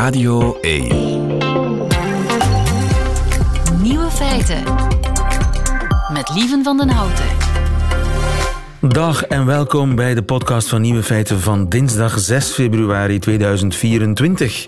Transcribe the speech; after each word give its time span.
Radio 0.00 0.58
1. 0.60 0.88
Nieuwe 3.82 4.10
feiten. 4.10 4.62
Met 6.12 6.30
Lieven 6.34 6.64
van 6.64 6.76
den 6.76 6.88
Houten. 6.88 7.24
Dag 8.80 9.24
en 9.24 9.46
welkom 9.46 9.94
bij 9.94 10.14
de 10.14 10.22
podcast 10.22 10.68
van 10.68 10.80
Nieuwe 10.80 11.02
Feiten 11.02 11.40
van 11.40 11.68
dinsdag 11.68 12.18
6 12.18 12.50
februari 12.50 13.18
2024. 13.18 14.66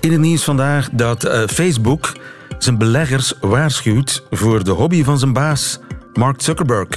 In 0.00 0.12
het 0.12 0.20
nieuws 0.20 0.44
vandaag 0.44 0.88
dat 0.92 1.24
uh, 1.24 1.46
Facebook 1.46 2.16
zijn 2.58 2.78
beleggers 2.78 3.34
waarschuwt 3.40 4.22
voor 4.30 4.64
de 4.64 4.70
hobby 4.70 5.04
van 5.04 5.18
zijn 5.18 5.32
baas, 5.32 5.78
Mark 6.12 6.42
Zuckerberg. 6.42 6.88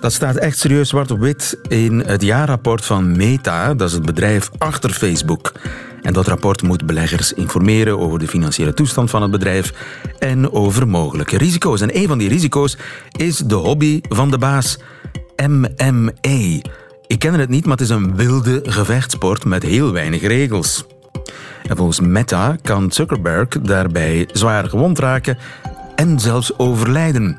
Dat 0.00 0.12
staat 0.12 0.36
echt 0.36 0.58
serieus 0.58 0.88
zwart 0.88 1.10
op 1.10 1.18
wit 1.18 1.58
in 1.68 2.00
het 2.00 2.22
jaarrapport 2.22 2.84
van 2.84 3.16
Meta, 3.16 3.74
dat 3.74 3.88
is 3.88 3.94
het 3.94 4.06
bedrijf 4.06 4.50
achter 4.58 4.90
Facebook. 4.90 5.52
En 6.04 6.12
dat 6.12 6.26
rapport 6.26 6.62
moet 6.62 6.86
beleggers 6.86 7.32
informeren 7.32 7.98
over 7.98 8.18
de 8.18 8.28
financiële 8.28 8.74
toestand 8.74 9.10
van 9.10 9.22
het 9.22 9.30
bedrijf 9.30 9.72
en 10.18 10.52
over 10.52 10.88
mogelijke 10.88 11.38
risico's. 11.38 11.80
En 11.80 11.96
een 11.96 12.08
van 12.08 12.18
die 12.18 12.28
risico's 12.28 12.76
is 13.16 13.36
de 13.36 13.54
hobby 13.54 14.00
van 14.08 14.30
de 14.30 14.38
baas, 14.38 14.78
MMA. 15.48 16.60
Ik 17.06 17.18
ken 17.18 17.34
het 17.34 17.48
niet, 17.48 17.64
maar 17.64 17.76
het 17.76 17.86
is 17.86 17.88
een 17.88 18.16
wilde 18.16 18.60
gevechtsport 18.64 19.44
met 19.44 19.62
heel 19.62 19.92
weinig 19.92 20.22
regels. 20.22 20.86
En 21.68 21.76
volgens 21.76 22.00
Meta 22.00 22.56
kan 22.62 22.92
Zuckerberg 22.92 23.48
daarbij 23.48 24.28
zwaar 24.32 24.68
gewond 24.68 24.98
raken 24.98 25.38
en 25.96 26.20
zelfs 26.20 26.58
overlijden. 26.58 27.36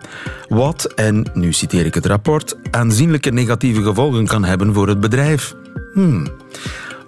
Wat, 0.48 0.86
en 0.86 1.30
nu 1.34 1.54
citeer 1.54 1.86
ik 1.86 1.94
het 1.94 2.06
rapport, 2.06 2.58
aanzienlijke 2.72 3.32
negatieve 3.32 3.84
gevolgen 3.84 4.26
kan 4.26 4.44
hebben 4.44 4.74
voor 4.74 4.88
het 4.88 5.00
bedrijf. 5.00 5.56
Hmm. 5.94 6.28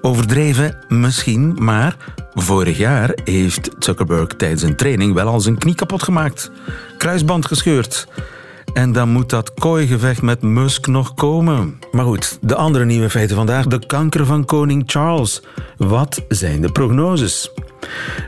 Overdreven 0.08 0.78
misschien, 0.88 1.56
maar 1.60 1.96
vorig 2.34 2.78
jaar 2.78 3.18
heeft 3.24 3.70
Zuckerberg 3.80 4.28
tijdens 4.28 4.62
een 4.62 4.76
training 4.76 5.14
wel 5.14 5.28
al 5.28 5.40
zijn 5.40 5.58
knie 5.58 5.76
kapot 5.76 6.04
gemaakt. 6.04 6.52
Kruisband 6.98 7.46
gescheurd. 7.46 8.08
En 8.74 8.92
dan 8.92 9.10
moet 9.10 9.30
dat 9.30 9.54
kooigevecht 9.54 10.22
met 10.22 10.42
Musk 10.42 10.88
nog 10.88 11.14
komen. 11.14 11.80
Maar 11.92 12.06
goed, 12.06 12.38
de 12.42 12.56
andere 12.56 12.86
nieuwe 12.86 13.10
feiten 13.10 13.36
vandaag. 13.36 13.66
De 13.66 13.86
kanker 13.86 14.26
van 14.26 14.46
koning 14.46 14.84
Charles. 14.86 15.42
Wat 15.78 16.22
zijn 16.28 16.62
de 16.62 16.72
prognoses? 16.72 17.52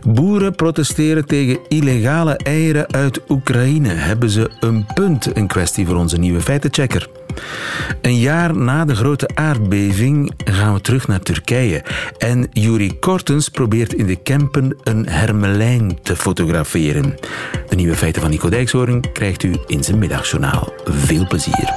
Boeren 0.08 0.56
protesteren 0.56 1.26
tegen 1.26 1.60
illegale 1.68 2.38
eieren 2.38 2.94
uit 2.94 3.22
Oekraïne. 3.30 3.90
Hebben 3.90 4.30
ze 4.30 4.50
een 4.60 4.86
punt? 4.94 5.38
Een 5.38 5.48
kwestie 5.48 5.86
voor 5.86 5.96
onze 5.96 6.18
nieuwe 6.18 6.42
feitenchecker. 6.42 7.10
Een 8.02 8.20
jaar 8.20 8.58
na 8.58 8.86
de 8.86 8.96
grote 8.96 9.30
aardbeving 9.34 10.32
gaan 10.46 10.74
we 10.74 10.82
terug 10.82 11.08
naar 11.08 11.20
Turkije. 11.20 11.84
En 12.18 12.48
Juri 12.52 13.00
Kortens 13.00 13.50
probeert 13.50 13.94
in 13.94 14.06
de 14.06 14.16
Kempen 14.16 14.78
een 14.84 15.10
hermelijn 15.10 16.00
te 16.02 16.16
fotograferen. 16.16 17.16
De 17.70 17.76
nieuwe 17.76 17.96
feiten 17.96 18.22
van 18.22 18.32
Nico 18.32 18.50
Dijkshoorn 18.50 19.12
krijgt 19.14 19.44
u 19.44 19.56
in 19.68 19.84
zijn 19.84 20.00
middagjournaal. 20.00 20.74
Veel 20.86 21.28
plezier. 21.28 21.74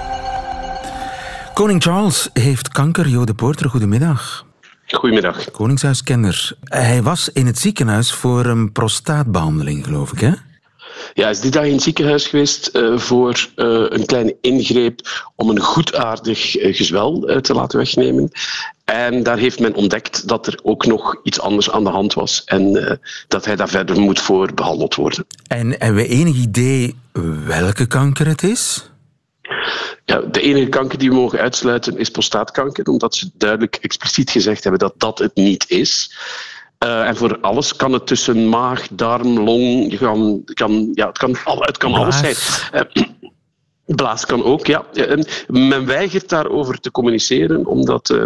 Koning 1.55 1.83
Charles 1.83 2.30
heeft 2.33 2.69
kanker. 2.69 3.08
Jo 3.08 3.24
de 3.24 3.34
Poorter, 3.34 3.70
goedemiddag. 3.70 4.44
Goedemiddag. 4.92 5.50
Koningshuiskenner. 5.50 6.52
Hij 6.64 7.02
was 7.02 7.28
in 7.32 7.46
het 7.46 7.58
ziekenhuis 7.58 8.12
voor 8.12 8.46
een 8.46 8.72
prostaatbehandeling, 8.72 9.84
geloof 9.84 10.12
ik, 10.12 10.20
hè? 10.20 10.32
Ja, 11.14 11.28
is 11.28 11.40
die 11.40 11.50
dag 11.50 11.64
in 11.64 11.72
het 11.72 11.82
ziekenhuis 11.82 12.26
geweest 12.26 12.70
uh, 12.72 12.98
voor 12.98 13.48
uh, 13.56 13.84
een 13.88 14.06
kleine 14.06 14.36
ingreep 14.40 15.30
om 15.36 15.50
een 15.50 15.60
goedaardig 15.60 16.58
uh, 16.58 16.76
gezwel 16.76 17.40
te 17.40 17.54
laten 17.54 17.78
wegnemen. 17.78 18.30
En 18.84 19.22
daar 19.22 19.38
heeft 19.38 19.60
men 19.60 19.74
ontdekt 19.74 20.28
dat 20.28 20.46
er 20.46 20.58
ook 20.62 20.86
nog 20.86 21.20
iets 21.22 21.40
anders 21.40 21.70
aan 21.70 21.84
de 21.84 21.90
hand 21.90 22.14
was 22.14 22.44
en 22.44 22.98
dat 23.28 23.44
hij 23.44 23.56
daar 23.56 23.68
verder 23.68 24.00
moet 24.00 24.20
voor 24.20 24.54
behandeld 24.54 24.94
worden. 24.94 25.27
En 25.46 25.70
hebben 25.70 25.94
we 25.94 26.08
enig 26.08 26.36
idee 26.36 26.94
welke 27.46 27.86
kanker 27.86 28.27
het 28.27 28.42
is? 28.42 28.92
Ja, 30.05 30.20
de 30.20 30.40
enige 30.40 30.68
kanker 30.68 30.98
die 30.98 31.08
we 31.08 31.14
mogen 31.14 31.39
uitsluiten 31.39 31.98
is 31.98 32.11
prostaatkanker, 32.11 32.86
omdat 32.86 33.14
ze 33.14 33.30
duidelijk 33.35 33.79
expliciet 33.80 34.30
gezegd 34.30 34.63
hebben 34.63 34.80
dat 34.80 34.95
dat 34.96 35.18
het 35.18 35.35
niet 35.35 35.70
is. 35.70 36.17
Uh, 36.85 37.07
en 37.07 37.17
voor 37.17 37.39
alles 37.40 37.77
kan 37.77 37.92
het 37.92 38.07
tussen 38.07 38.48
maag, 38.48 38.89
darm, 38.91 39.39
long, 39.39 39.98
kan, 39.98 40.42
kan, 40.55 40.91
ja, 40.95 41.07
het 41.07 41.18
kan, 41.18 41.36
het 41.45 41.77
kan 41.77 41.95
alles 41.95 42.18
zijn. 42.18 42.36
Uh, 42.74 43.05
Blaas 43.97 44.27
kan 44.27 44.45
ook, 44.45 44.67
ja. 44.67 44.85
Men 45.48 45.86
weigert 45.86 46.29
daarover 46.29 46.80
te 46.80 46.91
communiceren, 46.91 47.67
omdat 47.67 48.11
uh, 48.11 48.23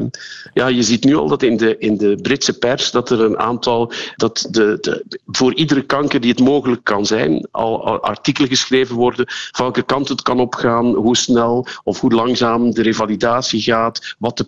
ja, 0.54 0.66
je 0.66 0.82
ziet 0.82 1.04
nu 1.04 1.16
al 1.16 1.28
dat 1.28 1.42
in 1.42 1.56
de, 1.56 1.78
in 1.78 1.96
de 1.96 2.18
Britse 2.22 2.58
pers 2.58 2.90
dat 2.90 3.10
er 3.10 3.20
een 3.20 3.38
aantal, 3.38 3.92
dat 4.16 4.46
de, 4.50 4.78
de, 4.80 5.04
voor 5.26 5.54
iedere 5.54 5.82
kanker 5.82 6.20
die 6.20 6.30
het 6.30 6.40
mogelijk 6.40 6.84
kan 6.84 7.06
zijn, 7.06 7.48
al, 7.50 8.00
artikelen 8.02 8.48
geschreven 8.48 8.96
worden 8.96 9.24
van 9.28 9.64
welke 9.64 9.82
kant 9.82 10.08
het 10.08 10.22
kan 10.22 10.40
opgaan, 10.40 10.94
hoe 10.94 11.16
snel 11.16 11.66
of 11.84 12.00
hoe 12.00 12.12
langzaam 12.12 12.70
de 12.70 12.82
revalidatie 12.82 13.60
gaat, 13.60 14.14
wat 14.18 14.36
de 14.36 14.44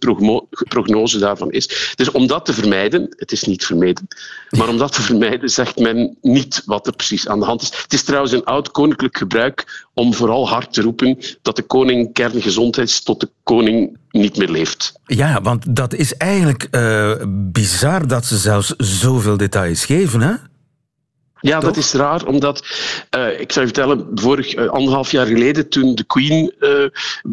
prognose 0.68 1.18
daarvan 1.18 1.50
is. 1.50 1.92
Dus 1.94 2.10
om 2.10 2.26
dat 2.26 2.44
te 2.44 2.52
vermijden, 2.52 3.14
het 3.16 3.32
is 3.32 3.42
niet 3.42 3.66
vermeden, 3.66 4.08
maar 4.50 4.68
om 4.68 4.78
dat 4.78 4.92
te 4.92 5.02
vermijden 5.02 5.48
zegt 5.48 5.78
men 5.78 6.16
niet 6.22 6.62
wat 6.64 6.86
er 6.86 6.96
precies 6.96 7.28
aan 7.28 7.38
de 7.38 7.46
hand 7.46 7.62
is. 7.62 7.72
Het 7.82 7.92
is 7.92 8.02
trouwens 8.02 8.32
een 8.32 8.44
oud 8.44 8.70
koninklijk 8.70 9.16
gebruik 9.16 9.86
om 9.94 10.14
vooral 10.14 10.48
hard 10.48 10.72
te 10.72 10.82
roepen 10.82 11.07
dat 11.42 11.56
de 11.56 11.62
koning 11.62 12.12
kerngezond 12.12 12.78
is 12.78 13.02
tot 13.02 13.20
de 13.20 13.30
koning 13.42 13.96
niet 14.10 14.36
meer 14.36 14.50
leeft. 14.50 14.92
Ja, 15.06 15.40
want 15.40 15.76
dat 15.76 15.94
is 15.94 16.16
eigenlijk 16.16 16.68
uh, 16.70 17.12
bizar 17.28 18.06
dat 18.06 18.24
ze 18.24 18.36
zelfs 18.36 18.74
zoveel 18.76 19.36
details 19.36 19.84
geven, 19.84 20.20
hè? 20.20 20.32
Ja, 21.40 21.60
dat 21.60 21.76
is 21.76 21.92
raar, 21.92 22.26
omdat 22.26 22.66
uh, 23.16 23.40
ik 23.40 23.52
zou 23.52 23.66
je 23.66 23.72
vertellen, 23.74 24.06
vorig 24.14 24.56
uh, 24.56 24.68
anderhalf 24.68 25.10
jaar 25.10 25.26
geleden, 25.26 25.68
toen 25.68 25.94
de 25.94 26.04
Queen 26.04 26.54
uh, 26.60 26.86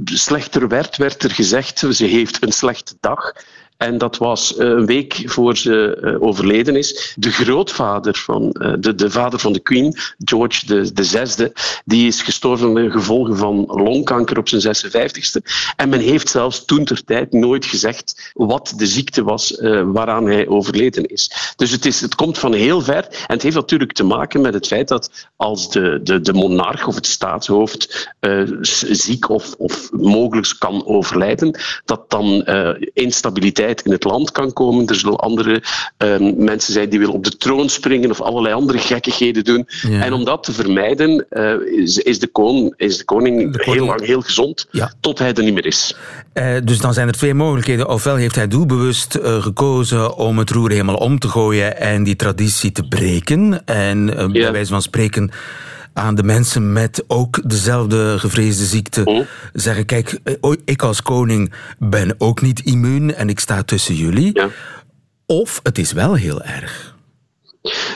slechter 0.03 0.67
werd, 0.67 0.97
werd 0.97 1.23
er 1.23 1.31
gezegd 1.31 1.79
ze 1.89 2.05
heeft 2.05 2.43
een 2.43 2.51
slechte 2.51 2.95
dag. 2.99 3.33
En 3.77 3.97
dat 3.97 4.17
was 4.17 4.55
eh, 4.55 4.67
een 4.67 4.85
week 4.85 5.21
voor 5.25 5.57
ze 5.57 5.97
uh, 6.01 6.21
overleden 6.21 6.75
is. 6.75 7.13
De 7.17 7.31
grootvader 7.31 8.15
van, 8.15 8.55
uh, 8.59 8.73
de, 8.79 8.95
de 8.95 9.09
vader 9.09 9.39
van 9.39 9.53
de 9.53 9.59
Queen, 9.59 9.97
George 10.17 10.65
de, 10.65 10.93
de 10.93 11.03
zesde, 11.03 11.53
die 11.85 12.07
is 12.07 12.21
gestorven 12.21 12.73
de 12.73 12.91
gevolgen 12.91 13.37
van 13.37 13.65
longkanker 13.67 14.37
op 14.37 14.49
zijn 14.49 14.75
56ste. 14.75 15.41
En 15.75 15.89
men 15.89 15.99
heeft 15.99 16.29
zelfs 16.29 16.65
toen 16.65 16.85
ter 16.85 17.03
tijd 17.03 17.31
nooit 17.31 17.65
gezegd 17.65 18.31
wat 18.33 18.73
de 18.77 18.87
ziekte 18.87 19.23
was 19.23 19.59
waaraan 19.85 20.25
hij 20.25 20.47
overleden 20.47 21.05
is. 21.05 21.53
Dus 21.55 21.71
het, 21.71 21.85
is, 21.85 22.01
het 22.01 22.15
komt 22.15 22.37
van 22.37 22.53
heel 22.53 22.81
ver. 22.81 23.03
En 23.03 23.33
het 23.33 23.41
heeft 23.41 23.55
natuurlijk 23.55 23.93
te 23.93 24.03
maken 24.03 24.41
met 24.41 24.53
het 24.53 24.67
feit 24.67 24.87
dat 24.87 25.29
als 25.35 25.69
de, 25.69 25.99
de, 26.03 26.21
de 26.21 26.33
monarch 26.33 26.87
of 26.87 26.95
het 26.95 27.05
staatshoofd 27.05 28.09
ziek 28.91 29.29
of, 29.29 29.53
of 29.57 29.91
mogelijk 29.91 30.55
kan 30.59 30.85
overlijden, 30.85 31.59
dat 31.85 32.09
dan 32.09 32.45
instabiliteit 32.93 33.65
in 33.81 33.91
het 33.91 34.03
land 34.03 34.31
kan 34.31 34.53
komen. 34.53 34.87
Er 34.87 34.95
zullen 34.95 35.17
andere 35.17 35.63
um, 35.97 36.43
mensen 36.43 36.73
zijn 36.73 36.89
die 36.89 36.99
willen 36.99 37.13
op 37.13 37.23
de 37.23 37.37
troon 37.37 37.69
springen 37.69 38.09
of 38.09 38.21
allerlei 38.21 38.53
andere 38.53 38.77
gekkigheden 38.77 39.43
doen. 39.43 39.67
Ja. 39.81 40.03
En 40.03 40.13
om 40.13 40.25
dat 40.25 40.43
te 40.43 40.51
vermijden 40.51 41.25
uh, 41.29 41.53
is, 41.81 41.97
is, 41.97 42.19
de 42.19 42.27
koning, 42.27 42.73
is 42.77 42.97
de 42.97 43.03
koning, 43.03 43.51
de 43.51 43.57
koning 43.57 43.75
heel 43.75 43.85
lang 43.85 44.05
heel 44.05 44.21
gezond, 44.21 44.67
ja. 44.71 44.91
tot 44.99 45.19
hij 45.19 45.33
er 45.33 45.43
niet 45.43 45.53
meer 45.53 45.65
is. 45.65 45.95
Uh, 46.33 46.55
dus 46.63 46.79
dan 46.79 46.93
zijn 46.93 47.07
er 47.07 47.13
twee 47.13 47.33
mogelijkheden. 47.33 47.89
Ofwel 47.89 48.15
heeft 48.15 48.35
hij 48.35 48.47
doelbewust 48.47 49.15
uh, 49.15 49.41
gekozen 49.41 50.15
om 50.17 50.37
het 50.37 50.49
roer 50.49 50.69
helemaal 50.71 50.95
om 50.95 51.19
te 51.19 51.27
gooien 51.27 51.79
en 51.79 52.03
die 52.03 52.15
traditie 52.15 52.71
te 52.71 52.87
breken. 52.87 53.65
En 53.65 54.07
ja. 54.07 54.27
bij 54.27 54.51
wijze 54.51 54.71
van 54.71 54.81
spreken 54.81 55.31
aan 55.95 56.16
de 56.16 56.23
mensen 56.23 56.73
met 56.73 57.03
ook 57.07 57.50
dezelfde 57.50 58.19
gevreesde 58.19 58.66
ziekte 58.66 59.01
oh. 59.06 59.25
zeggen: 59.53 59.85
Kijk, 59.85 60.19
ik 60.66 60.81
als 60.81 61.01
koning 61.01 61.53
ben 61.79 62.16
ook 62.17 62.41
niet 62.41 62.59
immuun 62.59 63.13
en 63.13 63.29
ik 63.29 63.39
sta 63.39 63.63
tussen 63.63 63.95
jullie. 63.95 64.29
Ja. 64.34 64.50
Of 65.25 65.59
het 65.63 65.78
is 65.78 65.91
wel 65.91 66.13
heel 66.13 66.41
erg. 66.41 66.96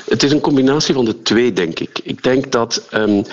Het 0.10 0.24
is 0.24 0.32
een 0.32 0.40
combinatie 0.40 0.94
van 0.94 1.06
de 1.06 1.22
twee, 1.22 1.54
denk 1.54 1.80
ik. 1.80 2.00
Ik 2.04 2.24
denk 2.24 2.52
dat 2.52 2.88
um, 2.94 3.24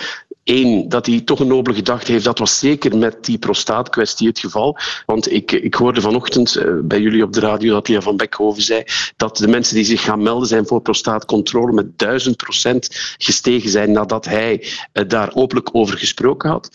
Eén, 0.47 0.89
dat 0.89 1.07
hij 1.07 1.21
toch 1.21 1.41
een 1.41 1.47
nobele 1.47 1.77
gedachte 1.77 2.13
heeft. 2.13 2.25
Dat 2.25 2.39
was 2.39 2.59
zeker 2.59 2.97
met 2.97 3.25
die 3.25 3.39
prostaatkwestie 3.39 4.29
het 4.29 4.39
geval. 4.39 4.79
Want 5.07 5.33
ik, 5.33 5.53
ik 5.53 5.75
hoorde 5.75 6.01
vanochtend 6.01 6.57
uh, 6.57 6.73
bij 6.83 7.01
jullie 7.01 7.23
op 7.23 7.33
de 7.33 7.41
radio 7.41 7.73
dat 7.73 7.89
Lia 7.89 8.01
van 8.01 8.17
Beckhoven 8.17 8.63
zei 8.63 8.85
dat 9.17 9.37
de 9.37 9.49
mensen 9.49 9.75
die 9.75 9.85
zich 9.85 10.03
gaan 10.03 10.23
melden 10.23 10.49
zijn 10.49 10.67
voor 10.67 10.81
prostaatcontrole 10.81 11.73
met 11.73 11.99
duizend 11.99 12.37
procent 12.37 12.89
gestegen 13.19 13.71
zijn 13.71 13.93
nadat 13.93 14.25
hij 14.25 14.67
uh, 14.93 15.09
daar 15.09 15.35
openlijk 15.35 15.69
over 15.73 15.99
gesproken 15.99 16.51
had. 16.51 16.71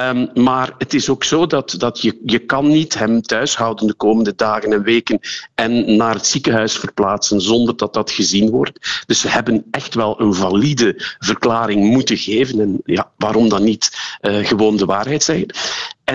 Um, 0.00 0.30
maar 0.34 0.74
het 0.78 0.94
is 0.94 1.08
ook 1.08 1.24
zo 1.24 1.46
dat, 1.46 1.74
dat 1.78 2.02
je, 2.02 2.20
je 2.24 2.38
kan 2.38 2.68
niet 2.68 2.94
hem 2.98 3.22
thuis 3.22 3.56
houden 3.56 3.86
de 3.86 3.94
komende 3.94 4.34
dagen 4.34 4.72
en 4.72 4.82
weken 4.82 5.20
en 5.54 5.96
naar 5.96 6.14
het 6.14 6.26
ziekenhuis 6.26 6.78
verplaatsen 6.78 7.40
zonder 7.40 7.76
dat 7.76 7.94
dat 7.94 8.10
gezien 8.10 8.50
wordt. 8.50 9.04
Dus 9.06 9.20
ze 9.20 9.28
hebben 9.28 9.64
echt 9.70 9.94
wel 9.94 10.20
een 10.20 10.34
valide 10.34 10.94
verklaring 11.18 11.84
moeten 11.84 12.16
geven. 12.16 12.60
En 12.60 12.80
ja, 12.84 13.10
waarom 13.16 13.48
dan 13.48 13.64
niet 13.64 14.18
uh, 14.20 14.46
gewoon 14.46 14.76
de 14.76 14.84
waarheid 14.84 15.22
zeggen? 15.22 15.46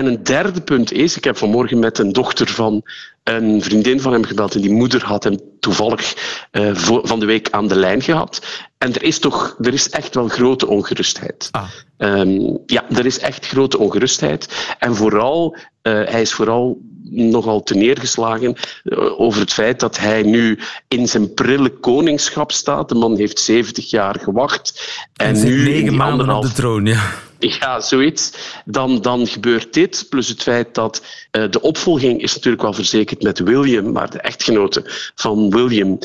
En 0.00 0.06
een 0.06 0.22
derde 0.22 0.60
punt 0.60 0.92
is, 0.92 1.16
ik 1.16 1.24
heb 1.24 1.36
vanmorgen 1.36 1.78
met 1.78 1.98
een 1.98 2.12
dochter 2.12 2.48
van 2.48 2.82
een 3.24 3.62
vriendin 3.62 4.00
van 4.00 4.12
hem 4.12 4.24
gebeld 4.24 4.54
en 4.54 4.60
die 4.60 4.72
moeder 4.72 5.04
had 5.04 5.24
hem 5.24 5.38
toevallig 5.58 6.14
uh, 6.52 6.74
van 7.02 7.20
de 7.20 7.26
week 7.26 7.50
aan 7.50 7.68
de 7.68 7.76
lijn 7.76 8.02
gehad. 8.02 8.46
En 8.78 8.94
er 8.94 9.02
is 9.02 9.18
toch, 9.18 9.56
er 9.60 9.72
is 9.72 9.90
echt 9.90 10.14
wel 10.14 10.28
grote 10.28 10.66
ongerustheid. 10.66 11.48
Ah. 11.50 11.68
Um, 11.98 12.58
ja, 12.66 12.84
er 12.90 13.06
is 13.06 13.18
echt 13.18 13.46
grote 13.46 13.78
ongerustheid. 13.78 14.74
En 14.78 14.94
vooral, 14.96 15.56
uh, 15.56 15.92
hij 15.92 16.20
is 16.20 16.32
vooral 16.32 16.80
nogal 17.10 17.62
te 17.62 17.74
neergeslagen 17.74 18.56
uh, 18.84 19.20
over 19.20 19.40
het 19.40 19.52
feit 19.52 19.80
dat 19.80 19.98
hij 19.98 20.22
nu 20.22 20.58
in 20.88 21.08
zijn 21.08 21.34
prille 21.34 21.70
koningschap 21.70 22.52
staat. 22.52 22.88
De 22.88 22.94
man 22.94 23.16
heeft 23.16 23.38
70 23.38 23.90
jaar 23.90 24.20
gewacht. 24.20 24.98
En, 25.16 25.34
en 25.34 25.44
nu 25.44 25.62
negen 25.62 25.96
maanden 25.96 26.30
op 26.30 26.42
de 26.42 26.52
troon, 26.52 26.86
ja. 26.86 27.28
Ja, 27.60 27.80
zoiets. 27.80 28.32
Dan, 28.64 29.02
dan 29.02 29.26
gebeurt 29.26 29.72
dit. 29.72 30.06
Plus 30.08 30.28
het 30.28 30.42
feit 30.42 30.74
dat 30.74 31.02
uh, 31.32 31.50
de 31.50 31.60
opvolging 31.60 32.22
is 32.22 32.34
natuurlijk 32.34 32.62
wel 32.62 32.72
verzekerd 32.72 33.22
met 33.22 33.38
William, 33.38 33.92
maar 33.92 34.10
de 34.10 34.20
echtgenote 34.20 34.82
van 35.14 35.50
William 35.50 35.98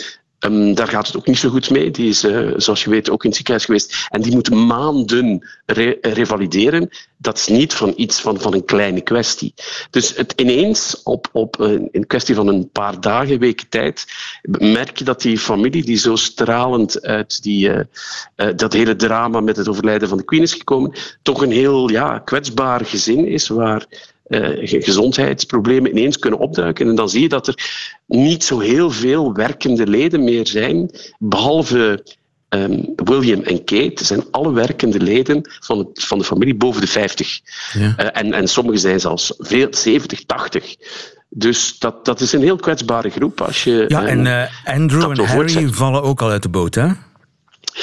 Um, 0.46 0.74
daar 0.74 0.88
gaat 0.88 1.08
het 1.08 1.18
ook 1.18 1.28
niet 1.28 1.38
zo 1.38 1.50
goed 1.50 1.70
mee. 1.70 1.92
Die 1.92 2.10
is, 2.10 2.24
uh, 2.24 2.54
zoals 2.58 2.84
je 2.84 2.90
weet, 2.90 3.10
ook 3.10 3.24
in 3.24 3.28
het 3.30 3.36
ziekenhuis 3.36 3.66
geweest. 3.66 4.08
En 4.10 4.22
die 4.22 4.34
moet 4.34 4.50
maanden 4.50 5.48
re 5.66 5.98
revalideren. 6.02 6.90
Dat 7.18 7.38
is 7.38 7.48
niet 7.48 7.74
van 7.74 7.94
iets 7.96 8.22
van, 8.22 8.40
van 8.40 8.54
een 8.54 8.66
kleine 8.66 9.02
kwestie. 9.02 9.54
Dus 9.90 10.16
het 10.16 10.34
ineens, 10.36 11.02
op, 11.04 11.30
op 11.32 11.60
een, 11.60 11.90
een 11.92 12.08
kwestie 12.08 12.36
van 12.36 12.48
een 12.48 12.70
paar 12.70 13.02
dagen, 13.02 13.40
weken 13.40 13.70
tijd, 13.70 14.06
merk 14.60 14.98
je 14.98 15.04
dat 15.04 15.22
die 15.22 15.38
familie, 15.38 15.84
die 15.84 15.98
zo 15.98 16.16
stralend 16.16 17.02
uit 17.02 17.44
die, 17.44 17.70
uh, 17.70 17.80
uh, 18.36 18.48
dat 18.56 18.74
hele 18.74 18.96
drama 18.96 19.40
met 19.40 19.58
het 19.58 19.70
overlijden 19.70 20.08
van 20.08 20.18
de 20.18 20.24
Queen 20.24 20.42
is 20.42 20.54
gekomen, 20.54 20.94
toch 21.22 21.42
een 21.42 21.52
heel 21.52 21.90
ja, 21.90 22.20
kwetsbaar 22.20 22.86
gezin 22.86 23.28
is, 23.28 23.48
waar 23.48 23.86
gezondheidsproblemen 24.60 25.92
ineens 25.92 26.20
kunnen 26.20 26.40
opduiken. 26.40 26.88
En 26.88 26.96
dan 26.96 27.10
zie 27.10 27.22
je 27.22 27.30
dat 27.30 27.48
er 27.48 27.56
niet 28.08 28.44
zo 28.44 28.60
heel 28.60 28.92
veel 28.92 29.34
werkende 29.34 29.88
leden 29.88 30.24
meer 30.24 30.48
zijn, 30.48 30.92
behalve 31.20 32.04
um, 32.50 32.94
William 32.96 33.42
en 33.42 33.64
Kate 33.64 34.06
zijn 34.06 34.24
alle 34.32 34.52
werkende 34.52 35.00
leden 35.00 35.42
van, 35.60 35.78
het, 35.78 36.04
van 36.04 36.18
de 36.18 36.24
familie 36.24 36.56
boven 36.56 36.82
de 36.82 36.88
50. 36.88 37.40
Ja. 37.74 37.80
Uh, 37.82 38.08
en, 38.14 38.34
en 38.34 38.48
sommigen 38.48 38.80
zijn 38.80 39.00
zelfs 39.00 39.34
veel, 39.38 39.68
70, 39.72 40.26
80. 40.26 40.76
Dus 41.30 41.80
dat, 41.80 42.06
dat 42.06 42.22
is 42.22 42.34
een 42.34 42.42
heel 42.42 42.56
kwetsbare 42.56 43.10
groep. 43.10 43.42
Als 43.42 43.64
je, 43.64 43.86
ja, 43.88 44.06
en 44.06 44.26
uh, 44.26 44.44
Andrew 44.64 45.12
en 45.12 45.26
Harry 45.26 45.68
vallen 45.68 46.04
ook 46.04 46.22
al 46.22 46.30
uit 46.30 46.44
de 46.44 46.50
boot, 46.50 46.76
hè? 46.76 46.88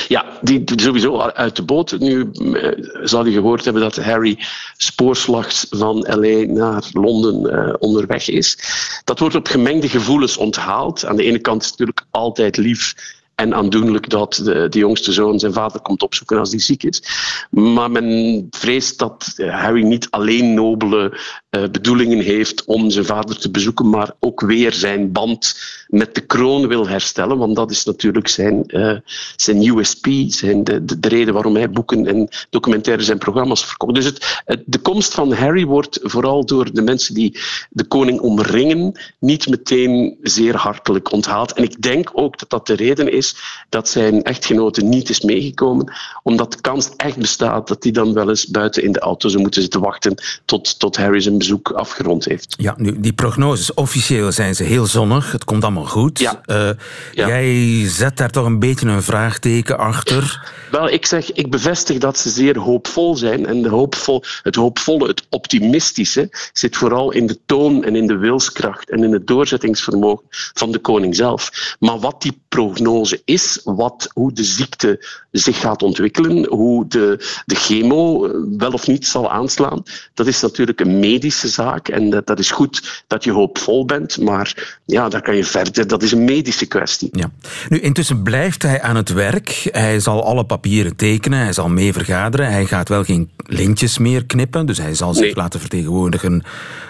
Ja, 0.09 0.39
die, 0.41 0.63
sowieso 0.77 1.19
uit 1.19 1.57
de 1.57 1.63
boot. 1.63 1.99
Nu 1.99 2.31
uh, 2.33 2.69
zal 3.03 3.27
je 3.27 3.33
gehoord 3.33 3.65
hebben 3.65 3.83
dat 3.83 3.97
Harry 3.97 4.39
spoorslags 4.77 5.67
van 5.71 6.07
LA 6.09 6.53
naar 6.53 6.85
Londen 6.93 7.55
uh, 7.55 7.75
onderweg 7.79 8.29
is. 8.29 8.59
Dat 9.05 9.19
wordt 9.19 9.35
op 9.35 9.47
gemengde 9.47 9.89
gevoelens 9.89 10.37
onthaald. 10.37 11.07
Aan 11.07 11.17
de 11.17 11.25
ene 11.25 11.39
kant 11.39 11.63
is 11.63 11.69
het 11.69 11.79
natuurlijk 11.79 12.07
altijd 12.11 12.57
lief 12.57 12.95
en 13.35 13.55
aandoenlijk 13.55 14.09
dat 14.11 14.41
de, 14.45 14.69
de, 14.69 14.79
jongste 14.79 15.13
zoon 15.13 15.39
zijn 15.39 15.53
vader 15.53 15.81
komt 15.81 16.03
opzoeken 16.03 16.39
als 16.39 16.51
die 16.51 16.61
ziek 16.61 16.83
is. 16.83 17.03
Maar 17.51 17.91
men 17.91 18.47
vreest 18.51 18.99
dat 18.99 19.33
Harry 19.37 19.83
niet 19.83 20.11
alleen 20.11 20.55
nobele 20.55 21.19
uh, 21.51 21.63
bedoelingen 21.71 22.21
heeft 22.21 22.65
om 22.65 22.91
zijn 22.91 23.05
vader 23.05 23.39
te 23.39 23.51
bezoeken, 23.51 23.91
maar 23.91 24.11
ook 24.21 24.41
weer 24.41 24.73
zijn 24.73 25.13
band 25.13 25.57
met 25.89 26.15
de 26.15 26.21
kroon 26.21 26.69
wil 26.69 26.89
herstellen. 26.89 27.39
Want 27.39 27.57
dat 27.57 27.71
is 27.71 27.85
natuurlijk 27.85 28.29
zijn, 28.29 28.65
uh, 28.67 28.97
zijn 29.37 29.67
USP, 29.67 30.07
zijn 30.27 30.65
de, 30.65 30.85
de, 30.85 30.99
de, 30.99 31.09
reden 31.09 31.35
waarom 31.35 31.57
hij 31.57 31.71
boeken 31.71 32.07
en 32.07 32.29
documentaires 32.51 33.09
en 33.09 33.19
programma's 33.19 33.65
verkoopt. 33.65 33.95
Dus 33.95 34.05
het, 34.05 34.43
het, 34.45 34.63
de 34.67 34.79
komst 34.79 35.15
van 35.15 35.33
Harry 35.33 35.65
wordt 35.65 35.99
vooral 36.03 36.45
door 36.45 36.73
de 36.73 36.83
mensen 36.83 37.15
die 37.15 37.39
de 37.71 37.85
koning 37.85 38.21
omringen 38.21 39.01
niet 39.19 39.49
meteen 39.49 40.19
zeer 40.23 40.57
hartelijk 40.57 41.13
onthaald. 41.13 41.53
En 41.53 41.63
ik 41.63 41.83
denk 41.83 42.11
ook 42.13 42.39
dat 42.39 42.51
dat 42.51 42.67
de 42.67 42.75
reden 42.75 43.13
is 43.13 43.22
dat 43.69 43.89
zijn 43.89 44.23
echtgenote 44.23 44.85
niet 44.85 45.09
is 45.09 45.21
meegekomen, 45.21 45.93
omdat 46.23 46.53
de 46.53 46.61
kans 46.61 46.91
echt 46.97 47.17
bestaat 47.17 47.69
dat 47.69 47.83
hij 47.83 47.93
dan 47.93 48.13
wel 48.13 48.29
eens 48.29 48.47
buiten 48.47 48.83
in 48.83 48.93
de 48.93 49.01
auto 49.01 49.29
zou 49.29 49.43
moeten 49.43 49.63
zitten 49.63 49.81
wachten 49.81 50.15
tot, 50.45 50.79
tot 50.79 50.97
Harry 50.97 51.21
zijn 51.21 51.39
bezoek 51.39 51.71
afgerond 51.71 52.25
heeft. 52.25 52.55
Ja, 52.59 52.75
nu, 52.77 53.01
die 53.01 53.13
prognoses, 53.13 53.75
officieel 53.75 54.33
zijn 54.33 54.55
ze 54.55 54.63
heel 54.63 54.87
zonnig. 54.87 55.33
Het 55.33 55.45
komt 55.45 55.63
allemaal 55.63 55.87
goed. 55.87 56.19
Ja. 56.19 56.41
Uh, 56.47 56.71
ja. 57.13 57.27
Jij 57.27 57.89
zet 57.89 58.17
daar 58.17 58.31
toch 58.31 58.47
een 58.47 58.59
beetje 58.59 58.87
een 58.89 59.03
vraagteken 59.03 59.79
achter. 59.79 60.51
Wel, 60.71 60.89
ik 60.89 61.07
zeg, 61.07 61.33
ik 61.33 61.51
bevestig 61.51 61.99
dat 61.99 62.19
ze 62.19 62.31
zeer 62.31 62.59
hoopvol 62.59 63.17
zijn. 63.17 63.47
En 63.47 63.63
de 63.63 63.69
hoopvol, 63.69 64.25
het 64.43 64.55
hoopvolle, 64.55 65.09
het 65.09 65.27
optimistische, 65.29 66.29
zit 66.53 66.77
vooral 66.77 67.13
in 67.13 67.27
de 67.27 67.39
toon 67.47 67.85
en 67.85 67.97
in 67.97 68.07
de 68.07 68.17
wilskracht 68.17 68.91
en 68.91 69.05
in 69.05 69.13
het 69.13 69.27
doorzettingsvermogen 69.27 70.25
van 70.31 70.73
de 70.73 70.79
koning 70.79 71.17
zelf. 71.17 71.77
Maar 71.79 71.99
wat 71.99 72.23
die 72.23 72.41
prognose 72.49 73.12
is, 73.25 73.61
wat, 73.65 74.11
hoe 74.15 74.33
de 74.33 74.45
ziekte 74.45 75.22
zich 75.33 75.61
gaat 75.61 75.83
ontwikkelen, 75.83 76.47
hoe 76.47 76.89
de, 76.89 77.43
de 77.45 77.55
chemo 77.55 78.27
eh, 78.27 78.33
wel 78.59 78.71
of 78.71 78.87
niet 78.87 79.07
zal 79.07 79.31
aanslaan, 79.31 79.83
dat 80.15 80.27
is 80.27 80.41
natuurlijk 80.41 80.81
een 80.81 81.01
medische 81.01 81.49
zaak. 81.49 81.89
En 81.89 82.11
dat, 82.11 82.27
dat 82.27 82.39
is 82.39 82.51
goed 82.51 83.05
dat 83.07 83.25
je 83.25 83.33
hoopvol 83.33 83.85
bent, 83.85 84.21
maar 84.21 84.79
ja, 84.85 85.09
daar 85.09 85.23
kan 85.23 85.37
je 85.37 85.45
verder. 85.45 85.87
Dat 85.87 86.03
is 86.03 86.13
een 86.13 86.25
medische 86.25 86.67
kwestie. 86.67 87.09
Ja. 87.13 87.31
Nu, 87.69 87.81
intussen 87.81 88.23
blijft 88.23 88.63
hij 88.63 88.83
aan 88.83 88.97
het 88.97 89.13
werk. 89.13 89.69
Hij 89.71 90.01
zal 90.01 90.25
alle 90.25 90.45
papieren 90.45 90.97
tekenen, 90.97 91.39
hij 91.39 91.53
zal 91.53 91.69
mee 91.69 91.93
vergaderen. 91.93 92.53
Hij 92.53 92.67
gaat 92.67 92.89
wel 92.89 93.05
geen 93.05 93.31
lintjes 93.47 93.99
meer 93.99 94.25
knippen, 94.25 94.67
dus 94.67 94.79
hij 94.79 94.95
zal 94.95 95.15
zich 95.15 95.25
nee. 95.25 95.35
laten 95.35 95.61
vertegenwoordigen 95.61 96.43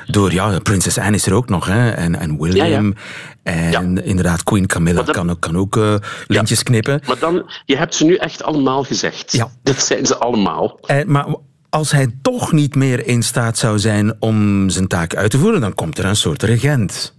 door, 0.06 0.32
ja, 0.32 0.58
prinses 0.58 0.98
Anne 0.98 1.16
is 1.16 1.26
er 1.26 1.32
ook 1.32 1.48
nog, 1.48 1.66
hè, 1.66 1.90
en, 1.90 2.14
en 2.18 2.40
William. 2.40 2.86
Ja, 2.86 2.92
ja. 2.94 3.00
En 3.42 3.94
ja. 3.94 4.02
inderdaad, 4.02 4.42
Queen 4.42 4.66
Camilla 4.66 5.02
kan 5.02 5.30
ook, 5.30 5.40
kan 5.40 5.56
ook 5.56 5.76
uh, 5.76 5.94
lintjes 6.26 6.58
ja, 6.58 6.64
knippen. 6.64 7.00
Maar 7.06 7.18
dan, 7.18 7.50
je 7.64 7.76
hebt 7.76 7.94
ze 7.94 8.04
nu 8.04 8.14
echt 8.14 8.31
allemaal 8.40 8.84
gezegd. 8.84 9.32
Ja. 9.32 9.48
Dat 9.62 9.82
zijn 9.82 10.06
ze 10.06 10.16
allemaal. 10.16 10.78
En, 10.86 11.10
maar 11.10 11.26
als 11.70 11.90
hij 11.90 12.18
toch 12.22 12.52
niet 12.52 12.74
meer 12.74 13.06
in 13.06 13.22
staat 13.22 13.58
zou 13.58 13.78
zijn 13.78 14.16
om 14.20 14.70
zijn 14.70 14.86
taak 14.86 15.14
uit 15.14 15.30
te 15.30 15.38
voeren, 15.38 15.60
dan 15.60 15.74
komt 15.74 15.98
er 15.98 16.04
een 16.04 16.16
soort 16.16 16.42
regent. 16.42 17.14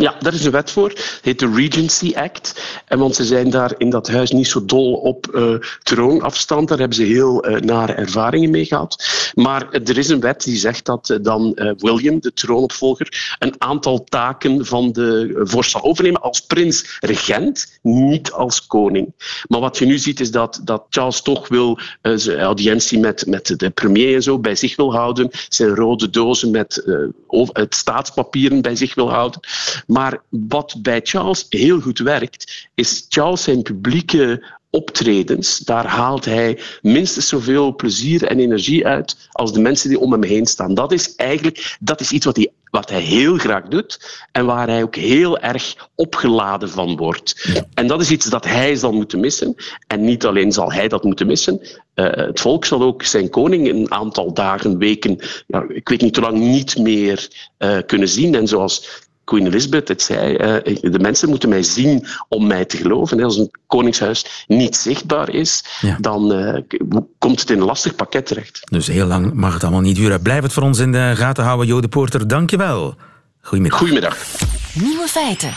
Ja, 0.00 0.16
daar 0.20 0.34
is 0.34 0.44
een 0.44 0.50
wet 0.50 0.70
voor. 0.70 0.88
Het 0.88 1.20
heet 1.22 1.38
de 1.38 1.52
Regency 1.54 2.12
Act. 2.14 2.62
En 2.86 2.98
want 2.98 3.14
ze 3.14 3.24
zijn 3.24 3.50
daar 3.50 3.74
in 3.78 3.90
dat 3.90 4.08
huis 4.08 4.30
niet 4.30 4.46
zo 4.46 4.64
dol 4.64 4.92
op 4.94 5.26
uh, 5.34 5.54
troonafstand. 5.82 6.68
Daar 6.68 6.78
hebben 6.78 6.96
ze 6.96 7.02
heel 7.02 7.48
uh, 7.48 7.60
nare 7.60 7.92
ervaringen 7.92 8.50
mee 8.50 8.64
gehad. 8.64 9.04
Maar 9.34 9.72
er 9.72 9.98
is 9.98 10.08
een 10.08 10.20
wet 10.20 10.42
die 10.42 10.56
zegt 10.56 10.84
dat 10.84 11.08
uh, 11.08 11.18
dan 11.22 11.52
William, 11.76 12.20
de 12.20 12.32
troonopvolger, 12.32 13.36
een 13.38 13.54
aantal 13.58 14.04
taken 14.04 14.66
van 14.66 14.92
de 14.92 15.40
vorst 15.42 15.70
zal 15.70 15.82
overnemen 15.82 16.20
als 16.20 16.40
prins-regent, 16.40 17.78
niet 17.82 18.32
als 18.32 18.66
koning. 18.66 19.14
Maar 19.48 19.60
wat 19.60 19.78
je 19.78 19.86
nu 19.86 19.98
ziet 19.98 20.20
is 20.20 20.30
dat, 20.30 20.60
dat 20.64 20.84
Charles 20.88 21.22
toch 21.22 21.48
wil 21.48 21.78
zijn 22.02 22.40
audiëntie 22.40 22.98
met, 22.98 23.26
met 23.26 23.58
de 23.58 23.70
premier 23.70 24.14
en 24.14 24.22
zo 24.22 24.38
bij 24.38 24.54
zich 24.54 24.76
wil 24.76 24.92
houden, 24.92 25.30
zijn 25.48 25.74
rode 25.74 26.10
dozen 26.10 26.50
met 26.50 26.84
het 27.52 27.74
staatspapieren 27.74 28.62
bij 28.62 28.76
zich 28.76 28.94
wil 28.94 29.10
houden. 29.10 29.40
Maar 29.90 30.22
wat 30.28 30.76
bij 30.82 31.00
Charles 31.02 31.46
heel 31.48 31.80
goed 31.80 31.98
werkt, 31.98 32.68
is 32.74 33.06
Charles 33.08 33.42
zijn 33.42 33.62
publieke 33.62 34.44
optredens, 34.70 35.58
daar 35.58 35.86
haalt 35.86 36.24
hij 36.24 36.58
minstens 36.82 37.28
zoveel 37.28 37.74
plezier 37.74 38.24
en 38.24 38.38
energie 38.38 38.86
uit 38.86 39.16
als 39.30 39.52
de 39.52 39.60
mensen 39.60 39.88
die 39.88 39.98
om 39.98 40.12
hem 40.12 40.22
heen 40.22 40.46
staan. 40.46 40.74
Dat 40.74 40.92
is 40.92 41.14
eigenlijk 41.14 41.76
dat 41.80 42.00
is 42.00 42.10
iets 42.10 42.24
wat 42.24 42.36
hij, 42.36 42.52
wat 42.70 42.90
hij 42.90 43.00
heel 43.00 43.36
graag 43.36 43.68
doet 43.68 44.24
en 44.32 44.46
waar 44.46 44.68
hij 44.68 44.82
ook 44.82 44.96
heel 44.96 45.38
erg 45.38 45.88
opgeladen 45.94 46.70
van 46.70 46.96
wordt. 46.96 47.48
En 47.74 47.86
dat 47.86 48.00
is 48.00 48.10
iets 48.10 48.26
dat 48.26 48.44
hij 48.44 48.76
zal 48.76 48.92
moeten 48.92 49.20
missen. 49.20 49.54
En 49.86 50.04
niet 50.04 50.26
alleen 50.26 50.52
zal 50.52 50.72
hij 50.72 50.88
dat 50.88 51.04
moeten 51.04 51.26
missen, 51.26 51.60
uh, 51.60 52.10
het 52.10 52.40
volk 52.40 52.64
zal 52.64 52.82
ook 52.82 53.02
zijn 53.02 53.30
koning 53.30 53.68
een 53.68 53.92
aantal 53.92 54.34
dagen, 54.34 54.78
weken, 54.78 55.18
ja, 55.46 55.64
ik 55.68 55.88
weet 55.88 56.00
niet 56.00 56.16
hoe 56.16 56.24
lang, 56.24 56.38
niet 56.38 56.78
meer 56.78 57.28
uh, 57.58 57.78
kunnen 57.86 58.08
zien. 58.08 58.34
En 58.34 58.48
zoals 58.48 59.08
Queen 59.30 59.46
Elizabeth 59.46 59.88
het 59.88 60.02
zei, 60.02 60.32
uh, 60.32 60.92
de 60.92 60.98
mensen 60.98 61.28
moeten 61.28 61.48
mij 61.48 61.62
zien 61.62 62.06
om 62.28 62.46
mij 62.46 62.64
te 62.64 62.76
geloven. 62.76 63.22
Als 63.22 63.36
een 63.36 63.50
koningshuis 63.66 64.44
niet 64.46 64.76
zichtbaar 64.76 65.28
is, 65.28 65.64
ja. 65.80 65.96
dan 66.00 66.32
uh, 66.32 66.58
komt 67.18 67.40
het 67.40 67.50
in 67.50 67.60
een 67.60 67.64
lastig 67.64 67.94
pakket 67.94 68.26
terecht. 68.26 68.60
Dus 68.70 68.86
heel 68.86 69.06
lang 69.06 69.32
mag 69.32 69.52
het 69.52 69.62
allemaal 69.62 69.80
niet 69.80 69.96
duren. 69.96 70.22
Blijf 70.22 70.42
het 70.42 70.52
voor 70.52 70.62
ons 70.62 70.78
in 70.78 70.92
de 70.92 71.12
gaten 71.16 71.44
houden, 71.44 71.66
Jode 71.66 71.88
Poorter. 71.88 72.28
Dank 72.28 72.50
je 72.50 72.56
wel. 72.56 72.94
Goedemiddag. 73.40 73.78
Goedemiddag. 73.78 74.16
Nieuwe 74.74 75.06
feiten. 75.08 75.52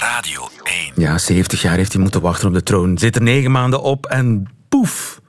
Radio 0.00 0.48
1. 0.62 0.92
Ja, 0.94 1.18
70 1.18 1.62
jaar 1.62 1.76
heeft 1.76 1.92
hij 1.92 2.02
moeten 2.02 2.20
wachten 2.20 2.48
op 2.48 2.54
de 2.54 2.62
troon. 2.62 2.98
Zit 2.98 3.16
er 3.16 3.22
negen 3.22 3.50
maanden 3.50 3.82
op 3.82 4.06
en 4.06 4.46
poef. 4.68 5.20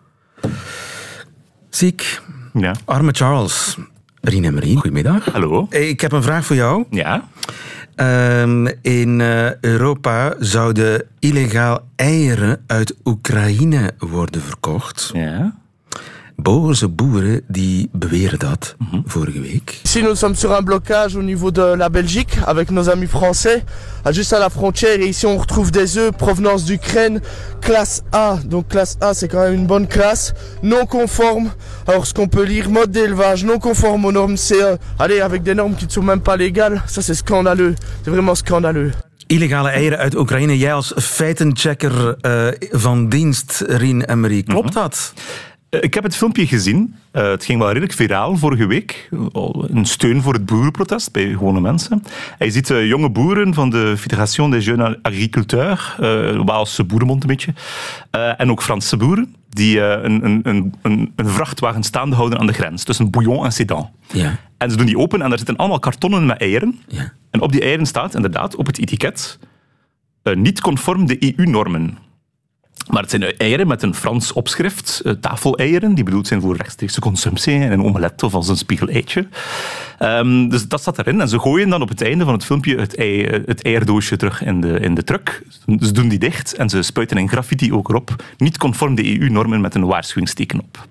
Ziek. 1.69 2.21
Ja. 2.53 2.75
Arme 2.85 3.11
Charles. 3.11 3.77
Rien 4.27 4.43
en 4.43 4.53
Marie, 4.53 4.75
goedemiddag. 4.75 5.25
Hallo. 5.25 5.67
Ik 5.69 6.01
heb 6.01 6.11
een 6.11 6.23
vraag 6.23 6.45
voor 6.45 6.55
jou. 6.55 6.85
Ja. 6.89 7.23
Um, 8.41 8.67
in 8.81 9.19
uh, 9.19 9.55
Europa 9.61 10.35
zouden 10.39 11.03
illegaal 11.19 11.87
eieren 11.95 12.63
uit 12.67 12.95
Oekraïne 13.03 13.93
worden 13.97 14.41
verkocht. 14.41 15.09
Ja. 15.13 15.55
Boze 16.35 16.89
boeren 16.89 17.41
die 17.47 17.89
beweren 17.91 18.39
dat 18.39 18.75
mm 18.77 18.87
-hmm. 18.91 19.01
vorige 19.05 19.41
week. 19.41 19.79
Ici 19.83 20.01
nous 20.01 20.17
sommes 20.19 20.37
sur 20.37 20.51
un 20.51 20.63
blocage 20.63 21.15
au 21.15 21.21
niveau 21.21 21.51
de 21.51 21.75
la 21.75 21.89
Belgique 21.89 22.37
avec 22.45 22.69
nos 22.71 22.89
amis 22.89 23.07
français, 23.07 23.63
juste 24.11 24.33
à 24.33 24.39
la 24.39 24.49
frontière. 24.49 24.99
Et 24.99 25.07
ici 25.07 25.25
on 25.25 25.37
retrouve 25.37 25.71
des 25.71 25.97
œufs 25.97 26.11
provenance 26.17 26.65
d'Ukraine, 26.65 27.21
classe 27.61 28.03
A. 28.11 28.37
Donc 28.45 28.67
classe 28.67 28.97
A 29.01 29.13
c'est 29.13 29.27
quand 29.27 29.43
même 29.43 29.53
une 29.53 29.67
bonne 29.67 29.87
classe, 29.87 30.33
non 30.61 30.85
conforme. 30.85 31.51
Alors 31.87 32.05
ce 32.05 32.13
qu'on 32.13 32.27
peut 32.27 32.45
lire, 32.45 32.69
mode 32.69 32.91
d'élevage 32.91 33.43
non 33.45 33.59
conforme 33.59 34.05
aux 34.05 34.11
normes, 34.11 34.37
c'est 34.37 34.63
euh, 34.63 34.77
allez 34.99 35.21
avec 35.21 35.41
des 35.43 35.55
normes 35.55 35.75
qui 35.75 35.85
ne 35.85 35.91
sont 35.91 36.03
même 36.03 36.21
pas 36.21 36.37
légales. 36.37 36.83
Ça 36.87 37.01
c'est 37.01 37.15
scandaleux, 37.15 37.75
c'est 38.03 38.11
vraiment 38.11 38.35
scandaleux. 38.35 38.91
Illegale 39.27 39.69
eieren 39.69 39.99
uit 39.99 40.15
Oekraïne. 40.15 40.57
Jij 40.57 40.73
als 40.73 40.93
feitenchecker 40.95 42.15
uh, 42.21 42.47
van 42.71 43.09
dienst, 43.09 43.63
Rien 43.67 44.01
Emery, 44.01 44.43
klopt 44.43 44.73
dat? 44.73 45.13
Ik 45.81 45.93
heb 45.93 46.03
het 46.03 46.15
filmpje 46.15 46.47
gezien. 46.47 46.95
Uh, 47.11 47.29
het 47.29 47.45
ging 47.45 47.59
wel 47.59 47.67
redelijk 47.67 47.93
viraal 47.93 48.37
vorige 48.37 48.65
week. 48.65 49.09
Een 49.67 49.85
steun 49.85 50.21
voor 50.21 50.33
het 50.33 50.45
boerenprotest 50.45 51.11
bij 51.11 51.25
gewone 51.25 51.61
mensen. 51.61 52.03
Hij 52.37 52.49
ziet 52.49 52.69
uh, 52.69 52.87
jonge 52.87 53.09
boeren 53.09 53.53
van 53.53 53.69
de 53.69 53.93
Fédération 53.97 54.51
des 54.51 54.65
Jeunes 54.65 54.95
Agriculteurs, 55.01 55.97
uh, 55.99 56.41
Waalse 56.45 56.83
boerenmond 56.83 57.21
een 57.21 57.27
beetje, 57.27 57.53
en 58.37 58.51
ook 58.51 58.63
Franse 58.63 58.97
boeren, 58.97 59.35
die 59.49 59.81
een, 59.81 60.25
een, 60.25 60.39
een, 60.43 60.73
een, 60.81 61.13
vrachtwagen 61.15 61.83
staande 61.83 62.15
houden 62.15 62.39
aan 62.39 62.47
de 62.47 62.53
grens 62.53 62.83
tussen 62.83 63.09
Bouillon 63.09 63.45
en 63.45 63.51
Sedan. 63.51 63.89
Ja. 64.11 64.39
En 64.57 64.71
ze 64.71 64.77
doen 64.77 64.85
die 64.85 64.97
open 64.97 65.21
en 65.21 65.29
daar 65.29 65.37
zitten 65.37 65.55
allemaal 65.55 65.79
kartonnen 65.79 66.25
met 66.25 66.37
eieren. 66.37 66.79
Ja. 66.87 67.13
En 67.31 67.41
op 67.41 67.51
die 67.51 67.61
eieren 67.61 67.85
staat 67.85 68.15
inderdaad 68.15 68.55
op 68.55 68.65
het 68.65 68.79
etiket 68.79 69.39
niet 70.33 70.61
conform 70.61 71.05
de 71.05 71.33
EU-normen. 71.37 71.97
Maar 72.89 73.01
het 73.01 73.11
zijn 73.11 73.37
eieren 73.37 73.67
met 73.67 73.83
een 73.83 73.95
Frans 73.95 74.33
opschrift, 74.33 75.01
uh, 75.03 75.13
tafeleieren, 75.13 75.93
die 75.93 76.03
bedoeld 76.03 76.27
zijn 76.27 76.41
voor 76.41 76.55
rechtstreekse 76.55 76.99
consumptie, 76.99 77.53
in 77.53 77.71
een 77.71 77.83
omelet 77.83 78.23
of 78.23 78.33
als 78.33 78.47
een 78.47 78.57
spiegeleitje. 78.57 79.27
Um, 79.99 80.49
dus 80.49 80.67
dat 80.67 80.81
staat 80.81 80.97
erin. 80.97 81.21
En 81.21 81.29
ze 81.29 81.39
gooien 81.39 81.69
dan 81.69 81.81
op 81.81 81.89
het 81.89 82.01
einde 82.01 82.23
van 82.23 82.33
het 82.33 82.45
filmpje 82.45 82.77
het, 82.77 82.95
ei, 82.95 83.25
het 83.45 83.63
eierdoosje 83.63 84.17
terug 84.17 84.43
in 84.43 84.61
de, 84.61 84.79
in 84.79 84.95
de 84.95 85.03
truck. 85.03 85.41
Ze 85.79 85.91
doen 85.91 86.07
die 86.07 86.19
dicht 86.19 86.53
en 86.53 86.69
ze 86.69 86.81
spuiten 86.81 87.17
een 87.17 87.29
graffiti 87.29 87.73
ook 87.73 87.89
erop. 87.89 88.15
Niet 88.37 88.57
conform 88.57 88.95
de 88.95 89.19
EU-normen 89.19 89.61
met 89.61 89.75
een 89.75 89.85
waarschuwingsteken 89.85 90.59
op. 90.59 90.87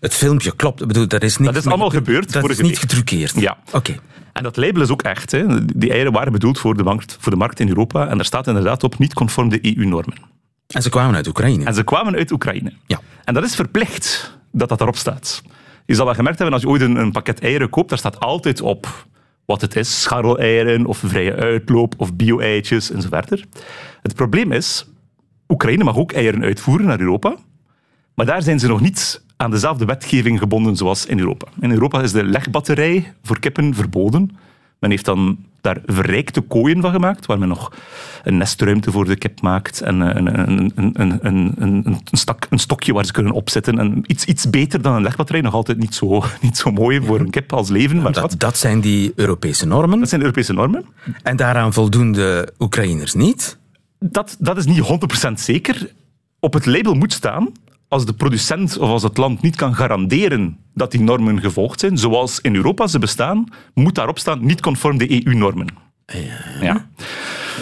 Het 0.00 0.14
filmpje 0.14 0.56
klopt. 0.56 0.80
Ik 0.80 0.86
bedoel, 0.86 1.08
dat 1.08 1.22
is 1.22 1.36
niet 1.36 1.48
dat 1.48 1.56
is 1.56 1.66
allemaal 1.66 1.90
gebeurd. 1.90 2.32
Dat 2.32 2.50
is 2.50 2.60
niet 2.60 2.78
getruckeerd. 2.78 3.40
Ja. 3.40 3.56
Oké. 3.72 3.94
En 4.32 4.42
dat 4.42 4.56
label 4.56 4.82
is 4.82 4.90
ook 4.90 5.02
echt. 5.02 5.30
Hè. 5.30 5.64
Die 5.64 5.90
eieren 5.90 6.12
waren 6.12 6.32
bedoeld 6.32 6.58
voor 6.58 6.76
de, 6.76 6.82
markt, 6.82 7.16
voor 7.20 7.32
de 7.32 7.38
markt 7.38 7.60
in 7.60 7.68
Europa. 7.68 8.08
En 8.08 8.16
daar 8.16 8.26
staat 8.26 8.46
inderdaad 8.46 8.84
op 8.84 8.98
niet 8.98 9.14
conform 9.14 9.48
de 9.48 9.76
EU-normen. 9.76 10.35
En 10.66 10.82
ze 10.82 10.88
kwamen 10.88 11.14
uit 11.14 11.26
Oekraïne. 11.26 11.64
En 11.64 11.74
ze 11.74 11.84
kwamen 11.84 12.14
uit 12.14 12.30
Oekraïne. 12.30 12.72
Ja. 12.86 13.00
En 13.24 13.34
dat 13.34 13.44
is 13.44 13.54
verplicht 13.54 14.38
dat 14.52 14.68
dat 14.68 14.80
erop 14.80 14.96
staat. 14.96 15.42
Je 15.86 15.94
zal 15.94 16.04
wel 16.04 16.14
gemerkt 16.14 16.38
hebben, 16.38 16.54
als 16.54 16.64
je 16.64 16.68
ooit 16.68 16.82
een, 16.82 16.96
een 16.96 17.12
pakket 17.12 17.40
eieren 17.40 17.70
koopt, 17.70 17.88
daar 17.88 17.98
staat 17.98 18.20
altijd 18.20 18.60
op 18.60 19.06
wat 19.44 19.60
het 19.60 19.76
is. 19.76 20.02
Scharreleieren 20.02 20.86
of 20.86 20.98
vrije 20.98 21.34
uitloop 21.34 21.94
of 21.96 22.14
bio-eitjes 22.14 22.90
en 22.90 23.02
zo 23.02 23.08
verder. 23.08 23.44
Het 24.02 24.14
probleem 24.14 24.52
is, 24.52 24.86
Oekraïne 25.48 25.84
mag 25.84 25.96
ook 25.96 26.12
eieren 26.12 26.42
uitvoeren 26.42 26.86
naar 26.86 27.00
Europa. 27.00 27.36
Maar 28.14 28.26
daar 28.26 28.42
zijn 28.42 28.58
ze 28.58 28.68
nog 28.68 28.80
niet 28.80 29.22
aan 29.36 29.50
dezelfde 29.50 29.84
wetgeving 29.84 30.38
gebonden 30.38 30.76
zoals 30.76 31.06
in 31.06 31.18
Europa. 31.18 31.46
In 31.60 31.70
Europa 31.70 32.02
is 32.02 32.12
de 32.12 32.24
legbatterij 32.24 33.14
voor 33.22 33.38
kippen 33.38 33.74
verboden. 33.74 34.36
Men 34.78 34.90
heeft 34.90 35.04
dan 35.04 35.38
daar 35.60 35.80
verrijkte 35.86 36.40
kooien 36.40 36.80
van 36.80 36.90
gemaakt, 36.90 37.26
waar 37.26 37.38
men 37.38 37.48
nog 37.48 37.72
een 38.24 38.36
nestruimte 38.36 38.90
voor 38.90 39.04
de 39.04 39.16
kip 39.16 39.40
maakt 39.40 39.80
en 39.80 40.00
een, 40.00 40.48
een, 40.48 40.72
een, 40.94 41.18
een, 41.22 41.54
een, 41.84 41.98
stak, 42.10 42.46
een 42.50 42.58
stokje 42.58 42.92
waar 42.92 43.04
ze 43.04 43.12
kunnen 43.12 43.32
opzetten. 43.32 43.78
En 43.78 44.02
iets, 44.06 44.24
iets 44.24 44.50
beter 44.50 44.82
dan 44.82 44.94
een 44.94 45.02
legbatterij, 45.02 45.42
nog 45.42 45.54
altijd 45.54 45.78
niet 45.78 45.94
zo, 45.94 46.24
niet 46.40 46.56
zo 46.56 46.70
mooi 46.70 47.00
voor 47.02 47.20
een 47.20 47.30
kip 47.30 47.52
als 47.52 47.68
leven. 47.68 48.02
Maar 48.02 48.12
dat, 48.12 48.34
dat 48.38 48.56
zijn 48.58 48.80
die 48.80 49.12
Europese 49.14 49.66
normen? 49.66 49.98
Dat 49.98 50.08
zijn 50.08 50.20
de 50.20 50.26
Europese 50.26 50.52
normen. 50.52 50.84
En 51.22 51.36
daaraan 51.36 51.72
voldoen 51.72 52.12
de 52.12 52.52
Oekraïners 52.58 53.14
niet? 53.14 53.58
Dat, 53.98 54.36
dat 54.38 54.56
is 54.56 54.66
niet 54.66 54.82
100% 55.28 55.32
zeker. 55.32 55.92
Op 56.40 56.52
het 56.52 56.66
label 56.66 56.94
moet 56.94 57.12
staan 57.12 57.52
als 57.88 58.06
de 58.06 58.14
producent 58.14 58.78
of 58.78 58.88
als 58.88 59.02
het 59.02 59.16
land 59.16 59.42
niet 59.42 59.56
kan 59.56 59.74
garanderen 59.74 60.58
dat 60.74 60.90
die 60.90 61.00
normen 61.00 61.40
gevolgd 61.40 61.80
zijn, 61.80 61.98
zoals 61.98 62.40
in 62.40 62.54
Europa 62.54 62.86
ze 62.86 62.98
bestaan, 62.98 63.48
moet 63.74 63.94
daarop 63.94 64.18
staan 64.18 64.46
niet 64.46 64.60
conform 64.60 64.98
de 64.98 65.26
EU-normen. 65.26 65.85
Ja. 66.06 66.20
ja. 66.60 66.86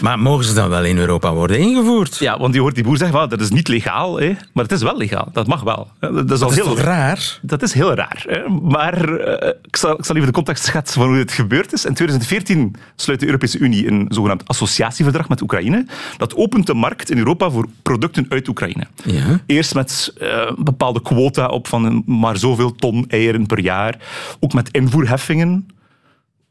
Maar 0.00 0.18
mogen 0.18 0.44
ze 0.44 0.54
dan 0.54 0.68
wel 0.68 0.84
in 0.84 0.98
Europa 0.98 1.32
worden 1.32 1.58
ingevoerd? 1.58 2.16
Ja, 2.16 2.38
want 2.38 2.54
je 2.54 2.60
hoort 2.60 2.74
die 2.74 2.84
boer 2.84 2.96
zeggen, 2.96 3.28
dat 3.28 3.40
is 3.40 3.50
niet 3.50 3.68
legaal, 3.68 4.20
hè? 4.20 4.36
maar 4.52 4.64
het 4.64 4.72
is 4.72 4.82
wel 4.82 4.96
legaal. 4.96 5.28
Dat 5.32 5.46
mag 5.46 5.62
wel. 5.62 5.90
Dat 6.00 6.30
is, 6.30 6.40
al 6.40 6.50
heel 6.50 6.78
raar? 6.78 7.38
Dat 7.42 7.62
is 7.62 7.72
heel 7.72 7.94
raar. 7.94 8.24
Hè? 8.28 8.48
Maar 8.48 9.08
uh, 9.08 9.48
ik, 9.62 9.76
zal, 9.76 9.98
ik 9.98 10.04
zal 10.04 10.14
even 10.16 10.28
de 10.28 10.34
context 10.34 10.64
schetsen 10.64 11.00
van 11.00 11.08
hoe 11.08 11.16
dit 11.16 11.32
gebeurd 11.32 11.72
is. 11.72 11.84
In 11.84 11.94
2014 11.94 12.74
sluit 12.96 13.20
de 13.20 13.26
Europese 13.26 13.58
Unie 13.58 13.86
een 13.86 14.06
zogenaamd 14.08 14.48
associatieverdrag 14.48 15.28
met 15.28 15.40
Oekraïne. 15.40 15.86
Dat 16.16 16.34
opent 16.34 16.66
de 16.66 16.74
markt 16.74 17.10
in 17.10 17.18
Europa 17.18 17.50
voor 17.50 17.68
producten 17.82 18.26
uit 18.28 18.48
Oekraïne. 18.48 18.86
Ja. 19.04 19.40
Eerst 19.46 19.74
met 19.74 20.14
uh, 20.22 20.28
een 20.28 20.64
bepaalde 20.64 21.02
quota 21.02 21.46
op 21.46 21.68
van 21.68 22.02
maar 22.06 22.36
zoveel 22.36 22.74
ton 22.74 23.04
eieren 23.08 23.46
per 23.46 23.60
jaar. 23.60 23.98
Ook 24.40 24.52
met 24.52 24.68
invoerheffingen 24.70 25.66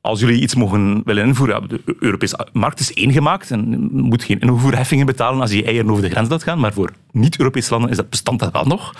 als 0.03 0.19
jullie 0.19 0.41
iets 0.41 0.55
mogen 0.55 1.01
willen 1.05 1.25
invoeren, 1.25 1.69
de 1.69 1.95
Europese 1.99 2.47
markt 2.53 2.79
is 2.79 2.91
ingemaakt 2.91 3.51
en 3.51 3.89
moet 3.91 4.23
geen 4.23 4.39
invoerheffingen 4.39 5.05
betalen 5.05 5.41
als 5.41 5.51
je 5.51 5.63
eieren 5.63 5.89
over 5.89 6.03
de 6.03 6.09
grens 6.09 6.29
laat 6.29 6.43
gaan, 6.43 6.59
maar 6.59 6.73
voor 6.73 6.91
niet-Europese 7.11 7.71
landen 7.71 7.89
is 7.89 7.95
dat 7.95 8.09
bestand 8.09 8.39
dat 8.39 8.51
wel 8.51 8.65
nog. 8.65 8.93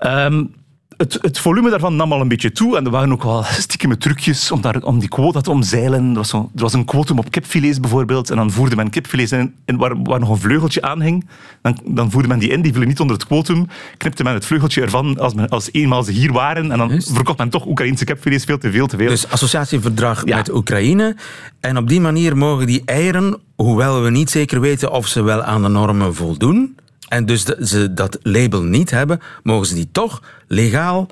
Um, 0.00 0.54
het, 0.96 1.18
het, 1.20 1.38
volume 1.38 1.70
daarvan 1.70 1.96
nam 1.96 2.12
al 2.12 2.20
een 2.20 2.28
beetje 2.28 2.52
toe 2.52 2.76
en 2.76 2.84
er 2.84 2.90
waren 2.90 3.12
ook 3.12 3.22
wel 3.22 3.42
stiekeme 3.42 3.98
trucjes 3.98 4.50
om, 4.50 4.60
daar, 4.60 4.82
om 4.82 4.98
die 4.98 5.08
quota 5.08 5.40
te 5.40 5.50
omzeilen. 5.50 6.08
Er 6.08 6.14
was, 6.14 6.28
zo, 6.28 6.50
er 6.54 6.62
was 6.62 6.72
een 6.72 6.84
quotum 6.84 7.18
op 7.18 7.30
kipfilets 7.30 7.80
bijvoorbeeld 7.80 8.30
en 8.30 8.36
dan 8.36 8.50
voerde 8.50 8.76
men 8.76 8.90
kipfilets 8.90 9.32
in, 9.32 9.54
in 9.64 9.76
waar, 9.76 10.02
waar, 10.02 10.20
nog 10.20 10.28
een 10.28 10.38
vleugeltje 10.38 10.82
aan 10.82 11.02
hing. 11.02 11.28
Dan, 11.62 11.78
dan 11.84 12.10
voerde 12.10 12.28
men 12.28 12.38
die 12.38 12.50
in, 12.50 12.62
die 12.62 12.70
vielen 12.70 12.88
niet 12.88 13.00
onder 13.00 13.16
het 13.16 13.26
quotum, 13.26 13.66
knipte 13.96 14.22
men 14.22 14.34
het 14.34 14.46
vleugeltje 14.46 14.82
ervan 14.82 15.18
als, 15.18 15.34
men, 15.34 15.48
als 15.48 15.68
eenmaal 15.72 16.02
ze 16.02 16.12
hier 16.12 16.32
waren 16.32 16.72
en 16.72 16.78
dan 16.78 16.88
Just. 16.88 17.12
verkocht 17.12 17.38
men 17.38 17.50
toch 17.50 17.66
Oekraïnse 17.66 18.04
kipfilets 18.04 18.44
veel 18.44 18.58
te 18.58 18.70
veel 18.70 18.86
te 18.86 18.96
veel. 18.96 19.08
Dus 19.08 19.28
associatieverdrag 19.28 20.22
ja. 20.26 20.36
met 20.36 20.52
Oekraïne 20.52 21.16
en 21.60 21.76
op 21.76 21.88
die 21.88 22.00
manier 22.00 22.36
mogen 22.36 22.66
die 22.66 22.82
eieren, 22.84 23.40
hoewel 23.56 24.02
we 24.02 24.10
niet 24.10 24.30
zeker 24.30 24.60
weten 24.60 24.92
of 24.92 25.06
ze 25.06 25.22
wel 25.22 25.42
aan 25.42 25.62
de 25.62 25.68
normen 25.68 26.14
voldoen, 26.14 26.76
en 27.08 27.26
dus 27.26 27.44
ze 27.44 27.94
dat 27.94 28.18
label 28.22 28.62
niet 28.62 28.90
hebben, 28.90 29.20
mogen 29.42 29.66
ze 29.66 29.74
die 29.74 29.88
toch 29.92 30.22
legaal 30.46 31.08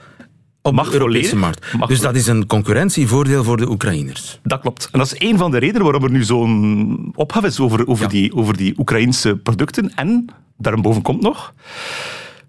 op 0.63 0.75
Mag 0.75 0.91
de 0.91 0.93
Europese 0.93 1.37
markt. 1.37 1.73
Mag 1.73 1.89
dus 1.89 2.01
dat 2.01 2.15
is 2.15 2.27
een 2.27 2.47
concurrentievoordeel 2.47 3.45
voor 3.45 3.57
de 3.57 3.69
Oekraïners. 3.69 4.39
Dat 4.43 4.61
klopt. 4.61 4.89
En 4.93 4.99
dat 4.99 5.13
is 5.13 5.29
een 5.29 5.39
van 5.39 5.51
de 5.51 5.59
redenen 5.59 5.83
waarom 5.83 6.05
er 6.05 6.11
nu 6.11 6.25
zo'n 6.25 7.13
ophef 7.15 7.45
is 7.45 7.61
over, 7.61 7.87
over, 7.87 8.05
ja. 8.05 8.11
die, 8.11 8.35
over 8.35 8.57
die 8.57 8.79
Oekraïnse 8.79 9.37
producten. 9.37 9.95
En 9.95 10.27
daarboven 10.59 11.03
komt 11.03 11.23
nog, 11.23 11.55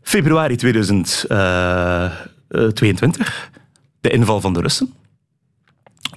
februari 0.02 0.56
2022, 0.56 3.50
de 4.02 4.10
inval 4.10 4.42
van 4.42 4.54
de 4.54 4.62
Russen. 4.62 4.94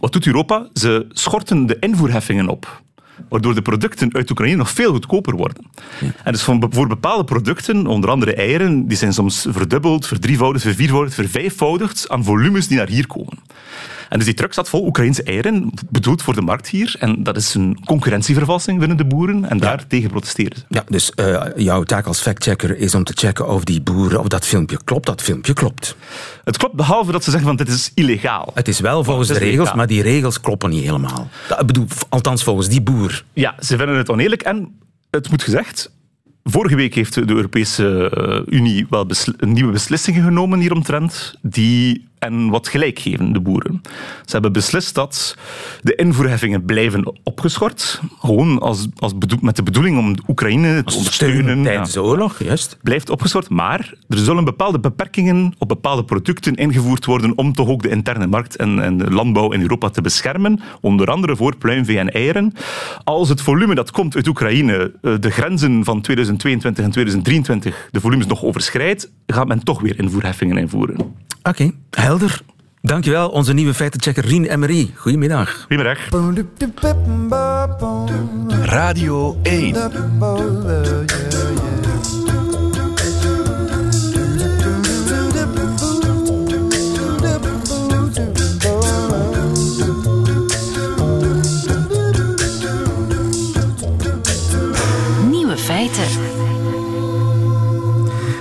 Wat 0.00 0.12
doet 0.12 0.26
Europa? 0.26 0.68
Ze 0.72 1.06
schorten 1.08 1.66
de 1.66 1.78
invoerheffingen 1.78 2.48
op 2.48 2.82
waardoor 3.28 3.54
de 3.54 3.62
producten 3.62 4.14
uit 4.14 4.30
Oekraïne 4.30 4.56
nog 4.56 4.70
veel 4.70 4.92
goedkoper 4.92 5.36
worden. 5.36 5.64
Ja. 6.00 6.12
En 6.24 6.32
dus 6.32 6.42
voor 6.42 6.86
bepaalde 6.86 7.24
producten, 7.24 7.86
onder 7.86 8.10
andere 8.10 8.34
eieren, 8.34 8.88
die 8.88 8.96
zijn 8.96 9.12
soms 9.12 9.46
verdubbeld, 9.50 10.06
verdrievoudigd, 10.06 10.64
verviervoudigd, 10.64 11.14
vervijfvoudigd 11.14 12.08
aan 12.08 12.24
volumes 12.24 12.68
die 12.68 12.76
naar 12.76 12.88
hier 12.88 13.06
komen. 13.06 13.38
En 14.08 14.16
dus 14.16 14.24
die 14.24 14.34
truck 14.34 14.52
zat 14.52 14.68
vol 14.68 14.86
Oekraïnse 14.86 15.22
eieren, 15.22 15.72
bedoeld 15.88 16.22
voor 16.22 16.34
de 16.34 16.40
markt 16.40 16.68
hier. 16.68 16.96
En 16.98 17.22
dat 17.22 17.36
is 17.36 17.54
een 17.54 17.78
concurrentievervalsing 17.84 18.78
binnen 18.78 18.96
de 18.96 19.04
boeren. 19.04 19.44
En 19.44 19.58
daar 19.58 19.78
ja. 19.78 19.84
tegen 19.88 20.10
protesteren 20.10 20.56
ze. 20.56 20.64
Ja, 20.68 20.84
dus 20.88 21.12
uh, 21.20 21.42
jouw 21.56 21.82
taak 21.82 22.06
als 22.06 22.20
factchecker 22.20 22.76
is 22.76 22.94
om 22.94 23.04
te 23.04 23.12
checken 23.16 23.48
of 23.48 23.64
die 23.64 23.80
boeren, 23.80 24.20
of 24.20 24.26
dat 24.26 24.46
filmpje 24.46 24.78
klopt. 24.84 25.06
Dat 25.06 25.22
filmpje 25.22 25.52
klopt. 25.52 25.96
Het 26.44 26.56
klopt, 26.56 26.74
behalve 26.74 27.12
dat 27.12 27.24
ze 27.24 27.30
zeggen 27.30 27.48
van 27.48 27.56
dit 27.56 27.68
is 27.68 27.90
illegaal. 27.94 28.50
Het 28.54 28.68
is 28.68 28.80
wel 28.80 29.04
volgens 29.04 29.30
is 29.30 29.38
de 29.38 29.44
regels, 29.44 29.74
maar 29.74 29.86
die 29.86 30.02
regels 30.02 30.40
kloppen 30.40 30.70
niet 30.70 30.84
helemaal. 30.84 31.28
Ik 31.58 31.66
bedoel, 31.66 31.86
althans 32.08 32.42
volgens 32.42 32.68
die 32.68 32.82
boer. 32.82 33.24
Ja, 33.32 33.54
ze 33.60 33.76
vinden 33.76 33.96
het 33.96 34.10
oneerlijk. 34.10 34.42
En 34.42 34.78
het 35.10 35.30
moet 35.30 35.42
gezegd, 35.42 35.94
Vorige 36.48 36.76
week 36.76 36.94
heeft 36.94 37.14
de 37.14 37.34
Europese 37.34 38.10
Unie 38.48 38.86
wel 38.90 39.06
een 39.36 39.52
nieuwe 39.52 39.72
beslissingen 39.72 40.24
genomen 40.24 40.58
hieromtrent, 40.58 41.34
die 41.42 42.08
en 42.18 42.48
wat 42.48 42.68
gelijkgevende 42.68 43.40
boeren. 43.40 43.80
Ze 44.24 44.32
hebben 44.32 44.52
beslist 44.52 44.94
dat 44.94 45.36
de 45.82 45.94
invoerheffingen 45.94 46.64
blijven 46.64 47.12
opgeschort. 47.22 48.00
Gewoon 48.20 48.58
als, 48.58 48.86
als 48.96 49.12
met 49.40 49.56
de 49.56 49.62
bedoeling 49.62 49.98
om 49.98 50.14
Oekraïne 50.28 50.84
te 50.84 50.96
ondersteunen. 50.96 51.62
Tijdens 51.62 51.92
de 51.92 52.02
oorlog, 52.02 52.42
juist. 52.42 52.78
Blijft 52.82 53.10
opgeschort, 53.10 53.48
maar 53.48 53.94
er 54.08 54.18
zullen 54.18 54.44
bepaalde 54.44 54.80
beperkingen 54.80 55.54
op 55.58 55.68
bepaalde 55.68 56.04
producten 56.04 56.54
ingevoerd 56.54 57.04
worden 57.04 57.38
om 57.38 57.52
toch 57.52 57.68
ook 57.68 57.82
de 57.82 57.88
interne 57.88 58.26
markt 58.26 58.56
en, 58.56 58.82
en 58.82 58.98
de 58.98 59.10
landbouw 59.10 59.52
in 59.52 59.60
Europa 59.60 59.88
te 59.88 60.00
beschermen. 60.00 60.60
Onder 60.80 61.10
andere 61.10 61.36
voor 61.36 61.56
pluimvee 61.56 61.98
en 61.98 62.12
eieren. 62.12 62.52
Als 63.04 63.28
het 63.28 63.40
volume 63.40 63.74
dat 63.74 63.90
komt 63.90 64.16
uit 64.16 64.26
Oekraïne 64.26 64.92
eh, 65.02 65.14
de 65.20 65.30
grenzen 65.30 65.84
van 65.84 66.00
2022 66.00 66.84
en 66.84 66.90
2023 66.90 67.88
de 67.90 68.00
volumes 68.00 68.26
nog 68.26 68.42
overschrijdt, 68.42 69.10
gaat 69.26 69.48
men 69.48 69.64
toch 69.64 69.80
weer 69.80 69.98
invoerheffingen 69.98 70.56
invoeren. 70.56 71.14
Oké, 71.42 71.70
helder. 72.06 72.40
Dankjewel, 72.82 73.28
onze 73.28 73.52
nieuwe 73.52 73.74
feitenchecker 73.74 74.24
Rien 74.24 74.44
Emery. 74.44 74.90
Goedemiddag. 74.96 75.66
Goedemiddag. 75.68 76.08
Radio 78.62 79.36
1. 79.42 79.74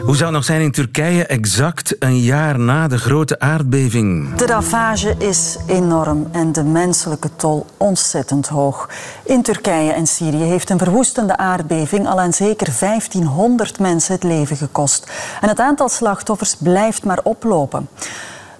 Hoe 0.05 0.15
zou 0.15 0.29
het 0.29 0.35
nog 0.35 0.45
zijn 0.45 0.61
in 0.61 0.71
Turkije 0.71 1.25
exact 1.25 1.95
een 1.99 2.19
jaar 2.19 2.59
na 2.59 2.87
de 2.87 2.97
grote 2.97 3.39
aardbeving? 3.39 4.35
De 4.35 4.45
ravage 4.45 5.15
is 5.17 5.57
enorm 5.67 6.27
en 6.31 6.51
de 6.51 6.63
menselijke 6.63 7.29
tol 7.35 7.65
ontzettend 7.77 8.47
hoog. 8.47 8.89
In 9.23 9.41
Turkije 9.41 9.91
en 9.91 10.07
Syrië 10.07 10.43
heeft 10.43 10.69
een 10.69 10.77
verwoestende 10.77 11.37
aardbeving 11.37 12.07
al 12.07 12.19
aan 12.19 12.33
zeker 12.33 12.73
1500 12.79 13.79
mensen 13.79 14.13
het 14.13 14.23
leven 14.23 14.57
gekost. 14.57 15.11
En 15.41 15.49
het 15.49 15.59
aantal 15.59 15.89
slachtoffers 15.89 16.55
blijft 16.55 17.03
maar 17.03 17.19
oplopen. 17.23 17.87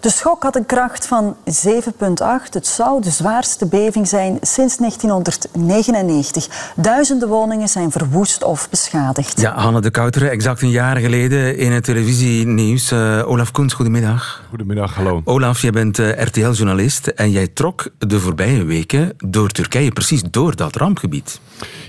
De 0.05 0.12
schok 0.12 0.43
had 0.43 0.55
een 0.55 0.65
kracht 0.65 1.07
van 1.07 1.35
7,8. 1.45 2.50
Het 2.50 2.67
zou 2.67 3.01
de 3.01 3.09
zwaarste 3.09 3.67
beving 3.67 4.07
zijn 4.07 4.38
sinds 4.41 4.77
1999. 4.77 6.74
Duizenden 6.75 7.27
woningen 7.27 7.67
zijn 7.67 7.91
verwoest 7.91 8.43
of 8.43 8.69
beschadigd. 8.69 9.41
Ja, 9.41 9.53
Hanne 9.53 9.81
de 9.81 9.91
Kouteren, 9.91 10.31
exact 10.31 10.62
een 10.62 10.69
jaar 10.69 10.97
geleden 10.97 11.57
in 11.57 11.71
het 11.71 11.83
televisienieuws. 11.83 12.91
Uh, 12.91 13.27
Olaf 13.27 13.51
Koens, 13.51 13.74
goedemiddag. 13.74 14.43
Goedemiddag, 14.50 14.95
hallo. 14.95 15.21
Olaf, 15.24 15.62
jij 15.62 15.71
bent 15.71 15.97
uh, 15.97 16.21
RTL-journalist 16.21 17.07
en 17.07 17.31
jij 17.31 17.47
trok 17.47 17.88
de 17.97 18.19
voorbije 18.19 18.63
weken 18.63 19.13
door 19.17 19.50
Turkije, 19.50 19.91
precies 19.91 20.21
door 20.31 20.55
dat 20.55 20.75
rampgebied. 20.75 21.39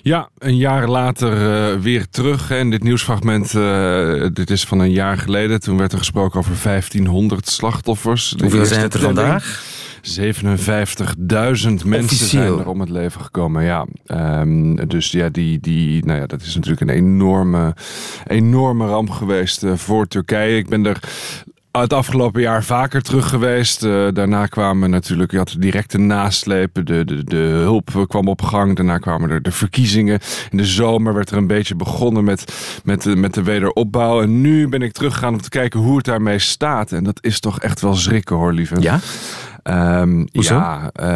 Ja, 0.02 0.28
een 0.38 0.56
jaar 0.56 0.88
later 0.88 1.32
uh, 1.74 1.80
weer 1.80 2.06
terug. 2.10 2.50
En 2.50 2.70
dit 2.70 2.82
nieuwsfragment, 2.82 3.52
dit 4.36 4.50
is 4.50 4.64
van 4.64 4.78
een 4.78 4.92
jaar 4.92 5.18
geleden. 5.18 5.60
Toen 5.60 5.76
werd 5.78 5.92
er 5.92 5.98
gesproken 5.98 6.38
over 6.38 6.54
1500 6.62 7.48
slachtoffers. 7.48 8.04
Hoeveel 8.06 8.64
zijn 8.64 8.80
het 8.80 8.94
er 8.94 9.00
vandaag? 9.00 9.74
57.000 10.06 11.84
mensen 11.84 12.26
zijn 12.26 12.58
er 12.58 12.68
om 12.68 12.80
het 12.80 12.88
leven 12.88 13.20
gekomen. 13.20 13.64
Ja, 13.64 13.86
um, 14.40 14.88
dus 14.88 15.10
ja, 15.10 15.28
die, 15.28 15.60
die, 15.60 16.04
nou 16.04 16.20
ja, 16.20 16.26
dat 16.26 16.42
is 16.42 16.54
natuurlijk 16.54 16.80
een 16.80 16.96
enorme, 16.96 17.74
enorme 18.26 18.86
ramp 18.86 19.10
geweest 19.10 19.62
uh, 19.62 19.76
voor 19.76 20.06
Turkije. 20.06 20.56
Ik 20.56 20.68
ben 20.68 20.86
er 20.86 21.00
het 21.80 21.92
afgelopen 21.92 22.40
jaar 22.40 22.64
vaker 22.64 23.02
terug 23.02 23.28
geweest. 23.28 23.84
Uh, 23.84 24.08
daarna 24.12 24.46
kwamen 24.46 24.90
natuurlijk, 24.90 25.30
je 25.30 25.36
had 25.36 25.56
directe 25.58 25.98
naslepen. 25.98 26.84
De, 26.84 27.04
de, 27.04 27.24
de 27.24 27.36
hulp 27.36 28.04
kwam 28.08 28.28
op 28.28 28.42
gang. 28.42 28.76
Daarna 28.76 28.98
kwamen 28.98 29.30
er 29.30 29.42
de 29.42 29.52
verkiezingen. 29.52 30.18
In 30.50 30.56
de 30.56 30.64
zomer 30.64 31.14
werd 31.14 31.30
er 31.30 31.36
een 31.36 31.46
beetje 31.46 31.74
begonnen 31.74 32.24
met, 32.24 32.54
met, 32.84 33.02
de, 33.02 33.16
met 33.16 33.34
de 33.34 33.42
wederopbouw. 33.42 34.22
En 34.22 34.40
nu 34.40 34.68
ben 34.68 34.82
ik 34.82 34.92
teruggegaan 34.92 35.32
om 35.32 35.40
te 35.40 35.48
kijken 35.48 35.80
hoe 35.80 35.96
het 35.96 36.04
daarmee 36.04 36.38
staat. 36.38 36.92
En 36.92 37.04
dat 37.04 37.18
is 37.20 37.40
toch 37.40 37.60
echt 37.60 37.80
wel 37.80 37.94
schrikken 37.94 38.36
hoor, 38.36 38.52
lieve. 38.52 38.80
Ja? 38.80 39.00
Um, 39.68 40.26
ja, 40.32 40.90
uh, 41.00 41.06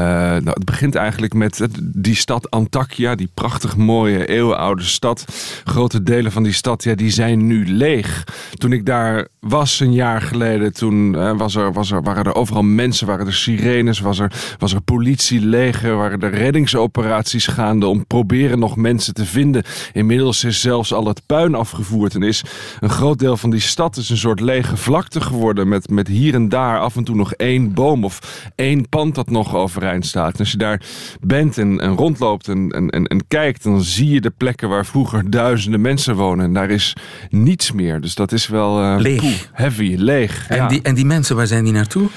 nou, 0.42 0.50
het 0.50 0.64
begint 0.64 0.94
eigenlijk 0.94 1.34
met 1.34 1.68
die 1.82 2.14
stad 2.14 2.50
Antakya, 2.50 3.14
die 3.14 3.30
prachtig 3.34 3.76
mooie 3.76 4.26
eeuwenoude 4.26 4.82
stad. 4.82 5.24
Grote 5.64 6.02
delen 6.02 6.32
van 6.32 6.42
die 6.42 6.52
stad, 6.52 6.84
ja, 6.84 6.94
die 6.94 7.10
zijn 7.10 7.46
nu 7.46 7.66
leeg. 7.66 8.24
Toen 8.54 8.72
ik 8.72 8.86
daar 8.86 9.28
was 9.40 9.80
een 9.80 9.92
jaar 9.92 10.22
geleden, 10.22 10.72
toen 10.72 11.14
uh, 11.14 11.36
was 11.36 11.54
er, 11.54 11.72
was 11.72 11.90
er, 11.90 12.02
waren 12.02 12.24
er 12.24 12.34
overal 12.34 12.62
mensen, 12.62 13.06
waren 13.06 13.26
er 13.26 13.34
sirenes, 13.34 14.00
was 14.00 14.18
er, 14.18 14.32
was 14.58 14.72
er 14.72 14.80
politie, 14.80 15.40
leger, 15.40 15.96
waren 15.96 16.20
er 16.20 16.34
reddingsoperaties 16.34 17.46
gaande 17.46 17.86
om 17.86 18.06
proberen 18.06 18.58
nog 18.58 18.76
mensen 18.76 19.14
te 19.14 19.26
vinden. 19.26 19.62
Inmiddels 19.92 20.44
is 20.44 20.60
zelfs 20.60 20.92
al 20.92 21.06
het 21.06 21.22
puin 21.26 21.54
afgevoerd 21.54 22.14
en 22.14 22.22
is 22.22 22.44
een 22.80 22.90
groot 22.90 23.18
deel 23.18 23.36
van 23.36 23.50
die 23.50 23.60
stad 23.60 23.96
is 23.96 24.10
een 24.10 24.16
soort 24.16 24.40
lege 24.40 24.76
vlakte 24.76 25.20
geworden 25.20 25.68
met, 25.68 25.90
met 25.90 26.08
hier 26.08 26.34
en 26.34 26.48
daar 26.48 26.80
af 26.80 26.96
en 26.96 27.04
toe 27.04 27.16
nog 27.16 27.32
één 27.32 27.74
boom 27.74 28.04
of 28.04 28.39
één 28.54 28.88
pand 28.88 29.14
dat 29.14 29.30
nog 29.30 29.54
overeind 29.54 30.06
staat. 30.06 30.32
En 30.32 30.38
als 30.38 30.50
je 30.50 30.56
daar 30.56 30.82
bent 31.20 31.58
en, 31.58 31.80
en 31.80 31.94
rondloopt 31.96 32.48
en, 32.48 32.70
en, 32.70 33.06
en, 33.06 33.26
kijkt, 33.28 33.62
dan 33.62 33.82
zie 33.82 34.10
je 34.10 34.20
de 34.20 34.32
plekken 34.36 34.68
waar 34.68 34.86
vroeger 34.86 35.30
duizenden 35.30 35.80
mensen 35.80 36.14
wonen. 36.14 36.44
En 36.44 36.52
daar 36.52 36.70
is 36.70 36.96
niets 37.30 37.72
meer. 37.72 38.00
Dus 38.00 38.14
dat 38.14 38.32
is 38.32 38.46
wel 38.46 38.82
uh, 38.82 39.00
leeg. 39.00 39.50
heavy, 39.52 39.94
leeg. 39.98 40.48
En, 40.48 40.68
die, 40.68 40.82
en 40.82 40.94
die 40.94 41.06
mensen, 41.06 41.36
waar 41.36 41.46
zijn 41.46 41.64
die 41.64 41.72
naartoe? 41.72 42.08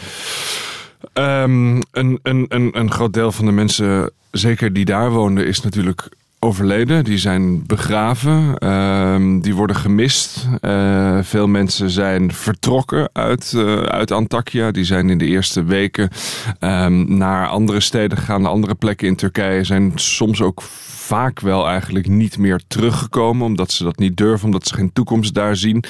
Um, 1.13 1.81
een, 1.91 2.19
een, 2.23 2.45
een, 2.47 2.69
een 2.79 2.91
groot 2.91 3.13
deel 3.13 3.31
van 3.31 3.45
de 3.45 3.51
mensen, 3.51 4.11
zeker 4.31 4.73
die 4.73 4.85
daar 4.85 5.11
woonden, 5.11 5.47
is 5.47 5.61
natuurlijk 5.61 6.09
overleden, 6.43 7.03
die 7.03 7.17
zijn 7.17 7.65
begraven, 7.65 8.55
uh, 8.59 9.41
die 9.41 9.55
worden 9.55 9.75
gemist. 9.75 10.47
Uh, 10.61 11.17
veel 11.21 11.47
mensen 11.47 11.89
zijn 11.89 12.33
vertrokken 12.33 13.09
uit, 13.13 13.53
uh, 13.55 13.81
uit 13.81 14.11
Antakya. 14.11 14.71
Die 14.71 14.83
zijn 14.83 15.09
in 15.09 15.17
de 15.17 15.25
eerste 15.25 15.63
weken 15.63 16.09
uh, 16.59 16.87
naar 17.05 17.47
andere 17.47 17.79
steden 17.79 18.17
gegaan, 18.17 18.45
andere 18.45 18.75
plekken 18.75 19.07
in 19.07 19.15
Turkije. 19.15 19.63
Zijn 19.63 19.91
soms 19.95 20.41
ook 20.41 20.63
vaak 21.03 21.39
wel 21.39 21.67
eigenlijk 21.67 22.07
niet 22.07 22.37
meer 22.37 22.61
teruggekomen. 22.67 23.45
Omdat 23.45 23.71
ze 23.71 23.83
dat 23.83 23.97
niet 23.97 24.17
durven, 24.17 24.45
omdat 24.45 24.67
ze 24.67 24.73
geen 24.73 24.93
toekomst 24.93 25.33
daar 25.33 25.55
zien. 25.55 25.83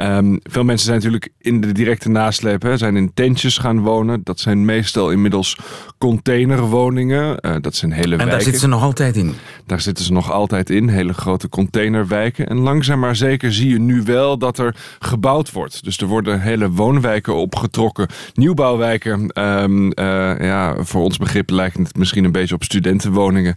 Um, 0.00 0.40
veel 0.42 0.64
mensen 0.64 0.86
zijn 0.86 0.98
natuurlijk 0.98 1.28
in 1.38 1.60
de 1.60 1.72
directe 1.72 2.08
nasleep, 2.08 2.62
hè, 2.62 2.76
zijn 2.76 2.96
in 2.96 3.14
tentjes 3.14 3.58
gaan 3.58 3.80
wonen. 3.80 4.20
Dat 4.24 4.40
zijn 4.40 4.64
meestal 4.64 5.10
inmiddels 5.10 5.58
containerwoningen. 5.98 7.38
Uh, 7.40 7.56
dat 7.60 7.74
zijn 7.74 7.92
hele 7.92 8.02
en 8.02 8.16
wijken. 8.16 8.28
daar 8.28 8.42
zitten 8.42 8.60
ze 8.60 8.68
nog 8.68 8.82
altijd 8.82 9.16
in? 9.16 9.34
Daar 9.66 9.80
zitten 9.80 10.04
ze 10.04 10.12
nog 10.12 10.32
altijd 10.32 10.70
in, 10.70 10.88
hele 10.88 11.12
grote 11.12 11.48
containerwijken. 11.48 12.48
En 12.48 12.58
langzaam 12.58 12.98
maar 12.98 13.16
zeker 13.16 13.52
zie 13.52 13.68
je 13.68 13.80
nu 13.80 14.02
wel 14.02 14.38
dat 14.38 14.58
er 14.58 14.76
gebouwd 14.98 15.52
wordt. 15.52 15.84
Dus 15.84 15.98
er 15.98 16.06
worden 16.06 16.40
hele 16.40 16.70
woonwijken 16.70 17.34
opgetrokken. 17.34 18.08
Nieuwbouwwijken, 18.34 19.42
um, 19.42 19.84
uh, 19.84 19.92
ja, 20.38 20.74
voor 20.78 21.02
ons 21.02 21.16
begrip 21.16 21.50
lijkt 21.50 21.76
het 21.76 21.96
misschien 21.96 22.24
een 22.24 22.32
beetje 22.32 22.54
op 22.54 22.64
studentenwoningen. 22.64 23.56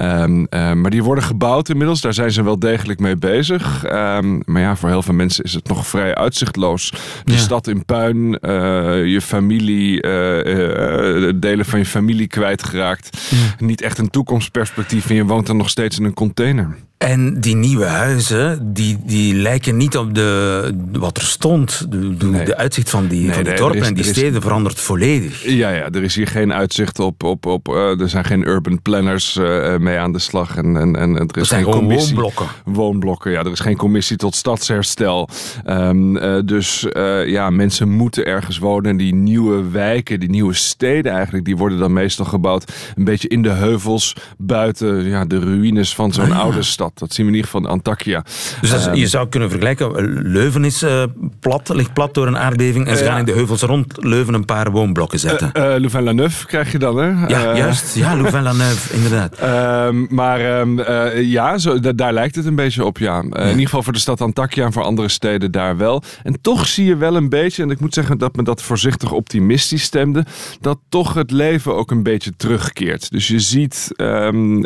Um, 0.00 0.46
uh, 0.50 0.72
maar 0.72 0.90
die 0.90 1.02
worden 1.02 1.24
gebouwd 1.24 1.68
inmiddels. 1.68 2.00
Daar 2.00 2.14
zijn 2.14 2.32
ze 2.32 2.42
wel 2.42 2.58
degelijk 2.58 3.00
mee 3.00 3.16
bezig. 3.16 3.84
Um, 3.84 4.42
maar 4.44 4.62
ja, 4.62 4.76
voor 4.76 4.88
heel 4.88 5.02
veel 5.02 5.14
mensen 5.14 5.44
is 5.44 5.54
het 5.54 5.68
nog 5.68 5.86
vrij 5.86 6.14
uitzichtloos. 6.14 6.90
De 7.24 7.32
ja. 7.32 7.38
stad 7.38 7.66
in 7.66 7.84
puin, 7.84 8.16
uh, 8.16 9.06
je 9.06 9.20
familie, 9.20 10.02
uh, 10.02 11.32
delen 11.34 11.64
van 11.64 11.78
je 11.78 11.86
familie 11.86 12.26
kwijtgeraakt. 12.26 13.28
Ja. 13.30 13.66
Niet 13.66 13.80
echt 13.80 13.98
een 13.98 14.10
toekomstperspectief 14.10 15.08
en 15.08 15.14
je 15.14 15.24
woont 15.24 15.46
dan 15.46 15.56
nog 15.56 15.68
steeds 15.68 15.98
in 15.98 16.04
een 16.04 16.14
container. 16.14 16.76
En 16.98 17.40
die 17.40 17.56
nieuwe 17.56 17.84
huizen, 17.84 18.72
die, 18.72 18.98
die 19.04 19.34
lijken 19.34 19.76
niet 19.76 19.96
op 19.96 20.14
de, 20.14 20.74
wat 20.92 21.16
er 21.16 21.22
stond. 21.22 21.86
De, 21.90 22.16
de, 22.16 22.26
nee. 22.26 22.44
de 22.44 22.56
uitzicht 22.56 22.90
van 22.90 23.06
die, 23.06 23.20
nee, 23.20 23.32
van 23.32 23.42
die 23.42 23.52
nee, 23.52 23.60
dorpen 23.60 23.80
is, 23.80 23.86
en 23.86 23.94
die 23.94 24.04
steden 24.04 24.34
is, 24.34 24.42
verandert 24.42 24.80
volledig. 24.80 25.44
Ja, 25.44 25.70
ja, 25.70 25.88
er 25.90 26.02
is 26.02 26.14
hier 26.14 26.26
geen 26.26 26.52
uitzicht 26.52 26.98
op. 26.98 27.22
op, 27.22 27.46
op 27.46 27.68
uh, 27.68 28.00
er 28.00 28.08
zijn 28.08 28.24
geen 28.24 28.48
urban 28.48 28.82
planners 28.82 29.36
uh, 29.36 29.76
mee 29.76 29.98
aan 29.98 30.12
de 30.12 30.18
slag. 30.18 30.56
En, 30.56 30.76
en, 30.76 30.96
en 30.96 31.16
er 31.16 31.36
is 31.36 31.48
zijn 31.48 31.64
geen 31.64 31.72
commissie. 31.72 32.14
woonblokken. 32.14 32.46
Woonblokken, 32.64 33.30
ja. 33.30 33.40
Er 33.40 33.52
is 33.52 33.60
geen 33.60 33.76
commissie 33.76 34.16
tot 34.16 34.34
stadsherstel. 34.34 35.28
Um, 35.66 36.16
uh, 36.16 36.38
dus 36.44 36.86
ja, 37.26 37.50
mensen 37.50 37.90
moeten 37.90 38.26
ergens 38.26 38.58
wonen. 38.58 38.90
En 38.90 38.96
die 38.96 39.14
nieuwe 39.14 39.68
wijken, 39.70 40.20
die 40.20 40.30
nieuwe 40.30 40.54
steden 40.54 41.12
eigenlijk, 41.12 41.44
die 41.44 41.56
worden 41.56 41.78
dan 41.78 41.92
meestal 41.92 42.24
gebouwd 42.24 42.72
een 42.96 43.04
beetje 43.04 43.28
in 43.28 43.42
de 43.42 43.52
heuvels 43.52 44.16
buiten 44.38 45.04
ja, 45.04 45.24
de 45.24 45.38
ruïnes 45.38 45.94
van 45.94 46.12
zo'n 46.12 46.32
ah, 46.32 46.38
oude 46.38 46.62
stad. 46.62 46.86
Stad. 46.88 47.08
Dat 47.08 47.14
zien 47.14 47.26
we 47.26 47.32
in 47.32 47.38
ieder 47.38 47.50
geval 47.50 47.66
in 47.66 47.72
Antakya. 47.72 48.24
Dus 48.60 48.72
is, 48.72 48.84
je 48.84 48.90
ehm, 48.90 49.06
zou 49.06 49.28
kunnen 49.28 49.50
vergelijken, 49.50 49.92
Leuven 50.22 50.64
is 50.64 50.82
uh, 50.82 51.02
plat, 51.40 51.68
ligt 51.68 51.92
plat 51.92 52.14
door 52.14 52.26
een 52.26 52.38
aardbeving 52.38 52.86
en 52.86 52.96
ze 52.96 53.04
gaan 53.04 53.18
in 53.18 53.24
de 53.24 53.32
heuvels 53.32 53.62
rond 53.62 53.94
Leuven 53.96 54.34
een 54.34 54.44
paar 54.44 54.70
woonblokken 54.70 55.18
zetten. 55.18 55.50
Louvain-la-Neuve 55.54 56.46
krijg 56.46 56.72
je 56.72 56.78
dan, 56.78 56.96
hè? 56.96 57.26
Ja, 57.26 57.56
juist. 57.56 57.94
Ja, 57.94 58.16
Louvain-la-Neuve, 58.20 58.94
inderdaad. 58.94 59.34
Ehm, 59.38 60.14
maar 60.14 60.40
ehm, 60.40 60.80
ja, 61.20 61.58
zo, 61.58 61.80
daar 61.94 62.12
lijkt 62.12 62.34
het 62.34 62.46
een 62.46 62.54
beetje 62.54 62.84
op, 62.84 62.98
ja. 62.98 63.20
In 63.20 63.48
ieder 63.48 63.64
geval 63.64 63.82
voor 63.82 63.92
de 63.92 63.98
stad 63.98 64.20
Antakya 64.20 64.64
en 64.64 64.72
voor 64.72 64.82
andere 64.82 65.08
steden 65.08 65.50
daar 65.50 65.76
wel. 65.76 66.02
En 66.22 66.40
toch 66.40 66.66
zie 66.66 66.84
je 66.84 66.96
wel 66.96 67.16
een 67.16 67.28
beetje, 67.28 67.62
en 67.62 67.70
ik 67.70 67.80
moet 67.80 67.94
zeggen 67.94 68.18
dat 68.18 68.36
me 68.36 68.42
dat 68.42 68.62
voorzichtig 68.62 69.12
optimistisch 69.12 69.82
stemde, 69.82 70.24
dat 70.60 70.78
toch 70.88 71.14
het 71.14 71.30
leven 71.30 71.74
ook 71.74 71.90
een 71.90 72.02
beetje 72.02 72.32
terugkeert. 72.36 73.10
Dus 73.10 73.28
je 73.28 73.38
ziet 73.38 73.90
um, 73.96 74.64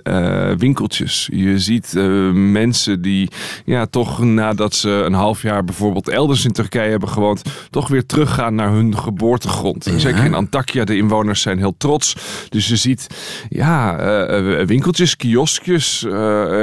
winkeltjes, 0.59 1.29
je 1.33 1.59
ziet 1.59 1.93
uh, 1.97 2.12
mensen 2.35 3.03
die 3.03 3.29
ja, 3.65 3.87
toch 3.87 4.25
nadat 4.25 4.75
ze 4.75 4.91
een 4.91 5.13
half 5.13 5.43
jaar 5.43 5.65
bijvoorbeeld 5.65 6.09
elders 6.09 6.45
in 6.45 6.53
Turkije 6.53 6.91
hebben 6.91 7.09
gewoond, 7.09 7.43
toch 7.71 7.89
weer 7.89 8.07
teruggaan 8.07 8.55
naar 8.55 8.71
hun 8.71 8.99
geboortegrond. 8.99 9.85
Ja. 9.85 9.99
Zeker 9.99 10.25
in 10.25 10.35
Antakya, 10.35 10.85
de 10.85 10.97
inwoners 10.97 11.41
zijn 11.41 11.59
heel 11.59 11.75
trots. 11.77 12.17
Dus 12.49 12.69
je 12.69 12.77
ziet 12.77 13.07
ja, 13.49 14.01
uh, 14.01 14.67
winkeltjes, 14.67 15.17
kioskjes. 15.17 16.03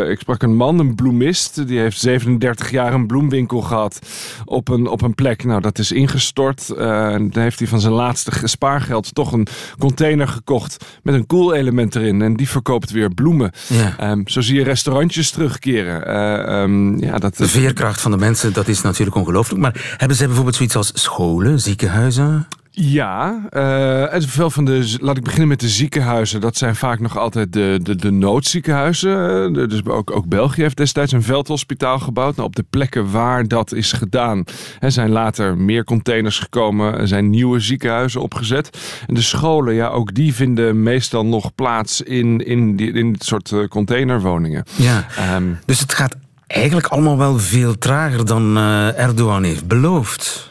ik 0.09 0.19
sprak 0.19 0.43
een 0.43 0.55
man, 0.55 0.79
een 0.79 0.95
bloemist, 0.95 1.67
die 1.67 1.79
heeft 1.79 1.99
37 1.99 2.71
jaar 2.71 2.93
een 2.93 3.07
bloemwinkel 3.07 3.61
gehad 3.61 3.99
op 4.45 4.67
een, 4.67 4.87
op 4.87 5.01
een 5.01 5.15
plek. 5.15 5.43
Nou, 5.43 5.61
dat 5.61 5.79
is 5.79 5.91
ingestort. 5.91 6.69
en 6.69 7.29
dan 7.29 7.43
heeft 7.43 7.59
hij 7.59 7.67
van 7.67 7.79
zijn 7.79 7.93
laatste 7.93 8.31
spaargeld 8.47 9.15
toch 9.15 9.31
een 9.31 9.47
container 9.77 10.27
gekocht 10.27 10.85
met 11.03 11.13
een 11.13 11.25
koelelement 11.25 11.95
erin. 11.95 12.21
En 12.21 12.35
die 12.35 12.49
verkoopt 12.49 12.91
weer 12.91 13.13
bloemen. 13.13 13.51
Ja. 13.67 14.11
Um, 14.11 14.27
zo 14.27 14.41
zie 14.41 14.55
je 14.55 14.63
restaurantjes 14.63 15.31
terugkeren. 15.39 16.07
Uh, 16.07 16.61
um, 16.61 16.99
ja, 17.01 17.17
dat, 17.17 17.37
de 17.37 17.47
veerkracht 17.47 18.01
van 18.01 18.11
de 18.11 18.17
mensen, 18.17 18.53
dat 18.53 18.67
is 18.67 18.81
natuurlijk 18.81 19.15
ongelooflijk. 19.15 19.61
Maar 19.61 19.95
hebben 19.97 20.17
ze 20.17 20.25
bijvoorbeeld 20.25 20.55
zoiets 20.55 20.75
als 20.75 20.91
scholen, 20.93 21.59
ziekenhuizen? 21.59 22.47
Ja, 22.81 23.41
uh, 23.51 24.21
veel 24.27 24.49
van 24.49 24.65
de, 24.65 24.97
laat 25.01 25.17
ik 25.17 25.23
beginnen 25.23 25.47
met 25.47 25.59
de 25.59 25.69
ziekenhuizen. 25.69 26.41
Dat 26.41 26.57
zijn 26.57 26.75
vaak 26.75 26.99
nog 26.99 27.17
altijd 27.17 27.53
de, 27.53 27.79
de, 27.83 27.95
de 27.95 28.11
noodziekenhuizen. 28.11 29.53
dus 29.53 29.85
ook, 29.85 30.11
ook 30.11 30.27
België 30.27 30.61
heeft 30.61 30.77
destijds 30.77 31.11
een 31.11 31.23
veldhospitaal 31.23 31.99
gebouwd. 31.99 32.35
Nou, 32.35 32.47
op 32.47 32.55
de 32.55 32.65
plekken 32.69 33.11
waar 33.11 33.47
dat 33.47 33.73
is 33.73 33.91
gedaan, 33.91 34.43
hè, 34.79 34.89
zijn 34.89 35.09
later 35.09 35.57
meer 35.57 35.83
containers 35.83 36.39
gekomen. 36.39 36.99
Er 36.99 37.07
zijn 37.07 37.29
nieuwe 37.29 37.59
ziekenhuizen 37.59 38.21
opgezet. 38.21 38.77
En 39.07 39.13
de 39.13 39.21
scholen, 39.21 39.73
ja, 39.73 39.87
ook 39.87 40.13
die 40.13 40.33
vinden 40.33 40.83
meestal 40.83 41.25
nog 41.25 41.55
plaats 41.55 42.01
in, 42.01 42.45
in, 42.45 42.75
die, 42.75 42.91
in 42.91 43.11
dit 43.11 43.23
soort 43.23 43.51
eh, 43.51 43.67
containerwoningen. 43.67 44.63
Ja, 44.75 45.07
um, 45.35 45.59
dus 45.65 45.79
het 45.79 45.93
gaat 45.93 46.15
eigenlijk 46.47 46.87
allemaal 46.87 47.17
wel 47.17 47.39
veel 47.39 47.77
trager 47.77 48.25
dan 48.25 48.57
uh, 48.57 48.99
Erdogan 48.99 49.43
heeft 49.43 49.67
beloofd. 49.67 50.48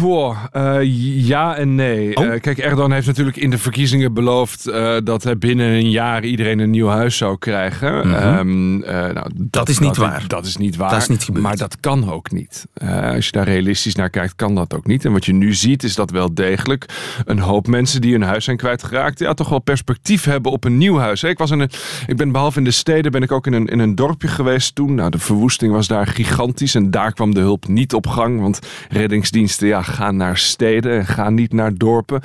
Poh, 0.00 0.36
uh, 0.56 0.78
ja 1.26 1.56
en 1.56 1.74
nee. 1.74 2.16
Oh. 2.16 2.24
Uh, 2.24 2.40
kijk, 2.40 2.58
Erdogan 2.58 2.92
heeft 2.92 3.06
natuurlijk 3.06 3.36
in 3.36 3.50
de 3.50 3.58
verkiezingen 3.58 4.14
beloofd 4.14 4.68
uh, 4.68 4.96
dat 5.04 5.22
hij 5.22 5.38
binnen 5.38 5.66
een 5.66 5.90
jaar 5.90 6.24
iedereen 6.24 6.58
een 6.58 6.70
nieuw 6.70 6.88
huis 6.88 7.16
zou 7.16 7.38
krijgen. 7.38 8.06
Mm 8.06 8.14
-hmm. 8.14 8.38
um, 8.38 8.78
nou, 8.78 9.12
dat, 9.12 9.32
dat, 9.34 9.68
is 9.68 9.78
niet 9.78 9.94
dat, 9.94 9.96
waar. 9.96 10.24
Dat 10.26 10.46
is 10.46 10.56
niet 10.56 10.76
waar. 10.76 10.90
Dat 10.90 11.00
is 11.00 11.08
niet 11.08 11.22
gebeurd. 11.22 11.44
Maar 11.44 11.56
dat 11.56 11.80
kan 11.80 12.10
ook 12.10 12.30
niet. 12.30 12.66
als 13.14 13.26
je 13.26 13.32
daar 13.32 13.44
realistisch 13.44 13.94
naar 13.94 14.10
kijkt, 14.10 14.34
kan 14.34 14.54
dat 14.54 14.74
ook 14.74 14.86
niet. 14.86 15.04
En 15.04 15.12
wat 15.12 15.24
je 15.24 15.32
nu 15.32 15.54
ziet, 15.54 15.82
is 15.82 15.94
dat 15.94 16.10
wel 16.10 16.34
degelijk 16.34 16.86
een 17.24 17.38
hoop 17.38 17.66
mensen 17.66 18.00
die 18.00 18.12
hun 18.12 18.22
huis 18.22 18.44
zijn 18.44 18.56
kwijtgeraakt, 18.56 19.18
ja, 19.18 19.34
toch 19.34 19.48
wel 19.48 19.58
perspectief 19.58 20.24
hebben 20.24 20.52
op 20.52 20.64
een 20.64 20.78
nieuw 20.78 20.98
huis. 20.98 21.22
Ik, 21.22 21.38
was 21.38 21.50
in 21.50 21.60
een, 21.60 21.70
ik 22.06 22.16
ben 22.16 22.32
behalve 22.32 22.58
in 22.58 22.64
de 22.64 22.70
steden, 22.70 23.12
ben 23.12 23.22
ik 23.22 23.32
ook 23.32 23.46
in 23.46 23.52
een, 23.52 23.66
in 23.66 23.78
een 23.78 23.94
dorpje 23.94 24.28
geweest 24.28 24.74
toen. 24.74 24.94
Nou, 24.94 25.10
de 25.10 25.18
verwoesting 25.18 25.72
was 25.72 25.86
daar 25.86 26.06
gigantisch 26.06 26.74
en 26.74 26.90
daar 26.90 27.12
kwam 27.12 27.34
de 27.34 27.40
hulp 27.40 27.68
niet 27.68 27.94
op 27.94 28.06
gang, 28.06 28.40
want 28.40 28.58
reddingsdiensten, 28.88 29.66
ja, 29.66 29.82
ga 29.86 30.10
naar 30.10 30.36
steden 30.36 30.98
en 30.98 31.06
ga 31.06 31.30
niet 31.30 31.52
naar 31.52 31.74
dorpen. 31.74 32.20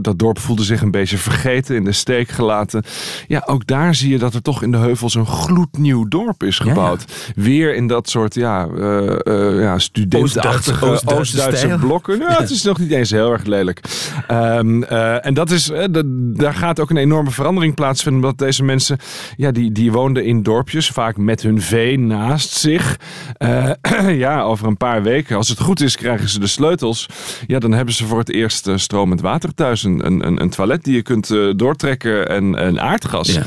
Dat 0.00 0.18
dorp 0.18 0.38
voelde 0.38 0.64
zich 0.64 0.80
een 0.82 0.90
beetje 0.90 1.18
vergeten, 1.18 1.76
in 1.76 1.84
de 1.84 1.92
steek 1.92 2.28
gelaten. 2.28 2.82
Ja, 3.26 3.42
ook 3.46 3.66
daar 3.66 3.94
zie 3.94 4.10
je 4.10 4.18
dat 4.18 4.34
er 4.34 4.42
toch 4.42 4.62
in 4.62 4.70
de 4.70 4.76
heuvels 4.76 5.14
een 5.14 5.26
gloednieuw 5.26 6.08
dorp 6.08 6.42
is 6.42 6.58
gebouwd. 6.58 7.32
Weer 7.34 7.74
in 7.74 7.86
dat 7.86 8.08
soort 8.08 8.34
ja, 8.34 8.66
uh, 8.66 9.16
uh, 9.24 9.60
ja, 9.60 9.78
studentachtige 9.78 11.00
Oost-Duitse 11.04 11.76
blokken. 11.80 12.18
Ja, 12.18 12.36
het 12.38 12.50
is 12.50 12.62
nog 12.62 12.78
niet 12.78 12.90
eens 12.90 13.10
heel 13.10 13.32
erg 13.32 13.44
lelijk. 13.44 13.80
Um, 14.30 14.82
uh, 14.82 15.26
en 15.26 15.34
dat 15.34 15.50
is, 15.50 15.70
daar 16.14 16.54
gaat 16.54 16.80
ook 16.80 16.90
een 16.90 16.96
enorme 16.96 17.30
verandering 17.30 17.74
plaatsvinden. 17.74 18.22
Omdat 18.22 18.38
deze 18.38 18.64
mensen, 18.64 18.98
ja, 19.36 19.50
die, 19.50 19.72
die 19.72 19.92
woonden 19.92 20.24
in 20.24 20.42
dorpjes, 20.42 20.88
vaak 20.88 21.16
met 21.16 21.42
hun 21.42 21.60
vee 21.60 21.98
naast 21.98 22.50
zich. 22.50 22.98
ja, 24.24 24.42
over 24.42 24.66
een 24.66 24.76
paar 24.76 25.02
weken, 25.02 25.36
als 25.36 25.48
het 25.48 25.60
goed 25.60 25.80
is, 25.80 25.96
krijgen 25.96 26.28
ze 26.28 26.40
de 26.40 26.46
Ja, 27.46 27.58
dan 27.58 27.72
hebben 27.72 27.94
ze 27.94 28.06
voor 28.06 28.18
het 28.18 28.30
eerst 28.30 28.66
uh, 28.66 28.76
stromend 28.76 29.20
water 29.20 29.54
thuis. 29.54 29.82
Een, 29.82 30.06
een, 30.06 30.40
een 30.40 30.50
toilet 30.50 30.84
die 30.84 30.94
je 30.94 31.02
kunt 31.02 31.30
uh, 31.30 31.52
doortrekken 31.56 32.28
en, 32.28 32.54
en 32.54 32.80
aardgas. 32.80 33.32
Ja. 33.32 33.42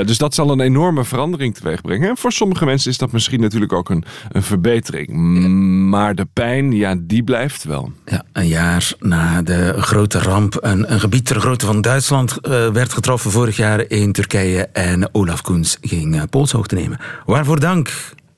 Uh, 0.00 0.06
dus 0.06 0.18
dat 0.18 0.34
zal 0.34 0.50
een 0.50 0.60
enorme 0.60 1.04
verandering 1.04 1.54
teweeg 1.54 1.80
brengen. 1.80 2.08
En 2.08 2.16
voor 2.16 2.32
sommige 2.32 2.64
mensen 2.64 2.90
is 2.90 2.98
dat 2.98 3.12
misschien 3.12 3.40
natuurlijk 3.40 3.72
ook 3.72 3.90
een, 3.90 4.04
een 4.32 4.42
verbetering. 4.42 5.08
Ja. 5.08 5.48
Maar 5.88 6.14
de 6.14 6.26
pijn, 6.32 6.72
ja, 6.72 6.94
die 6.98 7.22
blijft 7.22 7.64
wel. 7.64 7.92
Ja, 8.04 8.22
een 8.32 8.48
jaar 8.48 8.92
na 8.98 9.42
de 9.42 9.74
grote 9.78 10.18
ramp. 10.18 10.58
Een, 10.60 10.92
een 10.92 11.00
gebied 11.00 11.26
ter 11.26 11.40
grootte 11.40 11.66
van 11.66 11.80
Duitsland 11.80 12.38
werd 12.72 12.92
getroffen 12.92 13.30
vorig 13.30 13.56
jaar 13.56 13.90
in 13.90 14.12
Turkije. 14.12 14.66
En 14.66 15.14
Olaf 15.14 15.42
Koens 15.42 15.78
ging 15.80 16.30
polshoogte 16.30 16.74
nemen. 16.74 16.98
Waarvoor 17.26 17.60
dank. 17.60 17.92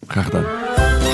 Graag 0.07 0.25
gedaan. 0.25 1.06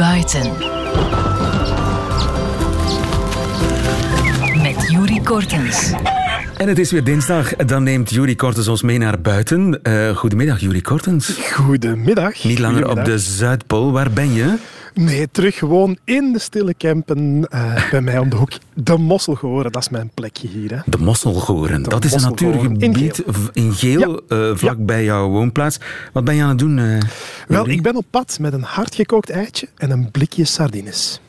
Buiten. 0.00 0.52
Met 4.62 4.90
Juri 4.90 5.20
Kortens. 5.22 5.92
En 6.56 6.68
het 6.68 6.78
is 6.78 6.90
weer 6.90 7.04
dinsdag. 7.04 7.56
Dan 7.56 7.82
neemt 7.82 8.10
Juri 8.10 8.36
Kortens 8.36 8.68
ons 8.68 8.82
mee 8.82 8.98
naar 8.98 9.20
buiten. 9.20 9.80
Uh, 9.82 10.16
goedemiddag, 10.16 10.60
Juri 10.60 10.80
Kortens. 10.80 11.38
Goedemiddag. 11.52 12.44
Niet 12.44 12.58
langer 12.58 12.82
goedemiddag. 12.82 13.04
op 13.04 13.10
de 13.10 13.18
Zuidpool. 13.18 13.92
Waar 13.92 14.10
ben 14.10 14.32
je? 14.32 14.54
Nee, 14.94 15.28
terug 15.30 15.58
gewoon 15.58 15.98
in 16.04 16.32
de 16.32 16.38
stille 16.38 16.74
Kempen 16.74 17.46
uh, 17.54 17.90
bij 17.90 18.00
mij 18.00 18.18
om 18.18 18.28
de 18.28 18.36
hoek. 18.36 18.52
De 18.74 18.98
Mosselgoren, 18.98 19.72
dat 19.72 19.82
is 19.82 19.88
mijn 19.88 20.10
plekje 20.14 20.48
hier. 20.48 20.70
Hè. 20.70 20.80
De 20.86 20.98
Mosselgoren, 20.98 21.82
dat 21.82 22.04
is 22.04 22.12
een 22.12 22.22
natuurgebied 22.22 23.22
in 23.52 23.74
geel, 23.74 24.22
ja. 24.28 24.36
uh, 24.36 24.56
vlak 24.56 24.76
ja. 24.78 24.84
bij 24.84 25.04
jouw 25.04 25.28
woonplaats. 25.28 25.78
Wat 26.12 26.24
ben 26.24 26.34
je 26.34 26.42
aan 26.42 26.48
het 26.48 26.58
doen? 26.58 26.78
Uh, 26.78 26.98
Wel, 27.48 27.68
ik 27.68 27.82
ben 27.82 27.96
op 27.96 28.04
pad 28.10 28.38
met 28.40 28.52
een 28.52 28.62
hardgekookt 28.62 29.30
eitje 29.30 29.68
en 29.76 29.90
een 29.90 30.10
blikje 30.10 30.44
sardines. 30.44 31.20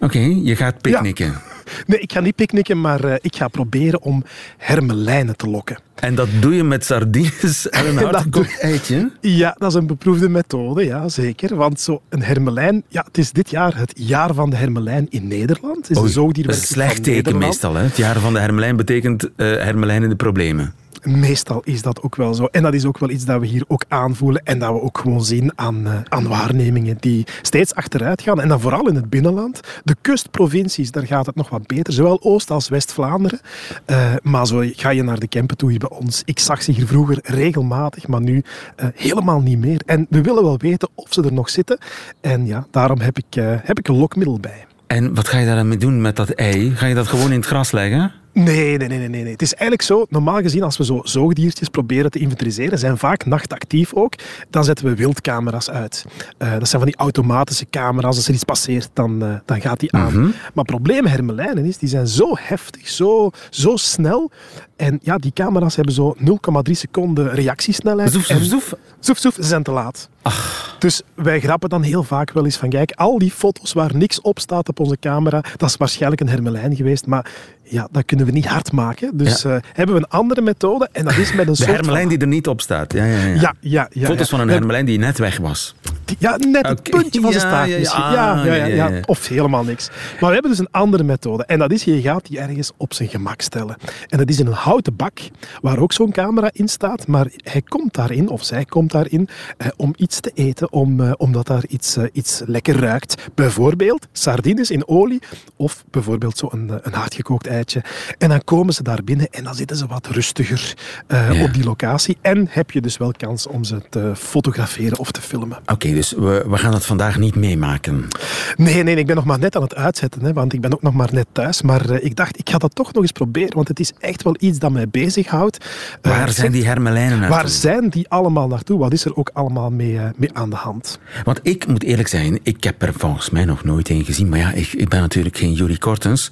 Oké, 0.00 0.04
okay, 0.04 0.40
je 0.42 0.56
gaat 0.56 0.80
picknicken. 0.80 1.26
Ja. 1.26 1.42
Nee, 1.86 2.00
ik 2.00 2.12
ga 2.12 2.20
niet 2.20 2.34
picknicken, 2.34 2.80
maar 2.80 3.04
uh, 3.04 3.14
ik 3.20 3.36
ga 3.36 3.48
proberen 3.48 4.02
om 4.02 4.24
hermelijnen 4.56 5.36
te 5.36 5.46
lokken. 5.46 5.78
En 5.94 6.14
dat 6.14 6.28
doe 6.40 6.54
je 6.54 6.64
met 6.64 6.84
sardines 6.84 7.68
en 7.68 7.86
een 7.86 7.96
hardgekookt 8.04 8.60
eitje? 8.60 9.10
Ja, 9.20 9.54
dat 9.58 9.70
is 9.70 9.74
een 9.74 9.86
beproefde 9.86 10.28
methode, 10.28 10.84
ja, 10.84 11.08
zeker. 11.08 11.56
Want 11.56 11.80
zo 11.80 12.02
een 12.08 12.22
hermelijn, 12.22 12.82
ja, 12.88 13.04
het 13.04 13.18
is 13.18 13.32
dit 13.32 13.50
jaar 13.50 13.76
het 13.76 13.92
jaar 13.94 14.34
van 14.34 14.50
de 14.50 14.56
hermelijn 14.56 15.06
in 15.10 15.28
Nederland. 15.28 15.90
Is 15.90 15.96
Oei, 15.96 16.06
een 16.06 16.12
zoogdier 16.12 16.46
dat 16.46 16.54
is 16.54 16.60
een 16.60 16.66
slecht 16.66 17.02
teken 17.02 17.38
meestal. 17.38 17.74
Hè? 17.74 17.82
Het 17.82 17.96
jaar 17.96 18.20
van 18.20 18.32
de 18.32 18.38
hermelijn 18.38 18.76
betekent 18.76 19.24
uh, 19.24 19.30
hermelijn 19.36 20.02
in 20.02 20.08
de 20.08 20.16
problemen. 20.16 20.74
Meestal 21.08 21.60
is 21.64 21.82
dat 21.82 22.02
ook 22.02 22.16
wel 22.16 22.34
zo. 22.34 22.44
En 22.44 22.62
dat 22.62 22.74
is 22.74 22.84
ook 22.84 22.98
wel 22.98 23.10
iets 23.10 23.24
dat 23.24 23.40
we 23.40 23.46
hier 23.46 23.64
ook 23.68 23.84
aanvoelen 23.88 24.42
en 24.44 24.58
dat 24.58 24.72
we 24.72 24.80
ook 24.80 24.98
gewoon 24.98 25.24
zien 25.24 25.52
aan, 25.54 25.86
uh, 25.86 25.92
aan 26.08 26.28
waarnemingen 26.28 26.96
die 27.00 27.26
steeds 27.42 27.74
achteruit 27.74 28.22
gaan. 28.22 28.40
En 28.40 28.48
dan 28.48 28.60
vooral 28.60 28.88
in 28.88 28.94
het 28.94 29.10
binnenland. 29.10 29.60
De 29.84 29.96
kustprovincies, 30.00 30.90
daar 30.90 31.06
gaat 31.06 31.26
het 31.26 31.34
nog 31.34 31.48
wat 31.48 31.66
beter. 31.66 31.92
Zowel 31.92 32.22
Oost- 32.22 32.50
als 32.50 32.68
West-Vlaanderen. 32.68 33.40
Uh, 33.86 34.12
maar 34.22 34.46
zo 34.46 34.62
ga 34.72 34.90
je 34.90 35.02
naar 35.02 35.18
de 35.18 35.28
Kempen 35.28 35.56
toe 35.56 35.70
hier 35.70 35.78
bij 35.78 35.98
ons. 35.98 36.22
Ik 36.24 36.38
zag 36.38 36.62
ze 36.62 36.72
hier 36.72 36.86
vroeger 36.86 37.18
regelmatig, 37.22 38.06
maar 38.06 38.20
nu 38.20 38.34
uh, 38.76 38.86
helemaal 38.94 39.40
niet 39.40 39.58
meer. 39.58 39.80
En 39.86 40.06
we 40.10 40.20
willen 40.20 40.42
wel 40.42 40.58
weten 40.58 40.88
of 40.94 41.12
ze 41.12 41.22
er 41.22 41.32
nog 41.32 41.50
zitten. 41.50 41.78
En 42.20 42.46
ja, 42.46 42.66
daarom 42.70 43.00
heb 43.00 43.18
ik, 43.18 43.34
heb 43.40 43.78
ik 43.78 43.88
een 43.88 43.96
lokmiddel 43.96 44.38
bij. 44.38 44.66
En 44.86 45.14
wat 45.14 45.28
ga 45.28 45.38
je 45.38 45.46
daar 45.46 45.56
dan 45.56 45.68
mee 45.68 45.78
doen 45.78 46.00
met 46.00 46.16
dat 46.16 46.28
ei? 46.28 46.70
Ga 46.70 46.86
je 46.86 46.94
dat 46.94 47.06
gewoon 47.06 47.32
in 47.32 47.38
het 47.38 47.46
gras 47.46 47.70
leggen? 47.70 48.12
Nee, 48.32 48.76
nee, 48.76 48.88
nee, 48.88 48.98
nee, 48.98 49.08
nee. 49.08 49.32
Het 49.32 49.42
is 49.42 49.54
eigenlijk 49.54 49.82
zo, 49.82 50.06
normaal 50.08 50.40
gezien, 50.40 50.62
als 50.62 50.76
we 50.76 50.84
zo 50.84 51.00
zoogdiertjes 51.02 51.68
proberen 51.68 52.10
te 52.10 52.18
inventariseren, 52.18 52.78
zijn 52.78 52.98
vaak 52.98 53.26
nachtactief 53.26 53.94
ook, 53.94 54.14
dan 54.50 54.64
zetten 54.64 54.86
we 54.86 54.94
wildcamera's 54.94 55.70
uit. 55.70 56.04
Uh, 56.38 56.52
dat 56.52 56.68
zijn 56.68 56.82
van 56.82 56.90
die 56.90 57.00
automatische 57.00 57.66
camera's. 57.70 58.16
Als 58.16 58.28
er 58.28 58.34
iets 58.34 58.44
passeert, 58.44 58.90
dan, 58.92 59.24
uh, 59.24 59.34
dan 59.44 59.60
gaat 59.60 59.80
die 59.80 59.92
aan. 59.92 60.12
Mm 60.12 60.22
-hmm. 60.22 60.30
Maar 60.30 60.64
het 60.64 60.66
probleem 60.66 61.06
hermelijnen 61.06 61.64
is, 61.64 61.78
die 61.78 61.88
zijn 61.88 62.06
zo 62.06 62.34
heftig, 62.38 62.88
zo, 62.88 63.30
zo 63.50 63.76
snel. 63.76 64.30
En 64.76 64.98
ja, 65.02 65.16
die 65.16 65.32
camera's 65.32 65.76
hebben 65.76 65.94
zo 65.94 66.16
0,3 66.18 66.26
seconden 66.70 67.30
reactiesnelheid. 67.30 68.12
Zoef, 68.12 68.24
zoef, 68.24 68.42
zoef. 68.42 68.74
Zoef, 69.00 69.18
zoef, 69.18 69.34
ze 69.34 69.42
zijn 69.42 69.62
te 69.62 69.70
laat. 69.70 70.08
Ach. 70.22 70.76
Dus 70.78 71.02
wij 71.14 71.40
grappen 71.40 71.68
dan 71.68 71.82
heel 71.82 72.02
vaak 72.02 72.32
wel 72.32 72.44
eens 72.44 72.56
van, 72.56 72.68
kijk, 72.68 72.92
al 72.92 73.18
die 73.18 73.30
foto's 73.30 73.72
waar 73.72 73.96
niks 73.96 74.20
op 74.20 74.38
staat 74.38 74.68
op 74.68 74.80
onze 74.80 74.96
camera, 75.00 75.44
dat 75.56 75.68
is 75.68 75.76
waarschijnlijk 75.76 76.20
een 76.20 76.28
hermelijn 76.28 76.76
geweest, 76.76 77.06
maar 77.06 77.30
ja, 77.70 77.88
dat 77.90 78.04
kunnen 78.04 78.26
we 78.26 78.32
niet 78.32 78.46
hard 78.46 78.72
maken. 78.72 79.16
Dus 79.16 79.42
ja. 79.42 79.54
uh, 79.54 79.60
hebben 79.72 79.94
we 79.94 80.00
een 80.00 80.08
andere 80.08 80.40
methode 80.40 80.88
en 80.92 81.04
dat 81.04 81.16
is 81.16 81.32
met 81.32 81.46
een 81.46 81.52
De 81.52 81.58
soort 81.58 81.70
hermelijn 81.70 82.00
van... 82.00 82.10
die 82.10 82.18
er 82.18 82.26
niet 82.26 82.48
op 82.48 82.60
staat. 82.60 82.92
Ja, 82.92 83.04
ja, 83.04 83.18
ja. 83.18 83.34
Ja, 83.40 83.54
ja, 83.60 83.88
ja, 83.92 84.06
Foto's 84.06 84.28
van 84.28 84.40
een 84.40 84.48
hermelijn 84.48 84.86
die 84.86 84.98
net 84.98 85.18
weg 85.18 85.38
was. 85.38 85.74
Ja, 86.18 86.36
net 86.36 86.66
het 86.66 86.82
puntje 86.82 87.20
van 87.20 87.32
zijn 87.40 87.42
Ja, 87.48 87.48
staart 87.48 87.68
ja, 87.68 87.72
ja. 87.74 87.78
misschien. 87.78 88.02
Ah, 88.02 88.12
Ja, 88.12 88.54
ja, 88.54 88.66
ja. 88.88 89.00
Of 89.06 89.28
helemaal 89.28 89.64
niks. 89.64 89.88
Maar 89.88 90.28
we 90.28 90.32
hebben 90.32 90.50
dus 90.50 90.60
een 90.60 90.70
andere 90.70 91.02
methode. 91.02 91.44
En 91.44 91.58
dat 91.58 91.72
is, 91.72 91.84
je 91.84 92.00
gaat 92.00 92.26
die 92.26 92.38
ergens 92.38 92.70
op 92.76 92.94
zijn 92.94 93.08
gemak 93.08 93.40
stellen. 93.40 93.76
En 94.08 94.18
dat 94.18 94.28
is 94.28 94.38
in 94.40 94.46
een 94.46 94.52
houten 94.52 94.96
bak, 94.96 95.18
waar 95.60 95.78
ook 95.78 95.92
zo'n 95.92 96.12
camera 96.12 96.50
in 96.52 96.68
staat. 96.68 97.06
Maar 97.06 97.26
hij 97.36 97.62
komt 97.62 97.94
daarin, 97.94 98.28
of 98.28 98.44
zij 98.44 98.64
komt 98.64 98.92
daarin, 98.92 99.28
eh, 99.56 99.68
om 99.76 99.94
iets 99.96 100.20
te 100.20 100.30
eten, 100.34 100.72
om, 100.72 101.00
eh, 101.00 101.12
omdat 101.16 101.46
daar 101.46 101.64
iets, 101.68 101.96
eh, 101.96 102.04
iets 102.12 102.42
lekker 102.46 102.76
ruikt. 102.80 103.28
Bijvoorbeeld 103.34 104.06
sardines 104.12 104.70
in 104.70 104.88
olie, 104.88 105.20
of 105.56 105.84
bijvoorbeeld 105.90 106.38
zo'n 106.38 106.70
een 106.82 106.92
hardgekookt 106.94 107.46
eitje. 107.46 107.84
En 108.18 108.28
dan 108.28 108.44
komen 108.44 108.74
ze 108.74 108.82
daar 108.82 109.04
binnen 109.04 109.28
en 109.30 109.44
dan 109.44 109.54
zitten 109.54 109.76
ze 109.76 109.86
wat 109.86 110.06
rustiger 110.06 110.74
eh, 111.06 111.42
op 111.42 111.52
die 111.54 111.64
locatie. 111.64 112.16
En 112.20 112.46
heb 112.50 112.70
je 112.70 112.80
dus 112.80 112.96
wel 112.96 113.12
kans 113.12 113.46
om 113.46 113.64
ze 113.64 113.80
te 113.90 114.12
fotograferen 114.16 114.98
of 114.98 115.10
te 115.10 115.20
filmen. 115.20 115.58
Oké, 115.66 115.92
dus 115.98 116.12
we, 116.12 116.44
we 116.48 116.58
gaan 116.58 116.72
dat 116.72 116.86
vandaag 116.86 117.18
niet 117.18 117.34
meemaken. 117.34 118.08
Nee, 118.56 118.82
nee, 118.82 118.96
ik 118.96 119.06
ben 119.06 119.16
nog 119.16 119.24
maar 119.24 119.38
net 119.38 119.56
aan 119.56 119.62
het 119.62 119.74
uitzetten, 119.74 120.24
hè, 120.24 120.32
want 120.32 120.52
ik 120.52 120.60
ben 120.60 120.72
ook 120.72 120.82
nog 120.82 120.94
maar 120.94 121.08
net 121.12 121.26
thuis. 121.32 121.62
Maar 121.62 121.90
eh, 121.90 122.04
ik 122.04 122.16
dacht, 122.16 122.38
ik 122.38 122.50
ga 122.50 122.58
dat 122.58 122.74
toch 122.74 122.92
nog 122.92 123.02
eens 123.02 123.12
proberen, 123.12 123.54
want 123.54 123.68
het 123.68 123.80
is 123.80 123.92
echt 123.98 124.22
wel 124.22 124.36
iets 124.38 124.58
dat 124.58 124.70
mij 124.70 124.88
bezighoudt. 124.88 125.64
Eh, 126.02 126.12
Waar 126.12 126.30
zijn 126.30 126.52
die 126.52 126.66
hermelijnen 126.66 127.18
naartoe? 127.18 127.36
Waar 127.36 127.48
zijn 127.48 127.88
die 127.88 128.08
allemaal 128.08 128.48
naartoe? 128.48 128.78
Wat 128.78 128.92
is 128.92 129.04
er 129.04 129.16
ook 129.16 129.30
allemaal 129.32 129.70
mee, 129.70 129.98
eh, 129.98 130.04
mee 130.16 130.30
aan 130.32 130.50
de 130.50 130.56
hand? 130.56 130.98
Want 131.24 131.40
ik 131.42 131.66
moet 131.66 131.82
eerlijk 131.82 132.08
zijn, 132.08 132.38
ik 132.42 132.64
heb 132.64 132.82
er 132.82 132.92
volgens 132.96 133.30
mij 133.30 133.44
nog 133.44 133.64
nooit 133.64 133.88
een 133.88 134.04
gezien. 134.04 134.28
Maar 134.28 134.38
ja, 134.38 134.52
ik, 134.52 134.72
ik 134.72 134.88
ben 134.88 135.00
natuurlijk 135.00 135.36
geen 135.36 135.52
Jury 135.52 135.76
Kortens. 135.76 136.30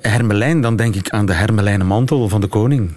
Hermelijn, 0.00 0.60
dan 0.60 0.76
denk 0.76 0.94
ik 0.94 1.10
aan 1.10 1.26
de 1.26 1.32
hermelijnen 1.32 1.86
mantel 1.86 2.28
van 2.28 2.40
de 2.40 2.46
koning. 2.46 2.90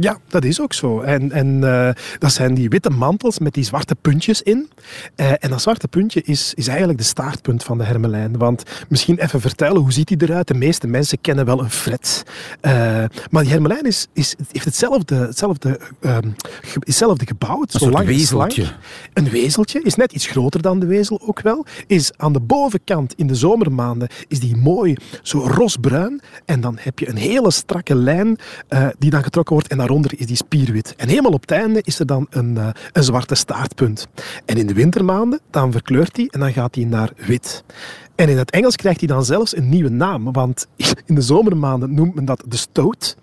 Ja, 0.00 0.18
dat 0.28 0.44
is 0.44 0.60
ook 0.60 0.72
zo. 0.72 1.00
En, 1.00 1.32
en 1.32 1.64
eh, 1.64 1.94
dat 2.18 2.32
zijn 2.32 2.54
die 2.54 2.68
witte 2.68 2.90
mantels 2.90 3.38
met 3.38 3.54
die 3.54 3.64
zwarte 3.64 3.94
puntjes 3.94 4.42
in. 4.42 4.68
Eh, 5.14 5.30
en 5.38 5.50
dat 5.50 5.62
zwarte 5.62 5.88
puntje 5.88 6.22
is, 6.22 6.52
is 6.54 6.68
eigenlijk 6.68 6.98
de 6.98 7.04
staartpunt 7.04 7.64
van 7.64 7.78
de 7.78 7.84
hermelijn. 7.84 8.38
Want 8.38 8.62
misschien 8.88 9.18
even 9.18 9.40
vertellen, 9.40 9.80
hoe 9.80 9.92
ziet 9.92 10.08
die 10.08 10.22
eruit? 10.22 10.48
De 10.48 10.54
meeste 10.54 10.86
mensen 10.86 11.20
kennen 11.20 11.44
wel 11.44 11.60
een 11.60 11.70
fret. 11.70 12.22
Eh, 12.60 12.72
maar 13.30 13.42
die 13.42 13.52
hermelijn 13.52 13.84
is, 13.84 14.06
is, 14.12 14.34
heeft 14.52 14.64
hetzelfde, 14.64 15.14
hetzelfde, 15.14 15.80
ehm, 16.00 16.28
hetzelfde 16.78 17.26
gebouwd. 17.26 17.74
Een 17.74 17.80
zo 17.80 17.90
lang 17.90 18.06
wezeltje. 18.06 18.66
Een 19.12 19.30
wezeltje 19.30 19.82
is 19.82 19.94
net 19.94 20.12
iets 20.12 20.26
groter 20.26 20.62
dan 20.62 20.78
de 20.78 20.86
wezel 20.86 21.20
ook 21.26 21.40
wel. 21.40 21.66
Is 21.86 22.12
aan 22.16 22.32
de 22.32 22.40
bovenkant 22.40 23.14
in 23.14 23.26
de 23.26 23.34
zomermaanden 23.34 24.08
is 24.28 24.40
die 24.40 24.56
mooi 24.56 24.96
zo 25.22 25.38
rosbruin. 25.38 26.20
En 26.44 26.60
dan 26.60 26.76
heb 26.80 26.98
je 26.98 27.08
een 27.08 27.16
hele 27.16 27.50
strakke 27.50 27.94
lijn 27.94 28.38
die 28.98 29.10
dan 29.10 29.22
getrokken 29.22 29.54
wordt. 29.54 29.68
En 29.68 29.83
daaronder 29.86 30.12
is 30.16 30.26
die 30.26 30.36
spierwit. 30.36 30.94
En 30.96 31.08
helemaal 31.08 31.32
op 31.32 31.40
het 31.40 31.50
einde 31.50 31.80
is 31.82 31.98
er 31.98 32.06
dan 32.06 32.26
een, 32.30 32.58
eh, 32.58 32.68
een 32.92 33.04
zwarte 33.04 33.34
staartpunt. 33.34 34.06
En 34.44 34.56
in 34.56 34.66
de 34.66 34.74
wintermaanden 34.74 35.40
dan 35.50 35.72
verkleurt 35.72 36.14
die 36.14 36.30
en 36.30 36.40
dan 36.40 36.52
gaat 36.52 36.74
die 36.74 36.86
naar 36.86 37.10
wit. 37.16 37.64
En 38.14 38.28
in 38.28 38.38
het 38.38 38.50
Engels 38.50 38.76
krijgt 38.76 38.98
hij 38.98 39.08
dan 39.08 39.24
zelfs 39.24 39.56
een 39.56 39.68
nieuwe 39.68 39.88
naam. 39.88 40.32
Want 40.32 40.66
in 41.06 41.14
de 41.14 41.20
zomermaanden 41.20 41.94
noemt 41.94 42.14
men 42.14 42.24
dat 42.24 42.44
de 42.48 42.56
stoat. 42.56 43.16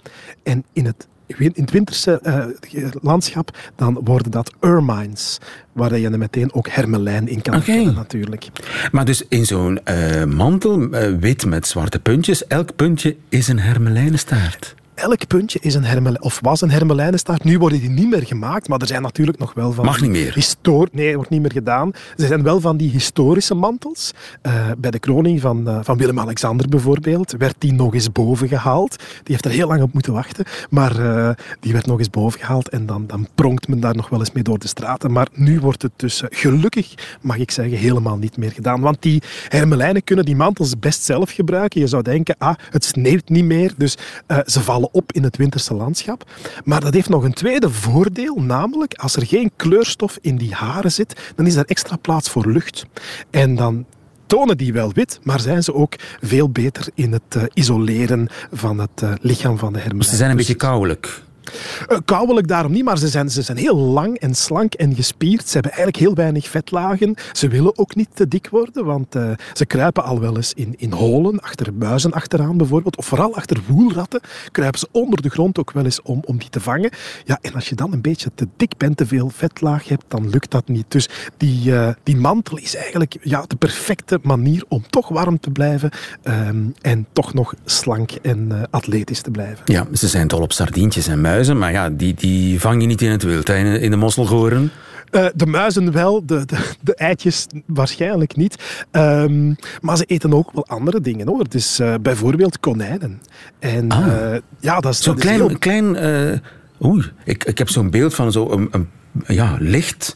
En 0.43 0.63
in 0.73 0.85
het 0.85 1.07
in 1.37 1.51
het 1.55 1.71
winterse 1.71 2.19
eh, 2.21 2.45
landschap, 3.01 3.57
dan 3.75 3.99
worden 4.03 4.31
dat 4.31 4.53
ermines. 4.59 5.37
Waar 5.71 5.97
je 5.97 6.09
er 6.09 6.17
meteen 6.17 6.53
ook 6.53 6.67
hermelijn 6.67 7.27
in 7.27 7.41
kan 7.41 7.53
herkennen, 7.53 7.93
natuurlijk. 7.93 8.49
Maar 8.91 9.05
dus 9.05 9.23
in 9.27 9.45
zo'n 9.45 9.83
eh, 9.83 10.23
mantel, 10.23 10.89
wit 11.19 11.45
met 11.45 11.67
zwarte 11.67 11.99
puntjes, 11.99 12.47
elk 12.47 12.75
puntje 12.75 13.15
is 13.29 13.47
een 13.47 13.59
hermelijnenstaart. 13.59 14.75
Elk 14.93 15.27
puntje 15.27 15.59
is 15.61 15.73
een 15.73 15.83
hermelijn, 15.83 16.21
of 16.21 16.39
was 16.41 16.61
een 16.61 16.71
hermelijnenstaart. 16.71 17.43
Nu 17.43 17.59
worden 17.59 17.79
die 17.79 17.89
niet 17.89 18.09
meer 18.09 18.25
gemaakt, 18.25 18.67
maar 18.67 18.79
er 18.79 18.87
zijn 18.87 19.01
natuurlijk 19.01 19.37
nog 19.37 19.53
wel 19.53 19.71
van... 19.71 19.85
Mag 19.85 20.01
niet 20.01 20.09
meer. 20.09 20.33
Nee, 20.91 21.15
wordt 21.15 21.29
niet 21.29 21.41
meer 21.41 21.51
gedaan. 21.51 21.91
Er 22.17 22.27
zijn 22.27 22.43
wel 22.43 22.59
van 22.59 22.77
die 22.77 22.89
historische 22.89 23.55
mantels. 23.55 24.11
Eh, 24.41 24.53
bij 24.77 24.91
de 24.91 24.99
kroning 24.99 25.41
van, 25.41 25.67
eh, 25.67 25.79
van 25.81 25.97
Willem-Alexander 25.97 26.69
bijvoorbeeld 26.69 27.31
werd 27.37 27.55
die 27.57 27.73
nog 27.73 27.93
eens 27.93 28.11
boven 28.11 28.47
gehaald. 28.47 28.95
Die 28.97 29.07
heeft 29.23 29.45
er 29.45 29.51
heel 29.51 29.67
lang 29.67 29.81
op 29.81 29.93
moeten 29.93 30.13
wachten, 30.13 30.45
maar 30.69 30.99
eh, 30.99 31.29
die 31.59 31.73
werd 31.73 31.85
nog 31.85 31.99
eens 31.99 32.09
boven 32.09 32.39
gehaald 32.39 32.69
en 32.69 32.85
dan, 32.85 33.07
dan 33.07 33.27
pronkt 33.35 33.67
men 33.67 33.79
daar 33.79 33.95
nog 33.95 34.09
wel 34.09 34.19
eens 34.19 34.31
mee 34.31 34.43
door 34.43 34.59
de 34.59 34.67
straten. 34.67 35.11
Maar 35.11 35.27
nu 35.33 35.59
wordt 35.59 35.81
het 35.81 35.91
dus 35.95 36.23
gelukkig, 36.29 37.17
mag 37.21 37.37
ik 37.37 37.51
zeggen, 37.51 37.77
helemaal 37.77 38.17
niet 38.17 38.37
meer 38.37 38.51
gedaan. 38.51 38.81
Want 38.81 39.01
die 39.01 39.21
hermelijnen 39.47 40.03
kunnen 40.03 40.25
die 40.25 40.35
mantels 40.35 40.79
best 40.79 41.03
zelf 41.03 41.31
gebruiken. 41.31 41.79
Je 41.81 41.87
zou 41.87 42.03
denken, 42.03 42.35
ah, 42.37 42.55
het 42.69 42.85
sneeuwt 42.85 43.29
niet 43.29 43.45
meer, 43.45 43.73
dus 43.77 43.97
ze 44.45 44.61
vallen 44.61 44.80
op 44.91 45.11
in 45.11 45.23
het 45.23 45.37
winterse 45.37 45.73
landschap. 45.73 46.29
Maar 46.63 46.81
dat 46.81 46.93
heeft 46.93 47.09
nog 47.09 47.23
een 47.23 47.33
tweede 47.33 47.69
voordeel, 47.69 48.41
namelijk 48.41 48.93
als 48.93 49.15
er 49.15 49.25
geen 49.25 49.51
kleurstof 49.55 50.17
in 50.21 50.35
die 50.37 50.53
haren 50.53 50.91
zit, 50.91 51.31
dan 51.35 51.47
is 51.47 51.55
er 51.55 51.65
extra 51.65 51.95
plaats 51.95 52.29
voor 52.29 52.51
lucht. 52.51 52.85
En 53.29 53.55
dan 53.55 53.85
tonen 54.25 54.57
die 54.57 54.73
wel 54.73 54.93
wit, 54.93 55.19
maar 55.23 55.39
zijn 55.39 55.63
ze 55.63 55.73
ook 55.73 55.95
veel 56.21 56.49
beter 56.49 56.87
in 56.93 57.11
het 57.11 57.21
eh, 57.35 57.43
isoleren 57.53 58.29
van 58.51 58.79
het 58.79 59.01
eh, 59.01 59.13
lichaam 59.21 59.57
van 59.57 59.73
de 59.73 59.79
hermelijn. 59.79 60.09
Ze 60.09 60.15
zijn 60.15 60.29
een 60.31 60.37
Dus- 60.37 60.47
beetje 60.47 60.65
kouwelijk. 60.65 61.21
Eh, 61.87 61.97
Kouwelijk 62.05 62.47
daarom 62.47 62.71
niet, 62.71 62.83
maar 62.83 62.97
ze 62.97 63.07
zijn, 63.07 63.29
ze 63.29 63.41
zijn 63.41 63.57
heel 63.57 63.75
lang 63.75 64.17
en 64.17 64.35
slank 64.35 64.73
en 64.73 64.95
gespierd. 64.95 65.47
Ze 65.47 65.53
hebben 65.53 65.71
eigenlijk 65.71 66.03
heel 66.03 66.15
weinig 66.15 66.47
vetlagen. 66.47 67.15
Ze 67.31 67.47
willen 67.47 67.77
ook 67.77 67.95
niet 67.95 68.09
te 68.13 68.27
dik 68.27 68.49
worden, 68.49 68.85
want 68.85 69.15
eh, 69.15 69.31
ze 69.53 69.65
kruipen 69.65 70.03
al 70.03 70.19
wel 70.19 70.35
eens 70.35 70.53
in, 70.53 70.73
in 70.77 70.91
holen, 70.91 71.39
achter 71.39 71.77
buizen 71.77 72.11
achteraan 72.11 72.57
bijvoorbeeld, 72.57 72.97
of 72.97 73.05
vooral 73.05 73.35
achter 73.35 73.61
woelratten, 73.67 74.21
kruipen 74.51 74.79
ze 74.79 74.87
onder 74.91 75.21
de 75.21 75.29
grond 75.29 75.59
ook 75.59 75.71
wel 75.71 75.83
eens 75.83 76.01
om, 76.01 76.21
om 76.25 76.37
die 76.37 76.49
te 76.49 76.59
vangen. 76.59 76.91
Ja, 77.25 77.37
en 77.41 77.53
als 77.53 77.69
je 77.69 77.75
dan 77.75 77.93
een 77.93 78.01
beetje 78.01 78.31
te 78.35 78.47
dik 78.57 78.77
bent, 78.77 78.97
te 78.97 79.05
veel 79.05 79.29
vetlaag 79.29 79.87
hebt, 79.87 80.05
dan 80.07 80.29
lukt 80.29 80.51
dat 80.51 80.67
niet. 80.67 80.85
Dus 80.87 81.09
die, 81.37 81.75
eh, 81.75 81.89
die 82.03 82.17
mantel 82.17 82.57
is 82.57 82.75
eigenlijk 82.75 83.17
ja, 83.21 83.43
de 83.47 83.55
perfecte 83.55 84.19
manier 84.21 84.63
om 84.67 84.83
toch 84.89 85.07
warm 85.07 85.39
te 85.39 85.49
blijven 85.49 85.89
ehm, 86.23 86.65
en 86.81 87.07
toch 87.13 87.33
nog 87.33 87.53
slank 87.65 88.11
en 88.11 88.67
atletisch 88.69 89.21
te 89.21 89.31
blijven. 89.31 89.63
Ja, 89.65 89.87
ze 89.93 90.07
zijn 90.07 90.27
dol 90.27 90.41
op 90.41 90.51
sardientjes 90.51 91.07
en 91.07 91.21
muizen, 91.21 91.40
maar 91.49 91.71
ja, 91.71 91.89
die, 91.89 92.13
die 92.13 92.59
vang 92.59 92.81
je 92.81 92.87
niet 92.87 93.01
in 93.01 93.11
het 93.11 93.23
wild, 93.23 93.47
hè, 93.47 93.55
in, 93.55 93.65
in 93.81 93.91
de 93.91 93.97
mosselgoren. 93.97 94.71
Eh, 95.09 95.25
de 95.35 95.45
muizen 95.45 95.91
wel, 95.91 96.25
de, 96.25 96.45
de, 96.45 96.57
de 96.81 96.95
eitjes 96.95 97.47
waarschijnlijk 97.65 98.35
niet. 98.35 98.83
Ehm, 98.91 99.53
maar 99.81 99.97
ze 99.97 100.03
eten 100.05 100.33
ook 100.33 100.51
wel 100.53 100.65
andere 100.67 101.01
dingen 101.01 101.27
hoor. 101.27 101.45
Dus 101.49 101.79
bijvoorbeeld 102.01 102.59
konijnen. 102.59 103.21
En 103.59 103.89
Ah. 103.91 104.33
eh, 104.33 104.39
ja, 104.59 104.79
dat 104.79 104.91
is, 104.93 105.01
Zo'n 105.03 105.15
dat 105.15 105.23
is 105.23 105.29
klein, 105.29 105.47
heel- 105.47 105.57
klein 105.57 106.41
oei, 106.85 107.11
ik, 107.23 107.43
ik 107.43 107.57
heb 107.57 107.69
zo'n 107.69 107.89
beeld 107.89 108.13
van 108.15 108.31
zo'n 108.31 108.51
een, 108.51 108.67
een, 108.71 108.87
ja, 109.35 109.55
licht 109.59 110.15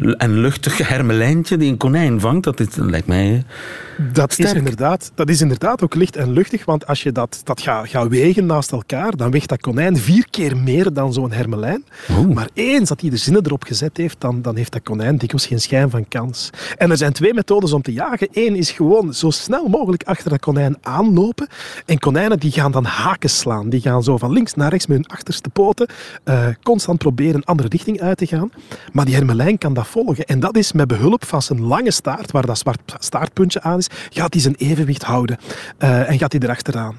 en 0.00 0.40
luchtig 0.40 0.88
hermelijntje 0.88 1.56
die 1.56 1.70
een 1.70 1.76
konijn 1.76 2.20
vangt. 2.20 2.44
Dat, 2.44 2.60
is, 2.60 2.70
dat 2.70 2.90
lijkt 2.90 3.06
mij... 3.06 3.44
Dat 4.12 4.38
is, 4.38 4.52
inderdaad, 4.54 5.12
dat 5.14 5.28
is 5.28 5.40
inderdaad 5.40 5.82
ook 5.82 5.94
licht 5.94 6.16
en 6.16 6.32
luchtig, 6.32 6.64
want 6.64 6.86
als 6.86 7.02
je 7.02 7.12
dat, 7.12 7.40
dat 7.44 7.60
gaat 7.60 7.88
gaat 7.88 8.08
wegen 8.08 8.46
naast 8.46 8.72
elkaar, 8.72 9.16
dan 9.16 9.30
weegt 9.30 9.48
dat 9.48 9.60
konijn 9.60 9.96
vier 9.96 10.26
keer 10.30 10.56
meer 10.56 10.92
dan 10.92 11.12
zo'n 11.12 11.32
hermelijn. 11.32 11.84
Oeh. 12.10 12.34
Maar 12.34 12.48
eens 12.54 12.88
dat 12.88 13.00
hij 13.00 13.10
de 13.10 13.16
zinnen 13.16 13.46
erop 13.46 13.64
gezet 13.64 13.96
heeft, 13.96 14.20
dan, 14.20 14.42
dan 14.42 14.56
heeft 14.56 14.72
dat 14.72 14.82
konijn 14.82 15.16
dikwijls 15.16 15.46
geen 15.46 15.60
schijn 15.60 15.90
van 15.90 16.08
kans. 16.08 16.50
En 16.76 16.90
er 16.90 16.96
zijn 16.96 17.12
twee 17.12 17.34
methodes 17.34 17.72
om 17.72 17.82
te 17.82 17.92
jagen. 17.92 18.28
Eén 18.32 18.56
is 18.56 18.70
gewoon 18.70 19.14
zo 19.14 19.30
snel 19.30 19.68
mogelijk 19.68 20.02
achter 20.02 20.30
dat 20.30 20.40
konijn 20.40 20.76
aanlopen. 20.82 21.48
En 21.86 21.98
konijnen 21.98 22.38
die 22.38 22.52
gaan 22.52 22.72
dan 22.72 22.84
haken 22.84 23.30
slaan. 23.30 23.68
Die 23.68 23.80
gaan 23.80 24.02
zo 24.02 24.16
van 24.16 24.32
links 24.32 24.54
naar 24.54 24.70
rechts 24.70 24.86
met 24.86 24.96
hun 24.96 25.06
achterste 25.06 25.48
poten 25.48 25.86
eh, 26.24 26.46
constant 26.62 26.98
proberen 26.98 27.34
een 27.34 27.44
andere 27.44 27.68
richting 27.68 28.00
uit 28.00 28.18
te 28.18 28.26
gaan. 28.26 28.50
Maar 28.92 29.04
die 29.04 29.14
hermelijn 29.14 29.58
kan 29.58 29.74
dat 29.74 29.86
volgen. 29.90 30.24
En 30.24 30.40
dat 30.40 30.56
is 30.56 30.72
met 30.72 30.88
behulp 30.88 31.24
van 31.24 31.42
zijn 31.42 31.60
lange 31.60 31.90
staart, 31.90 32.30
waar 32.30 32.46
dat 32.46 32.58
zwart 32.58 32.94
staartpuntje 32.98 33.62
aan 33.62 33.78
is, 33.78 33.88
gaat 34.10 34.32
hij 34.32 34.42
zijn 34.42 34.54
evenwicht 34.54 35.02
houden. 35.02 35.38
Eh, 35.78 36.10
en 36.10 36.18
gaat 36.18 36.32
hij 36.32 36.40
erachteraan. 36.40 36.96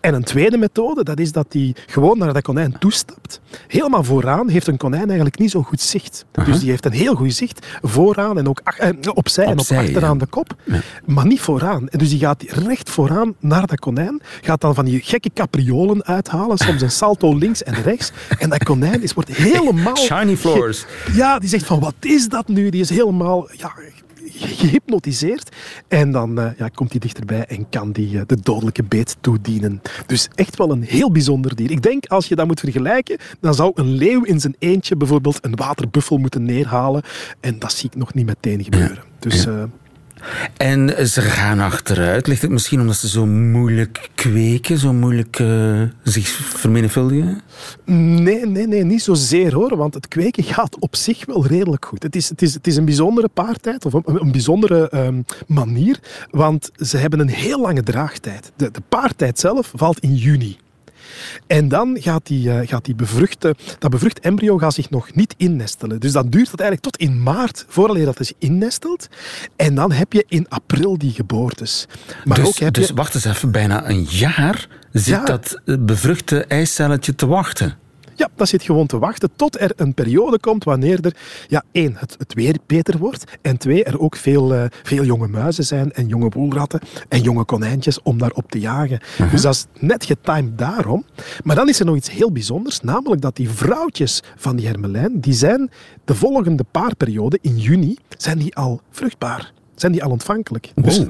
En 0.00 0.14
een 0.14 0.24
tweede 0.24 0.56
methode, 0.56 1.04
dat 1.04 1.18
is 1.18 1.32
dat 1.32 1.46
hij 1.48 1.74
gewoon 1.86 2.18
naar 2.18 2.32
dat 2.32 2.42
konijn 2.42 2.78
toestapt. 2.78 3.40
Helemaal 3.66 4.04
vooraan 4.04 4.48
heeft 4.48 4.66
een 4.66 4.76
konijn 4.76 5.06
eigenlijk 5.06 5.38
niet 5.38 5.50
zo 5.50 5.62
goed 5.62 5.80
zicht. 5.80 6.24
Dus 6.44 6.60
die 6.60 6.70
heeft 6.70 6.84
een 6.84 6.92
heel 6.92 7.14
goed 7.14 7.34
zicht 7.34 7.66
vooraan 7.82 8.38
en 8.38 8.48
ook 8.48 8.60
eh, 8.64 8.90
opzij, 9.14 9.44
en 9.44 9.58
op 9.58 9.66
achteraan 9.70 10.18
de 10.18 10.26
kop. 10.26 10.54
Maar 11.04 11.26
niet 11.26 11.40
vooraan. 11.40 11.88
En 11.88 11.98
dus 11.98 12.08
die 12.08 12.18
gaat 12.18 12.42
recht 12.42 12.90
vooraan 12.90 13.34
naar 13.38 13.66
dat 13.66 13.78
konijn. 13.78 14.20
Gaat 14.40 14.60
dan 14.60 14.74
van 14.74 14.84
die 14.84 15.00
gekke 15.00 15.30
capriolen 15.34 16.04
uithalen. 16.04 16.58
Soms 16.58 16.82
een 16.82 16.90
salto 16.90 17.36
links 17.44 17.62
en 17.62 17.74
rechts. 17.74 18.12
En 18.38 18.50
dat 18.50 18.64
konijn 18.64 19.02
is, 19.02 19.14
wordt 19.14 19.36
helemaal... 19.36 19.96
Shiny 19.96 20.36
floors. 20.36 20.86
Ja, 21.12 21.38
die 21.38 21.48
zegt 21.48 21.66
van 21.66 21.80
wat 21.80 21.94
is 22.00 22.28
dat 22.28 22.48
nu? 22.48 22.70
Die 22.70 22.80
is 22.80 22.90
helemaal 22.90 23.48
ja, 23.52 23.72
gehypnotiseerd. 24.60 25.56
En 25.88 26.12
dan 26.12 26.38
uh, 26.38 26.46
ja, 26.56 26.68
komt 26.68 26.90
hij 26.90 27.00
dichterbij 27.00 27.46
en 27.46 27.68
kan 27.68 27.92
die 27.92 28.10
uh, 28.10 28.22
de 28.26 28.40
dodelijke 28.42 28.82
beet 28.82 29.16
toedienen. 29.20 29.82
Dus 30.06 30.28
echt 30.34 30.56
wel 30.56 30.70
een 30.70 30.82
heel 30.82 31.12
bijzonder 31.12 31.56
dier. 31.56 31.70
Ik 31.70 31.82
denk, 31.82 32.06
als 32.06 32.28
je 32.28 32.34
dat 32.34 32.46
moet 32.46 32.60
vergelijken, 32.60 33.18
dan 33.40 33.54
zou 33.54 33.72
een 33.74 33.90
leeuw 33.90 34.22
in 34.22 34.40
zijn 34.40 34.56
eentje 34.58 34.96
bijvoorbeeld 34.96 35.44
een 35.44 35.56
waterbuffel 35.56 36.18
moeten 36.18 36.42
neerhalen. 36.42 37.02
En 37.40 37.58
dat 37.58 37.72
zie 37.72 37.90
ik 37.90 37.96
nog 37.96 38.14
niet 38.14 38.26
meteen 38.26 38.64
gebeuren. 38.64 39.02
Dus... 39.18 39.46
Uh, 39.46 39.62
en 40.56 41.08
ze 41.08 41.20
gaan 41.20 41.60
achteruit. 41.60 42.26
Ligt 42.26 42.42
het 42.42 42.50
misschien 42.50 42.80
omdat 42.80 42.96
ze 42.96 43.08
zo 43.08 43.26
moeilijk 43.26 44.08
kweken, 44.14 44.78
zo 44.78 44.92
moeilijk 44.92 45.38
uh, 45.38 45.82
zich 46.02 46.28
vermenigvuldigen? 46.28 47.40
Nee, 47.84 48.46
nee, 48.46 48.66
nee, 48.66 48.84
niet 48.84 49.02
zozeer 49.02 49.54
hoor. 49.54 49.76
Want 49.76 49.94
het 49.94 50.08
kweken 50.08 50.44
gaat 50.44 50.78
op 50.78 50.96
zich 50.96 51.26
wel 51.26 51.46
redelijk 51.46 51.84
goed. 51.84 52.02
Het 52.02 52.16
is, 52.16 52.28
het 52.28 52.42
is, 52.42 52.54
het 52.54 52.66
is 52.66 52.76
een 52.76 52.84
bijzondere 52.84 53.28
paartijd, 53.28 53.84
of 53.84 53.92
een, 53.92 54.32
bijzondere 54.32 54.90
um, 54.94 55.24
manier. 55.46 56.00
Want 56.30 56.70
ze 56.76 56.96
hebben 56.96 57.20
een 57.20 57.28
heel 57.28 57.60
lange 57.60 57.82
draagtijd. 57.82 58.52
De, 58.56 58.70
de 58.70 58.82
paartijd 58.88 59.38
zelf 59.38 59.72
valt 59.74 59.98
in 59.98 60.14
juni. 60.14 60.58
En 61.46 61.68
dan 61.68 61.96
gaat 62.00 62.26
die, 62.26 62.48
uh, 62.48 62.60
gaat 62.64 62.84
die 62.84 62.94
bevruchte, 62.94 63.54
dat 63.78 63.90
bevrucht 63.90 64.20
embryo 64.20 64.58
gaat 64.58 64.74
zich 64.74 64.90
nog 64.90 65.14
niet 65.14 65.34
innestelen. 65.36 66.00
Dus 66.00 66.12
dat 66.12 66.32
duurt 66.32 66.50
het 66.50 66.60
eigenlijk 66.60 66.94
tot 66.94 67.08
in 67.08 67.22
maart 67.22 67.64
voordat 67.68 68.16
het 68.18 68.26
zich 68.26 68.36
innestelt. 68.38 69.08
En 69.56 69.74
dan 69.74 69.92
heb 69.92 70.12
je 70.12 70.24
in 70.28 70.48
april 70.48 70.98
die 70.98 71.12
geboortes. 71.12 71.86
Maar 72.24 72.36
dus, 72.36 72.46
ook 72.46 72.56
heb 72.56 72.74
dus 72.74 72.90
wacht 72.90 73.14
eens 73.14 73.24
even, 73.24 73.50
bijna 73.50 73.88
een 73.88 74.02
jaar 74.02 74.68
zit 74.92 75.26
dat 75.26 75.60
bevruchte 75.64 76.44
eicelletje 76.44 77.14
te 77.14 77.26
wachten. 77.26 77.76
Ja, 78.18 78.28
dat 78.34 78.48
zit 78.48 78.62
gewoon 78.62 78.86
te 78.86 78.98
wachten 78.98 79.30
tot 79.36 79.60
er 79.60 79.72
een 79.76 79.94
periode 79.94 80.38
komt 80.40 80.64
wanneer 80.64 80.98
er, 81.00 81.16
ja, 81.46 81.62
één, 81.72 81.94
het, 81.96 82.14
het 82.18 82.34
weer 82.34 82.56
beter 82.66 82.98
wordt 82.98 83.24
en 83.42 83.56
twee, 83.58 83.84
er 83.84 84.00
ook 84.00 84.16
veel, 84.16 84.54
uh, 84.54 84.64
veel 84.82 85.04
jonge 85.04 85.28
muizen 85.28 85.64
zijn 85.64 85.92
en 85.92 86.06
jonge 86.08 86.28
woelratten 86.28 86.80
en 87.08 87.20
jonge 87.20 87.44
konijntjes 87.44 88.02
om 88.02 88.18
daarop 88.18 88.50
te 88.50 88.60
jagen. 88.60 89.00
Uh-huh. 89.12 89.30
Dus 89.30 89.42
dat 89.42 89.54
is 89.54 89.66
net 89.80 90.04
getimed 90.04 90.58
daarom. 90.58 91.04
Maar 91.42 91.56
dan 91.56 91.68
is 91.68 91.80
er 91.80 91.86
nog 91.86 91.96
iets 91.96 92.10
heel 92.10 92.32
bijzonders, 92.32 92.80
namelijk 92.80 93.20
dat 93.20 93.36
die 93.36 93.50
vrouwtjes 93.50 94.22
van 94.36 94.56
die 94.56 94.66
hermelijn, 94.66 95.20
die 95.20 95.34
zijn 95.34 95.70
de 96.04 96.14
volgende 96.14 96.64
paarperiode 96.70 97.38
in 97.40 97.58
juni, 97.58 97.96
zijn 98.16 98.38
die 98.38 98.56
al 98.56 98.80
vruchtbaar 98.90 99.52
zijn 99.80 99.92
die 99.92 100.04
al 100.04 100.10
ontvankelijk. 100.10 100.70
Dus 100.74 101.02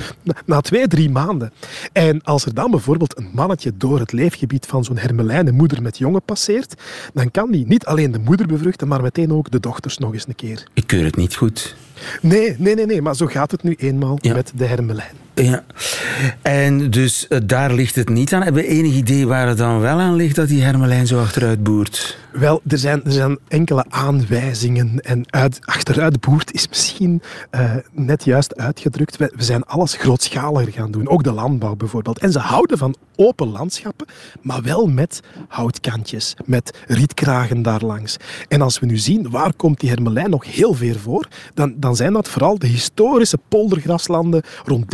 na, 0.44 0.61
twee, 0.61 0.88
drie 0.88 1.11
maanden. 1.11 1.52
En 1.92 2.22
als 2.22 2.44
er 2.44 2.54
dan 2.54 2.70
bijvoorbeeld 2.70 3.18
een 3.18 3.31
mannetje 3.33 3.72
door 3.76 3.98
het 3.98 4.12
leefgebied 4.12 4.66
van 4.66 4.85
zo'n 4.85 4.98
hermelijnenmoeder 4.98 5.83
met 5.83 5.98
jongen 5.98 6.22
passeert, 6.22 6.83
dan 7.14 7.31
kan 7.31 7.50
die 7.50 7.66
niet 7.66 7.85
alleen 7.85 8.12
de 8.12 8.18
moeder 8.18 8.46
bevruchten, 8.46 8.88
maar 8.88 9.02
meteen 9.02 9.33
ook 9.33 9.50
de 9.50 9.61
dochters 9.61 9.98
nog 9.98 10.12
eens 10.12 10.26
een 10.28 10.35
keer. 10.35 10.66
Ik 10.74 10.87
keur 10.87 11.04
het 11.04 11.16
niet 11.16 11.35
goed. 11.35 11.76
Nee, 12.20 12.54
nee, 12.59 12.74
nee, 12.74 12.87
nee 12.87 13.02
maar 13.02 13.16
zo 13.16 13.26
gaat 13.26 13.50
het 13.50 13.62
nu 13.62 13.74
eenmaal 13.78 14.18
met 14.22 14.52
de 14.54 14.64
hermelijn. 14.64 15.27
Ja. 15.42 15.64
En 16.42 16.90
dus 16.90 17.27
uh, 17.29 17.38
daar 17.44 17.72
ligt 17.72 17.94
het 17.94 18.09
niet 18.09 18.33
aan. 18.33 18.42
Hebben 18.42 18.62
we 18.62 18.68
enig 18.68 18.94
idee 18.94 19.27
waar 19.27 19.48
het 19.48 19.59
dan 19.59 19.81
wel 19.81 19.98
aan 19.98 20.14
ligt 20.14 20.37
dat 20.37 20.48
die 20.48 20.62
hermelijn 20.62 21.07
zo 21.07 21.20
achteruit 21.20 21.62
boert? 21.62 22.18
Wel, 22.33 22.61
er 22.66 22.79
zijn, 22.79 23.05
er 23.05 23.12
zijn 23.12 23.38
enkele 23.48 23.85
aanwijzingen. 23.88 25.01
En 25.01 25.24
uit, 25.31 25.59
achteruit 25.64 26.20
boert 26.20 26.53
is 26.53 26.68
misschien 26.68 27.22
uh, 27.51 27.74
net 27.92 28.24
juist 28.24 28.57
uitgedrukt. 28.57 29.16
We, 29.16 29.31
zijn 29.37 29.64
alles 29.64 29.94
grootschaliger 29.94 30.72
gaan 30.72 30.90
doen. 30.90 31.09
Ook 31.09 31.22
de 31.22 31.33
landbouw 31.33 31.74
bijvoorbeeld. 31.74 32.18
En 32.18 32.33
ze 32.33 32.38
houden 32.38 32.79
van 32.79 32.96
open 33.16 33.48
landschappen, 33.48 34.07
maar 34.40 34.62
wel 34.62 34.87
met 34.87 35.20
houtkantjes, 35.48 36.35
met 36.44 36.79
rietkragen 36.87 37.62
daarlangs. 37.62 38.16
En 38.48 38.62
als 38.62 38.79
we 38.79 38.87
nu 38.87 38.96
zien, 38.96 39.31
waar 39.31 39.53
komt 39.55 39.81
die 39.81 39.90
hermelijn 39.90 40.31
nog 40.31 40.55
heel 40.55 40.74
veel 40.74 40.94
voor, 40.94 41.29
dan, 41.55 41.74
dan 41.77 41.96
zijn 41.96 42.12
dat 42.12 42.29
vooral 42.29 42.59
de 42.59 42.66
historische 42.66 43.38
poldergraslanden 43.48 44.42
rond 44.64 44.90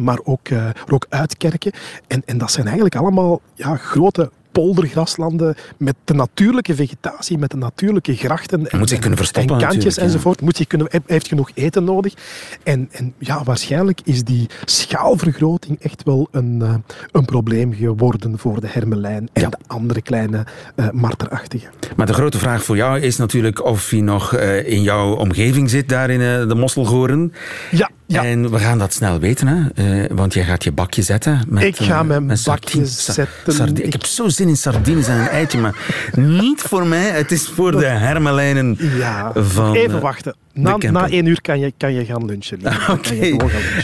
Maar 0.00 0.18
ook, 0.24 0.48
uh, 0.48 0.68
ook 0.90 1.06
Uitkerken. 1.08 1.72
En, 2.06 2.22
en 2.26 2.38
dat 2.38 2.52
zijn 2.52 2.66
eigenlijk 2.66 2.96
allemaal 2.96 3.40
ja, 3.54 3.76
grote 3.76 4.30
poldergraslanden 4.52 5.54
met 5.76 5.94
de 6.04 6.14
natuurlijke 6.14 6.74
vegetatie, 6.74 7.38
met 7.38 7.50
de 7.50 7.56
natuurlijke 7.56 8.16
grachten 8.16 8.70
en, 8.70 8.78
moet 8.78 8.88
zich 8.88 8.98
kunnen 8.98 9.18
verstoppen, 9.18 9.60
en 9.60 9.68
kantjes 9.68 9.96
enzovoort. 9.96 10.40
Moet 10.40 10.58
je 10.58 10.66
kunnen, 10.66 10.88
heeft 11.06 11.28
genoeg 11.28 11.50
eten 11.54 11.84
nodig. 11.84 12.14
En, 12.62 12.88
en 12.92 13.14
ja, 13.18 13.44
waarschijnlijk 13.44 14.00
is 14.04 14.24
die 14.24 14.46
schaalvergroting 14.64 15.80
echt 15.80 16.02
wel 16.02 16.28
een, 16.30 16.58
uh, 16.62 16.74
een 17.12 17.24
probleem 17.24 17.74
geworden 17.74 18.38
voor 18.38 18.60
de 18.60 18.68
hermelijn 18.70 19.28
en 19.32 19.50
de 19.50 19.58
andere 19.66 20.02
kleine 20.02 20.46
uh, 20.76 20.90
marterachtige. 20.90 21.66
Maar 21.96 22.06
de 22.06 22.14
grote 22.14 22.38
vraag 22.38 22.64
voor 22.64 22.76
jou 22.76 23.00
is 23.00 23.16
natuurlijk 23.16 23.64
of 23.64 23.90
hij 23.90 24.00
nog 24.00 24.34
uh, 24.34 24.68
in 24.68 24.82
jouw 24.82 25.14
omgeving 25.14 25.70
zit, 25.70 25.88
daar 25.88 26.10
in 26.10 26.48
de 26.48 26.54
Mosselgoren. 26.54 27.32
Ja, 27.70 27.90
ja. 28.08 28.24
En 28.24 28.50
we 28.50 28.58
gaan 28.58 28.78
dat 28.78 28.92
snel 28.92 29.18
weten, 29.18 29.46
hè? 29.46 29.84
Uh, 30.02 30.10
want 30.10 30.34
jij 30.34 30.44
gaat 30.44 30.64
je 30.64 30.72
bakje 30.72 31.02
zetten. 31.02 31.44
Met, 31.48 31.62
ik 31.62 31.76
ga 31.76 32.02
mijn 32.02 32.30
uh, 32.30 32.44
bakje 32.44 32.86
zetten. 32.86 33.76
Ik 33.84 33.92
heb 33.92 34.04
zo 34.04 34.28
zin 34.28 34.48
in 34.48 34.56
sardines 34.56 35.06
en 35.06 35.18
een 35.18 35.28
eitje, 35.28 35.58
maar 35.58 35.74
niet 36.14 36.60
voor 36.60 36.86
mij. 36.86 37.10
Het 37.10 37.32
is 37.32 37.48
voor 37.48 37.72
de 37.72 37.84
hermelijnen 37.84 38.76
ja. 38.78 39.32
van... 39.34 39.74
Even 39.74 40.00
wachten. 40.00 40.36
Na, 40.52 40.76
na 40.76 41.08
één 41.08 41.26
uur 41.26 41.40
kan 41.40 41.58
je, 41.60 41.72
kan 41.76 41.92
je 41.92 42.04
gaan 42.04 42.24
lunchen. 42.24 42.60
Oké. 42.90 43.36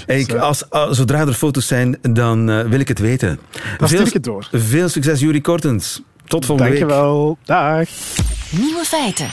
Okay. 0.07 0.39
Als, 0.39 0.71
als, 0.71 0.97
zodra 0.97 1.21
er 1.21 1.33
foto's 1.33 1.67
zijn, 1.67 1.99
dan 2.03 2.51
uh, 2.51 2.61
wil 2.61 2.81
ik 2.81 2.89
het 2.89 2.99
weten. 2.99 3.39
Dan 3.79 3.89
stuur 3.89 4.07
ik 4.07 4.13
het 4.13 4.25
door. 4.25 4.49
Veel 4.53 4.89
succes, 4.89 5.21
Jurie 5.21 5.41
Kortens. 5.41 6.03
Tot 6.27 6.47
volgende 6.47 6.71
Dankjewel. 6.71 7.29
week. 7.29 7.37
Dankjewel. 7.47 7.79
Dag. 7.79 8.61
Nieuwe 8.61 8.85
feiten. 8.85 9.29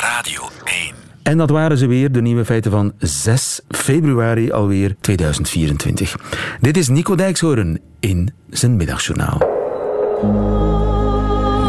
Radio 0.00 0.50
1. 0.64 1.01
En 1.22 1.38
dat 1.38 1.50
waren 1.50 1.78
ze 1.78 1.86
weer, 1.86 2.12
de 2.12 2.20
nieuwe 2.20 2.44
feiten 2.44 2.70
van 2.70 2.92
6 2.98 3.60
februari 3.68 4.50
alweer 4.50 4.96
2024. 5.00 6.16
Dit 6.60 6.76
is 6.76 6.88
Nico 6.88 7.14
Dijkshoorn 7.14 7.80
in 8.00 8.32
zijn 8.50 8.76
middagjournaal. 8.76 9.38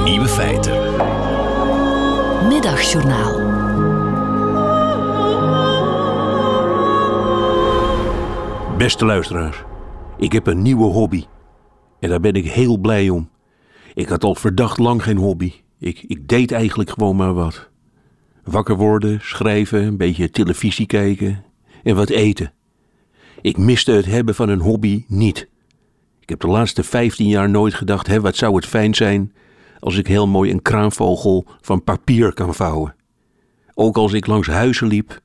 Nieuwe 0.03 0.27
feiten. 0.27 0.73
Middagjournaal. 2.47 3.51
Beste 8.77 9.05
luisteraars, 9.05 9.63
ik 10.17 10.31
heb 10.31 10.47
een 10.47 10.61
nieuwe 10.61 10.85
hobby. 10.85 11.23
En 11.99 12.09
daar 12.09 12.19
ben 12.19 12.33
ik 12.33 12.51
heel 12.51 12.77
blij 12.77 13.09
om. 13.09 13.29
Ik 13.93 14.07
had 14.07 14.23
al 14.23 14.35
verdacht 14.35 14.77
lang 14.77 15.03
geen 15.03 15.17
hobby. 15.17 15.53
Ik, 15.79 16.03
ik 16.07 16.27
deed 16.27 16.51
eigenlijk 16.51 16.89
gewoon 16.89 17.15
maar 17.15 17.33
wat. 17.33 17.71
Wakker 18.43 18.75
worden, 18.75 19.19
schrijven, 19.21 19.83
een 19.83 19.97
beetje 19.97 20.29
televisie 20.29 20.85
kijken 20.85 21.43
en 21.83 21.95
wat 21.95 22.09
eten. 22.09 22.53
Ik 23.41 23.57
miste 23.57 23.91
het 23.91 24.05
hebben 24.05 24.35
van 24.35 24.49
een 24.49 24.59
hobby 24.59 25.05
niet. 25.07 25.49
Ik 26.19 26.29
heb 26.29 26.39
de 26.39 26.47
laatste 26.47 26.83
15 26.83 27.27
jaar 27.27 27.49
nooit 27.49 27.73
gedacht, 27.73 28.07
hè, 28.07 28.21
wat 28.21 28.35
zou 28.35 28.55
het 28.55 28.65
fijn 28.65 28.95
zijn 28.95 29.33
als 29.79 29.97
ik 29.97 30.07
heel 30.07 30.27
mooi 30.27 30.51
een 30.51 30.61
kraanvogel 30.61 31.45
van 31.61 31.83
papier 31.83 32.33
kan 32.33 32.53
vouwen. 32.53 32.95
Ook 33.73 33.97
als 33.97 34.13
ik 34.13 34.27
langs 34.27 34.47
huizen 34.47 34.87
liep 34.87 35.21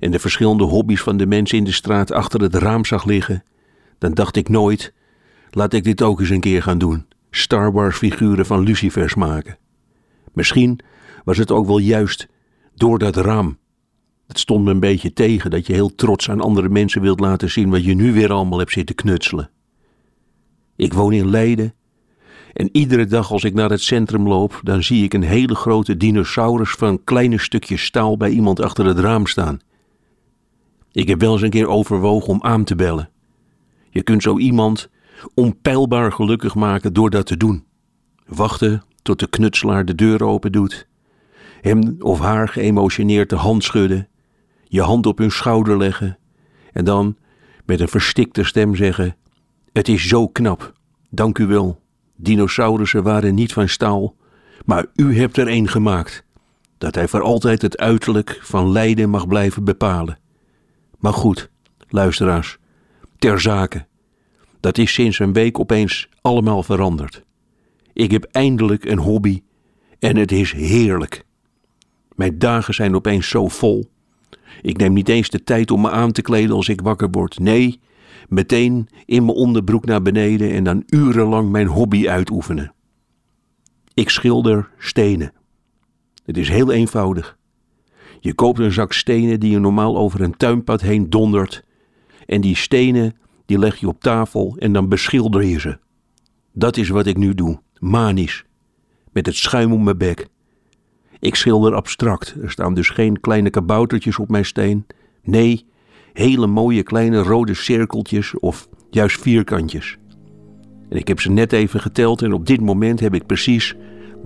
en 0.00 0.10
de 0.10 0.18
verschillende 0.18 0.64
hobby's 0.64 1.00
van 1.00 1.16
de 1.16 1.26
mensen 1.26 1.58
in 1.58 1.64
de 1.64 1.72
straat 1.72 2.12
achter 2.12 2.40
het 2.40 2.54
raam 2.54 2.84
zag 2.84 3.04
liggen, 3.04 3.44
dan 3.98 4.14
dacht 4.14 4.36
ik 4.36 4.48
nooit, 4.48 4.92
laat 5.50 5.72
ik 5.72 5.84
dit 5.84 6.02
ook 6.02 6.20
eens 6.20 6.30
een 6.30 6.40
keer 6.40 6.62
gaan 6.62 6.78
doen. 6.78 7.06
Star 7.30 7.72
Wars 7.72 7.96
figuren 7.96 8.46
van 8.46 8.60
lucifers 8.60 9.14
maken. 9.14 9.58
Misschien 10.32 10.80
was 11.24 11.38
het 11.38 11.50
ook 11.50 11.66
wel 11.66 11.78
juist 11.78 12.28
door 12.82 12.98
dat 12.98 13.16
raam. 13.16 13.58
Het 14.26 14.38
stond 14.38 14.64
me 14.64 14.70
een 14.70 14.80
beetje 14.80 15.12
tegen 15.12 15.50
dat 15.50 15.66
je 15.66 15.72
heel 15.72 15.94
trots 15.94 16.30
aan 16.30 16.40
andere 16.40 16.68
mensen 16.68 17.00
wilt 17.00 17.20
laten 17.20 17.50
zien 17.50 17.70
wat 17.70 17.84
je 17.84 17.94
nu 17.94 18.12
weer 18.12 18.32
allemaal 18.32 18.58
hebt 18.58 18.72
zitten 18.72 18.94
knutselen. 18.94 19.50
Ik 20.76 20.92
woon 20.92 21.12
in 21.12 21.30
Leiden 21.30 21.74
en 22.52 22.68
iedere 22.72 23.06
dag 23.06 23.30
als 23.30 23.44
ik 23.44 23.54
naar 23.54 23.70
het 23.70 23.80
centrum 23.80 24.28
loop, 24.28 24.60
dan 24.62 24.82
zie 24.82 25.04
ik 25.04 25.14
een 25.14 25.22
hele 25.22 25.54
grote 25.54 25.96
dinosaurus 25.96 26.70
van 26.70 27.04
kleine 27.04 27.38
stukjes 27.38 27.84
staal 27.84 28.16
bij 28.16 28.30
iemand 28.30 28.60
achter 28.60 28.84
het 28.84 28.98
raam 28.98 29.26
staan. 29.26 29.60
Ik 30.92 31.08
heb 31.08 31.20
wel 31.20 31.32
eens 31.32 31.42
een 31.42 31.50
keer 31.50 31.68
overwogen 31.68 32.28
om 32.28 32.42
aan 32.42 32.64
te 32.64 32.74
bellen. 32.74 33.10
Je 33.90 34.02
kunt 34.02 34.22
zo 34.22 34.38
iemand 34.38 34.88
onpeilbaar 35.34 36.12
gelukkig 36.12 36.54
maken 36.54 36.92
door 36.92 37.10
dat 37.10 37.26
te 37.26 37.36
doen. 37.36 37.64
Wachten 38.26 38.82
tot 39.02 39.18
de 39.18 39.28
knutselaar 39.28 39.84
de 39.84 39.94
deur 39.94 40.24
open 40.24 40.52
doet 40.52 40.90
hem 41.62 41.96
of 41.98 42.18
haar 42.18 42.48
geëmotioneerd 42.48 43.30
de 43.30 43.36
hand 43.36 43.64
schudden, 43.64 44.08
je 44.64 44.80
hand 44.80 45.06
op 45.06 45.18
hun 45.18 45.30
schouder 45.30 45.78
leggen 45.78 46.18
en 46.72 46.84
dan 46.84 47.16
met 47.64 47.80
een 47.80 47.88
verstikte 47.88 48.44
stem 48.44 48.74
zeggen: 48.74 49.16
Het 49.72 49.88
is 49.88 50.08
zo 50.08 50.28
knap 50.28 50.72
Dank 51.14 51.38
u 51.38 51.46
wel. 51.46 51.80
Dinosaurussen 52.16 53.02
waren 53.02 53.34
niet 53.34 53.52
van 53.52 53.68
staal, 53.68 54.16
maar 54.64 54.86
u 54.94 55.18
hebt 55.18 55.36
er 55.36 55.48
een 55.48 55.68
gemaakt. 55.68 56.24
Dat 56.78 56.94
hij 56.94 57.08
voor 57.08 57.22
altijd 57.22 57.62
het 57.62 57.78
uiterlijk 57.78 58.38
van 58.42 58.72
lijden 58.72 59.10
mag 59.10 59.26
blijven 59.26 59.64
bepalen. 59.64 60.18
Maar 60.98 61.12
goed, 61.12 61.50
luisteraars, 61.88 62.58
ter 63.18 63.40
zake. 63.40 63.86
Dat 64.60 64.78
is 64.78 64.92
sinds 64.92 65.18
een 65.18 65.32
week 65.32 65.58
opeens 65.58 66.08
allemaal 66.20 66.62
veranderd. 66.62 67.24
Ik 67.92 68.10
heb 68.10 68.24
eindelijk 68.24 68.84
een 68.84 68.98
hobby 68.98 69.42
en 69.98 70.16
het 70.16 70.32
is 70.32 70.52
heerlijk. 70.52 71.24
Mijn 72.16 72.38
dagen 72.38 72.74
zijn 72.74 72.94
opeens 72.94 73.28
zo 73.28 73.48
vol. 73.48 73.90
Ik 74.62 74.76
neem 74.76 74.92
niet 74.92 75.08
eens 75.08 75.28
de 75.28 75.44
tijd 75.44 75.70
om 75.70 75.80
me 75.80 75.90
aan 75.90 76.12
te 76.12 76.22
kleden 76.22 76.56
als 76.56 76.68
ik 76.68 76.80
wakker 76.80 77.10
word. 77.10 77.38
Nee, 77.38 77.80
meteen 78.28 78.88
in 79.04 79.24
mijn 79.24 79.36
onderbroek 79.36 79.84
naar 79.84 80.02
beneden 80.02 80.50
en 80.50 80.64
dan 80.64 80.82
urenlang 80.86 81.50
mijn 81.50 81.66
hobby 81.66 82.08
uitoefenen. 82.08 82.74
Ik 83.94 84.08
schilder 84.08 84.70
stenen. 84.78 85.32
Het 86.24 86.36
is 86.36 86.48
heel 86.48 86.72
eenvoudig. 86.72 87.38
Je 88.20 88.34
koopt 88.34 88.58
een 88.58 88.72
zak 88.72 88.92
stenen 88.92 89.40
die 89.40 89.50
je 89.50 89.58
normaal 89.58 89.96
over 89.96 90.20
een 90.20 90.36
tuinpad 90.36 90.80
heen 90.80 91.10
dondert. 91.10 91.64
En 92.26 92.40
die 92.40 92.56
stenen 92.56 93.16
die 93.46 93.58
leg 93.58 93.76
je 93.76 93.88
op 93.88 94.00
tafel 94.00 94.56
en 94.58 94.72
dan 94.72 94.88
beschilder 94.88 95.44
je 95.44 95.60
ze. 95.60 95.78
Dat 96.52 96.76
is 96.76 96.88
wat 96.88 97.06
ik 97.06 97.16
nu 97.16 97.34
doe, 97.34 97.60
manisch, 97.78 98.44
met 99.12 99.26
het 99.26 99.36
schuim 99.36 99.72
om 99.72 99.84
mijn 99.84 99.98
bek. 99.98 100.28
Ik 101.22 101.34
schilder 101.34 101.74
abstract. 101.74 102.34
Er 102.42 102.50
staan 102.50 102.74
dus 102.74 102.88
geen 102.88 103.20
kleine 103.20 103.50
kaboutertjes 103.50 104.18
op 104.18 104.30
mijn 104.30 104.44
steen. 104.44 104.86
Nee, 105.22 105.66
hele 106.12 106.46
mooie 106.46 106.82
kleine 106.82 107.22
rode 107.22 107.54
cirkeltjes 107.54 108.38
of 108.38 108.68
juist 108.90 109.20
vierkantjes. 109.20 109.98
En 110.88 110.96
ik 110.96 111.08
heb 111.08 111.20
ze 111.20 111.30
net 111.30 111.52
even 111.52 111.80
geteld 111.80 112.22
en 112.22 112.32
op 112.32 112.46
dit 112.46 112.60
moment 112.60 113.00
heb 113.00 113.14
ik 113.14 113.26
precies 113.26 113.74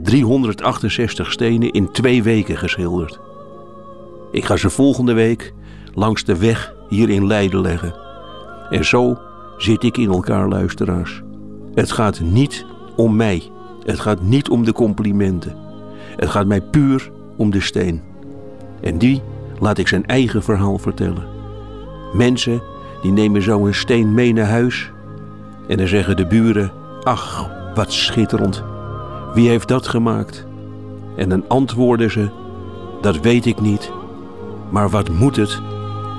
368 0.02 1.32
stenen 1.32 1.70
in 1.70 1.92
twee 1.92 2.22
weken 2.22 2.56
geschilderd. 2.56 3.20
Ik 4.30 4.44
ga 4.44 4.56
ze 4.56 4.70
volgende 4.70 5.12
week 5.12 5.52
langs 5.94 6.24
de 6.24 6.38
weg 6.38 6.74
hier 6.88 7.10
in 7.10 7.26
Leiden 7.26 7.60
leggen. 7.60 7.94
En 8.70 8.84
zo 8.84 9.18
zit 9.56 9.82
ik 9.82 9.96
in 9.96 10.10
elkaar, 10.10 10.48
luisteraars. 10.48 11.22
Het 11.74 11.92
gaat 11.92 12.20
niet 12.20 12.66
om 12.96 13.16
mij. 13.16 13.50
Het 13.82 14.00
gaat 14.00 14.22
niet 14.22 14.48
om 14.48 14.64
de 14.64 14.72
complimenten. 14.72 15.65
Het 16.16 16.28
gaat 16.28 16.46
mij 16.46 16.60
puur 16.60 17.10
om 17.36 17.50
de 17.50 17.60
steen. 17.60 18.02
En 18.80 18.98
die 18.98 19.22
laat 19.58 19.78
ik 19.78 19.88
zijn 19.88 20.06
eigen 20.06 20.42
verhaal 20.42 20.78
vertellen. 20.78 21.24
Mensen 22.12 22.62
die 23.02 23.12
nemen 23.12 23.42
zo 23.42 23.66
een 23.66 23.74
steen 23.74 24.14
mee 24.14 24.32
naar 24.32 24.48
huis. 24.48 24.90
En 25.68 25.76
dan 25.76 25.88
zeggen 25.88 26.16
de 26.16 26.26
buren: 26.26 26.72
Ach, 27.02 27.50
wat 27.74 27.92
schitterend. 27.92 28.62
Wie 29.34 29.48
heeft 29.48 29.68
dat 29.68 29.88
gemaakt? 29.88 30.46
En 31.16 31.28
dan 31.28 31.44
antwoorden 31.48 32.10
ze: 32.10 32.28
Dat 33.00 33.20
weet 33.20 33.46
ik 33.46 33.60
niet. 33.60 33.92
Maar 34.70 34.90
wat 34.90 35.08
moet 35.08 35.36
het 35.36 35.60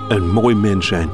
een 0.10 0.30
mooi 0.30 0.56
mens 0.56 0.88
zijn? 0.88 1.10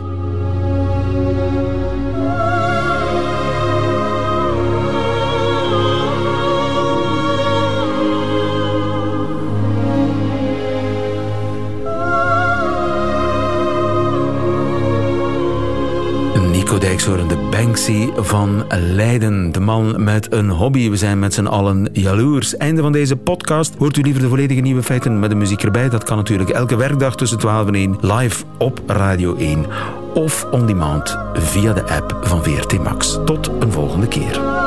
Dijkshoorn, 16.79 17.27
de 17.27 17.47
Banksy 17.51 18.09
van 18.15 18.65
Leiden. 18.79 19.51
De 19.51 19.59
man 19.59 20.03
met 20.03 20.33
een 20.33 20.49
hobby. 20.49 20.89
We 20.89 20.95
zijn 20.95 21.19
met 21.19 21.33
z'n 21.33 21.45
allen 21.45 21.89
jaloers. 21.91 22.57
Einde 22.57 22.81
van 22.81 22.91
deze 22.91 23.15
podcast. 23.15 23.73
Hoort 23.77 23.97
u 23.97 24.01
liever 24.01 24.21
de 24.21 24.27
volledige 24.27 24.61
nieuwe 24.61 24.83
feiten 24.83 25.19
met 25.19 25.29
de 25.29 25.35
muziek 25.35 25.63
erbij? 25.63 25.89
Dat 25.89 26.03
kan 26.03 26.17
natuurlijk 26.17 26.49
elke 26.49 26.75
werkdag 26.75 27.15
tussen 27.15 27.37
12 27.37 27.67
en 27.67 27.75
1 27.75 27.97
live 28.01 28.43
op 28.57 28.81
Radio 28.87 29.35
1. 29.35 29.65
Of 30.13 30.47
on 30.51 30.65
demand 30.65 31.17
via 31.33 31.73
de 31.73 31.83
app 31.87 32.17
van 32.21 32.43
VRT 32.43 32.83
Max. 32.83 33.19
Tot 33.25 33.51
een 33.59 33.71
volgende 33.71 34.07
keer. 34.07 34.62